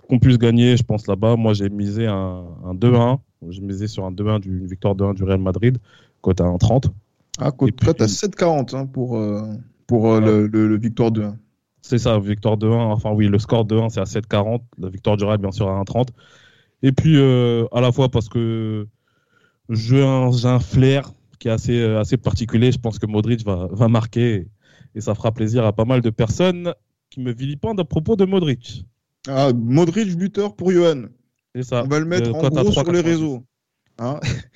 qu'on 0.08 0.18
puisse 0.18 0.38
gagner, 0.38 0.76
je 0.76 0.82
pense 0.82 1.06
là-bas. 1.06 1.36
Moi, 1.36 1.52
j'ai 1.54 1.68
misé 1.68 2.06
un, 2.06 2.44
un 2.64 2.74
2-1, 2.74 3.20
j'ai 3.50 3.60
misé 3.60 3.86
sur 3.88 4.04
un 4.04 4.10
2-1 4.12 4.38
du- 4.40 4.58
une 4.58 4.66
victoire 4.66 4.94
2-1 4.94 5.14
du 5.14 5.24
Real 5.24 5.40
Madrid, 5.40 5.78
cote 6.20 6.40
à 6.40 6.44
1,30. 6.44 6.90
ah 7.38 7.50
côte 7.50 7.68
Et 7.68 7.72
puis- 7.72 7.86
cote 7.86 8.00
à 8.00 8.08
7,40 8.08 8.74
hein, 8.74 8.86
pour, 8.86 9.16
euh, 9.16 9.42
pour 9.86 10.12
euh, 10.12 10.20
le, 10.20 10.46
le- 10.46 10.68
le 10.68 10.78
victoire 10.78 11.10
2-1. 11.10 11.36
C'est 11.82 11.98
ça, 11.98 12.18
victoire 12.18 12.56
2-1. 12.56 12.76
Enfin, 12.92 13.10
oui, 13.12 13.28
le 13.28 13.38
score 13.38 13.64
2-1, 13.66 13.88
c'est 13.90 14.00
à 14.00 14.04
7,40. 14.06 14.62
La 14.78 14.88
victoire 14.88 15.16
du 15.18 15.24
Real, 15.24 15.38
bien 15.38 15.50
sûr, 15.52 15.68
à 15.68 15.78
1,30. 15.78 16.08
Et 16.82 16.92
puis, 16.92 17.16
euh, 17.18 17.66
à 17.72 17.80
la 17.80 17.92
fois 17.92 18.08
parce 18.08 18.28
que 18.28 18.86
j'ai 19.68 20.02
un, 20.04 20.30
un 20.44 20.58
flair 20.60 21.12
qui 21.38 21.48
est 21.48 21.50
assez, 21.50 21.82
assez 21.82 22.16
particulier. 22.16 22.72
Je 22.72 22.78
pense 22.78 22.98
que 22.98 23.06
Modric 23.06 23.44
va, 23.44 23.68
va 23.70 23.88
marquer 23.88 24.48
et 24.94 25.00
ça 25.00 25.14
fera 25.14 25.32
plaisir 25.32 25.64
à 25.66 25.72
pas 25.72 25.84
mal 25.84 26.00
de 26.00 26.10
personnes 26.10 26.72
qui 27.10 27.20
me 27.20 27.32
vilipendent 27.32 27.80
à 27.80 27.84
propos 27.84 28.16
de 28.16 28.24
Modric. 28.24 28.84
Ah, 29.28 29.52
Modric 29.54 30.16
buteur 30.16 30.54
pour 30.56 30.70
Johan. 30.70 31.04
C'est 31.54 31.62
ça. 31.62 31.82
On 31.84 31.88
va 31.88 31.98
le 32.00 32.04
mettre 32.06 32.30
Euh, 32.30 32.32
en 32.32 32.48
gros 32.48 32.72
sur 32.72 32.82
les 32.92 33.00
3,90. 33.00 33.04
réseaux. 33.04 33.44
Hein 33.98 34.18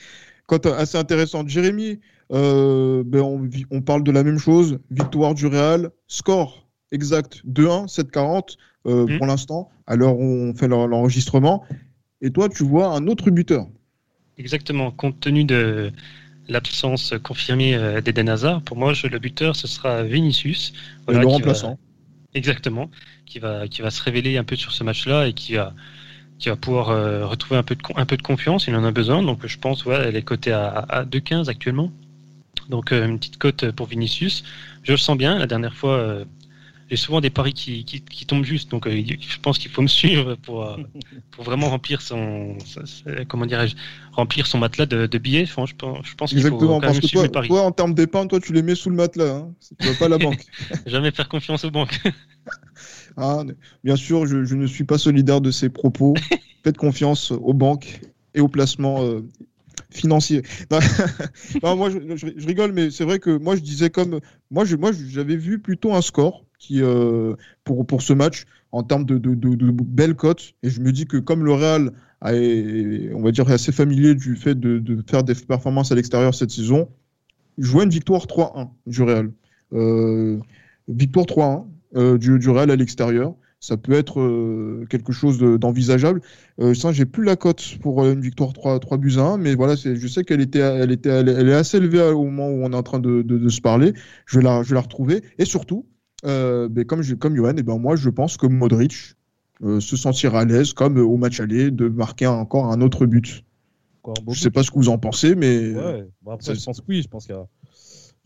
Cote 0.46 0.66
assez 0.66 0.96
intéressante. 0.98 1.48
Jérémy, 1.48 2.00
euh, 2.32 3.02
ben 3.06 3.20
on, 3.70 3.80
parle 3.82 4.02
de 4.02 4.10
la 4.10 4.24
même 4.24 4.38
chose. 4.38 4.78
Victoire 4.90 5.34
du 5.34 5.46
Real. 5.46 5.90
Score 6.08 6.66
exact 6.90 7.42
2-1, 7.46 7.86
7-40 7.86 8.56
euh, 8.86 9.06
Mm. 9.06 9.18
pour 9.18 9.26
l'instant, 9.26 9.70
à 9.86 9.96
l'heure 9.96 10.16
où 10.18 10.22
on 10.24 10.54
fait 10.54 10.68
l'en- 10.68 10.86
l'enregistrement. 10.86 11.64
Et 12.22 12.30
toi, 12.30 12.48
tu 12.48 12.64
vois 12.64 12.88
un 12.94 13.06
autre 13.06 13.30
buteur. 13.30 13.66
Exactement. 14.38 14.90
Compte 14.90 15.20
tenu 15.20 15.44
de 15.44 15.92
l'absence 16.48 17.12
confirmée 17.22 17.74
euh, 17.74 18.00
d'Eden 18.00 18.28
Hazard, 18.30 18.62
pour 18.62 18.76
moi, 18.78 18.94
je- 18.94 19.06
le 19.06 19.18
buteur, 19.18 19.54
ce 19.54 19.66
sera 19.66 20.02
Vinicius. 20.02 20.72
Le 21.08 21.14
va- 21.14 21.24
remplaçant. 21.24 21.78
Exactement. 22.34 22.90
Qui 23.26 23.38
va, 23.38 23.68
qui 23.68 23.82
va 23.82 23.90
se 23.90 24.02
révéler 24.02 24.38
un 24.38 24.44
peu 24.44 24.56
sur 24.56 24.72
ce 24.72 24.82
match-là 24.84 25.28
et 25.28 25.34
qui 25.34 25.54
va, 25.54 25.74
qui 26.38 26.48
va 26.48 26.56
pouvoir 26.56 26.90
euh, 26.90 27.26
retrouver 27.26 27.58
un 27.58 27.62
peu, 27.62 27.74
de, 27.74 27.82
un 27.96 28.06
peu 28.06 28.16
de 28.16 28.22
confiance. 28.22 28.66
Il 28.66 28.76
en 28.76 28.84
a 28.84 28.90
besoin. 28.90 29.22
Donc, 29.22 29.46
je 29.46 29.58
pense, 29.58 29.84
ouais, 29.84 29.96
elle 30.06 30.16
est 30.16 30.22
cotée 30.22 30.52
à, 30.52 30.68
à 30.88 31.04
2,15 31.04 31.48
actuellement. 31.48 31.90
Donc, 32.68 32.92
euh, 32.92 33.06
une 33.06 33.18
petite 33.18 33.38
cote 33.38 33.70
pour 33.72 33.86
Vinicius. 33.86 34.44
Je 34.82 34.92
le 34.92 34.98
sens 34.98 35.16
bien. 35.18 35.38
La 35.38 35.46
dernière 35.46 35.74
fois, 35.74 35.96
euh, 35.96 36.24
j'ai 36.90 36.96
souvent 36.96 37.20
des 37.20 37.30
paris 37.30 37.52
qui, 37.52 37.84
qui, 37.84 38.00
qui 38.00 38.24
tombent 38.24 38.44
juste, 38.44 38.70
donc 38.70 38.88
je 38.88 39.38
pense 39.42 39.58
qu'il 39.58 39.70
faut 39.70 39.82
me 39.82 39.88
suivre 39.88 40.36
pour, 40.36 40.78
pour 41.32 41.44
vraiment 41.44 41.68
remplir 41.68 42.00
son, 42.00 42.56
comment 43.28 43.44
dirais-je, 43.44 43.74
remplir 44.12 44.46
son 44.46 44.56
matelas 44.58 44.86
de, 44.86 45.06
de 45.06 45.18
billets. 45.18 45.42
Enfin, 45.42 45.66
je, 45.66 45.74
pense, 45.74 45.98
je 46.06 46.14
pense 46.14 46.30
qu'il 46.30 46.40
faut 46.40 46.46
Exactement, 46.46 46.74
quand 46.76 46.86
parce 46.86 46.92
même 46.94 47.02
que 47.02 47.08
suivre 47.08 47.22
toi, 47.24 47.28
mes 47.28 47.32
paris. 47.32 47.48
toi, 47.48 47.62
en 47.62 47.72
termes 47.72 47.92
d'épargne, 47.94 48.28
toi, 48.28 48.40
tu 48.40 48.54
les 48.54 48.62
mets 48.62 48.74
sous 48.74 48.88
le 48.88 48.96
matelas. 48.96 49.34
Hein. 49.34 49.50
Tu 49.80 49.86
vas 49.86 49.94
pas 49.96 50.06
à 50.06 50.08
la 50.08 50.18
banque. 50.24 50.42
Jamais 50.86 51.10
faire 51.10 51.28
confiance 51.28 51.64
aux 51.64 51.70
banques. 51.70 52.00
Ah, 53.20 53.42
bien 53.82 53.96
sûr, 53.96 54.26
je, 54.26 54.44
je 54.44 54.54
ne 54.54 54.66
suis 54.66 54.84
pas 54.84 54.98
solidaire 54.98 55.40
de 55.40 55.50
ces 55.50 55.68
propos. 55.68 56.14
Faites 56.64 56.76
confiance 56.76 57.30
aux 57.32 57.52
banques 57.54 58.00
et 58.34 58.40
aux 58.40 58.48
placements 58.48 59.02
euh, 59.04 59.22
financiers. 59.90 60.42
Non, 60.70 60.78
non, 61.62 61.76
moi, 61.76 61.90
je, 61.90 61.98
je- 62.16 62.28
je 62.36 62.46
rigole, 62.46 62.72
mais 62.72 62.90
c'est 62.90 63.04
vrai 63.04 63.18
que 63.18 63.36
moi, 63.38 63.56
je 63.56 63.60
disais 63.62 63.90
comme. 63.90 64.20
Moi, 64.50 64.64
je- 64.64 64.76
moi, 64.76 64.92
j'avais 64.92 65.36
vu 65.36 65.58
plutôt 65.60 65.94
un 65.94 66.02
score 66.02 66.44
qui, 66.58 66.82
euh, 66.82 67.34
pour, 67.64 67.86
pour 67.86 68.02
ce 68.02 68.12
match 68.12 68.44
en 68.72 68.82
termes 68.82 69.04
de, 69.04 69.18
de, 69.18 69.34
de, 69.34 69.54
de 69.54 69.70
belles 69.70 70.14
cotes. 70.16 70.54
Et 70.62 70.70
je 70.70 70.80
me 70.80 70.92
dis 70.92 71.06
que 71.06 71.16
comme 71.16 71.44
le 71.44 71.52
Real 71.52 71.92
est, 72.26 73.12
on 73.14 73.22
va 73.22 73.30
dire, 73.32 73.48
assez 73.50 73.72
familier 73.72 74.14
du 74.14 74.36
fait 74.36 74.54
de, 74.58 74.78
de 74.78 75.02
faire 75.08 75.24
des 75.24 75.34
performances 75.34 75.92
à 75.92 75.94
l'extérieur 75.94 76.34
cette 76.34 76.50
saison, 76.50 76.88
je 77.58 77.70
vois 77.70 77.84
une 77.84 77.90
victoire 77.90 78.26
3-1 78.26 78.70
du 78.86 79.02
Real. 79.02 79.32
Euh, 79.72 80.38
victoire 80.88 81.26
3-1 81.26 81.58
euh, 81.58 81.62
du, 81.94 82.38
du 82.38 82.50
Real 82.50 82.70
à 82.70 82.76
l'extérieur. 82.76 83.34
Ça 83.60 83.76
peut 83.76 83.92
être 83.92 84.20
euh, 84.20 84.86
quelque 84.88 85.10
chose 85.12 85.36
de- 85.38 85.56
d'envisageable. 85.56 86.20
Euh, 86.60 86.74
ça, 86.74 86.92
j'ai 86.92 87.06
plus 87.06 87.24
la 87.24 87.34
cote 87.34 87.76
pour 87.80 88.04
euh, 88.04 88.12
une 88.12 88.20
victoire 88.20 88.52
3, 88.52 88.78
3 88.78 88.98
buts 88.98 89.14
à 89.16 89.22
1, 89.22 89.36
mais 89.38 89.56
voilà, 89.56 89.74
je 89.74 90.06
sais 90.06 90.22
qu'elle 90.22 90.40
était, 90.40 90.60
elle 90.60 90.92
était, 90.92 91.08
elle, 91.08 91.28
elle 91.28 91.48
est 91.48 91.54
assez 91.54 91.78
élevée 91.78 92.00
au 92.02 92.22
moment 92.24 92.48
où 92.50 92.62
on 92.64 92.72
est 92.72 92.76
en 92.76 92.84
train 92.84 93.00
de, 93.00 93.22
de- 93.22 93.36
de 93.38 93.48
se 93.48 93.60
parler. 93.60 93.94
Je 94.26 94.38
vais 94.38 94.44
la, 94.44 94.62
je 94.62 94.68
vais 94.68 94.74
la 94.76 94.82
retrouver. 94.82 95.24
Et 95.38 95.44
surtout, 95.44 95.86
euh, 96.24 96.68
ben, 96.68 96.84
comme, 96.84 97.02
comme 97.18 97.34
Johan, 97.34 97.56
et 97.56 97.62
ben 97.64 97.78
moi, 97.78 97.96
je 97.96 98.10
pense 98.10 98.36
que 98.36 98.46
Modric 98.46 99.14
euh, 99.64 99.80
se 99.80 99.96
sentira 99.96 100.40
à 100.42 100.44
l'aise, 100.44 100.72
comme 100.72 100.96
euh, 100.98 101.02
au 101.02 101.16
match 101.16 101.40
aller, 101.40 101.72
de 101.72 101.88
marquer 101.88 102.28
encore 102.28 102.66
un 102.70 102.80
autre 102.80 103.06
but. 103.06 103.44
Encore 104.04 104.14
un 104.20 104.24
beau 104.24 104.34
Je 104.34 104.38
sais 104.40 104.50
but. 104.50 104.54
pas 104.54 104.62
ce 104.62 104.70
que 104.70 104.76
vous 104.78 104.88
en 104.88 104.98
pensez, 104.98 105.34
mais 105.34 105.74
Ouais, 105.74 106.06
bon, 106.22 106.30
après, 106.30 106.44
ça, 106.46 106.54
je 106.54 106.64
pense 106.64 106.80
oui. 106.88 107.02
Je 107.02 107.08
pense, 107.08 107.26
qu'il 107.26 107.34
y 107.34 107.38
a- 107.38 107.46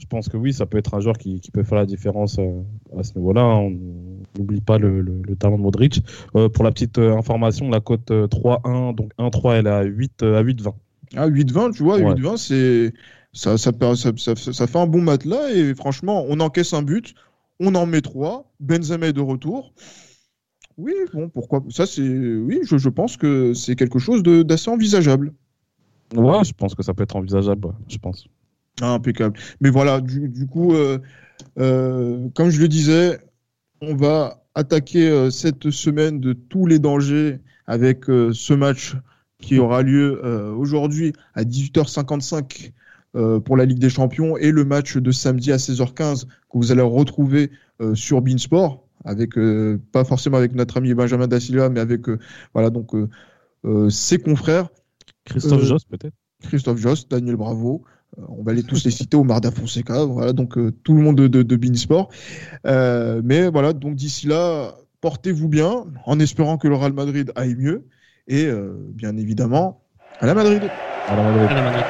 je 0.02 0.06
pense 0.08 0.28
que 0.28 0.36
oui, 0.36 0.52
ça 0.52 0.66
peut 0.66 0.78
être 0.78 0.94
un 0.94 1.00
joueur 1.00 1.16
qui, 1.16 1.38
qui 1.40 1.50
peut 1.52 1.62
faire 1.62 1.78
la 1.78 1.86
différence 1.86 2.38
euh, 2.40 2.60
à 2.98 3.04
ce 3.04 3.14
niveau-là. 3.16 3.42
hein. 3.42 3.70
On 4.36 4.38
n'oublie 4.38 4.60
pas 4.60 4.78
le, 4.78 5.00
le- 5.00 5.22
le 5.22 5.36
talent 5.36 5.56
de 5.58 5.62
Modric. 5.62 6.02
Euh, 6.34 6.48
pour 6.48 6.64
la 6.64 6.72
petite 6.72 6.98
euh, 6.98 7.16
information, 7.16 7.70
la 7.70 7.80
cote 7.80 8.10
euh, 8.10 8.26
3-1, 8.26 8.94
donc 8.94 9.12
1-3, 9.18 9.54
elle 9.58 9.66
est 9.66 9.70
à 9.70 9.82
8, 9.84 10.22
euh, 10.24 10.38
à 10.38 10.42
8-20. 10.42 10.74
Ah, 11.16 11.28
8-20, 11.28 11.72
tu 11.72 11.82
vois, 11.84 11.98
Ouais. 11.98 12.14
8-20, 12.14 12.36
c'est. 12.36 12.92
Ça, 13.32 13.56
ça, 13.56 13.72
per- 13.72 13.94
ça, 13.96 14.10
ça- 14.16 14.34
ça 14.36 14.66
fait 14.66 14.78
un 14.78 14.86
bon 14.86 15.00
matelas 15.02 15.50
et 15.54 15.74
franchement, 15.74 16.24
on 16.28 16.38
encaisse 16.40 16.74
un 16.74 16.82
but, 16.82 17.14
on 17.60 17.74
en 17.74 17.86
met 17.86 18.00
trois, 18.02 18.50
Benzema 18.60 19.06
est 19.06 19.12
de 19.14 19.20
retour. 19.20 19.72
Oui, 20.78 20.92
bon, 21.14 21.28
pourquoi 21.28 21.62
Ça, 21.70 21.86
c'est. 21.86 22.02
Oui, 22.02 22.60
je, 22.64 22.76
je 22.78 22.88
pense 22.88 23.16
que 23.16 23.54
c'est 23.54 23.76
quelque 23.76 23.98
chose 23.98 24.22
d'assez 24.22 24.70
envisageable. 24.70 25.32
Ouais, 26.16 26.44
je 26.44 26.52
pense 26.52 26.74
que 26.74 26.82
ça 26.82 26.92
peut 26.92 27.04
être 27.04 27.16
envisageable, 27.16 27.68
je 27.88 27.98
pense. 27.98 28.26
Ah, 28.80 28.94
impeccable. 28.94 29.38
Mais 29.60 29.70
voilà, 29.70 30.00
du, 30.00 30.28
du 30.28 30.46
coup, 30.46 30.74
euh, 30.74 30.98
euh, 31.58 32.28
comme 32.34 32.50
je 32.50 32.60
le 32.60 32.68
disais, 32.68 33.18
on 33.80 33.94
va 33.94 34.44
attaquer 34.54 35.08
euh, 35.08 35.30
cette 35.30 35.70
semaine 35.70 36.20
de 36.20 36.32
tous 36.32 36.66
les 36.66 36.78
dangers 36.78 37.40
avec 37.66 38.06
ce 38.06 38.52
match 38.54 38.96
qui 39.38 39.58
aura 39.58 39.82
lieu 39.82 40.20
aujourd'hui 40.56 41.12
à 41.34 41.44
18h55 41.44 42.72
euh, 43.14 43.38
pour 43.38 43.56
la 43.56 43.64
Ligue 43.64 43.78
des 43.78 43.88
Champions 43.88 44.36
et 44.36 44.50
le 44.50 44.64
match 44.64 44.96
de 44.96 45.10
samedi 45.12 45.52
à 45.52 45.56
16h15 45.56 46.26
que 46.26 46.28
vous 46.54 46.72
allez 46.72 46.82
retrouver 46.82 47.50
sur 47.94 48.20
Beansport 48.20 48.84
avec 49.04 49.30
pas 49.92 50.04
forcément 50.04 50.38
avec 50.38 50.54
notre 50.54 50.76
ami 50.76 50.92
Benjamin 50.92 51.28
Da 51.28 51.38
Silva 51.38 51.68
mais 51.68 51.80
avec 51.80 52.02
voilà 52.52 52.70
donc 52.70 52.90
ses 53.88 54.18
confrères 54.18 54.68
Christophe 55.24 55.62
Jost, 55.62 55.88
peut-être 55.88 56.14
Christophe 56.42 56.78
Jost, 56.78 57.10
Daniel 57.10 57.36
Bravo. 57.36 57.84
Euh, 58.18 58.22
on 58.28 58.42
va 58.42 58.52
les 58.52 58.62
tous 58.62 58.84
les 58.84 58.90
citer, 58.90 59.16
Omar 59.16 59.40
Da 59.40 59.50
Fonseca, 59.50 60.04
voilà, 60.04 60.32
donc 60.32 60.58
euh, 60.58 60.72
tout 60.84 60.94
le 60.94 61.02
monde 61.02 61.16
de, 61.16 61.28
de, 61.28 61.42
de 61.42 61.56
Beansport. 61.56 62.10
Euh, 62.66 63.20
mais 63.24 63.48
voilà, 63.48 63.72
donc 63.72 63.94
d'ici 63.94 64.26
là, 64.26 64.74
portez-vous 65.00 65.48
bien, 65.48 65.84
en 66.04 66.20
espérant 66.20 66.58
que 66.58 66.68
le 66.68 66.74
Real 66.74 66.92
Madrid 66.92 67.32
aille 67.36 67.54
mieux. 67.56 67.86
Et 68.28 68.46
euh, 68.46 68.74
bien 68.94 69.16
évidemment, 69.16 69.82
à 70.20 70.26
la 70.26 70.34
Madrid. 70.34 70.70
À 71.06 71.16
la 71.16 71.22
Madrid. 71.22 71.50
À 71.50 71.54
la 71.54 71.62
Madrid. 71.62 71.86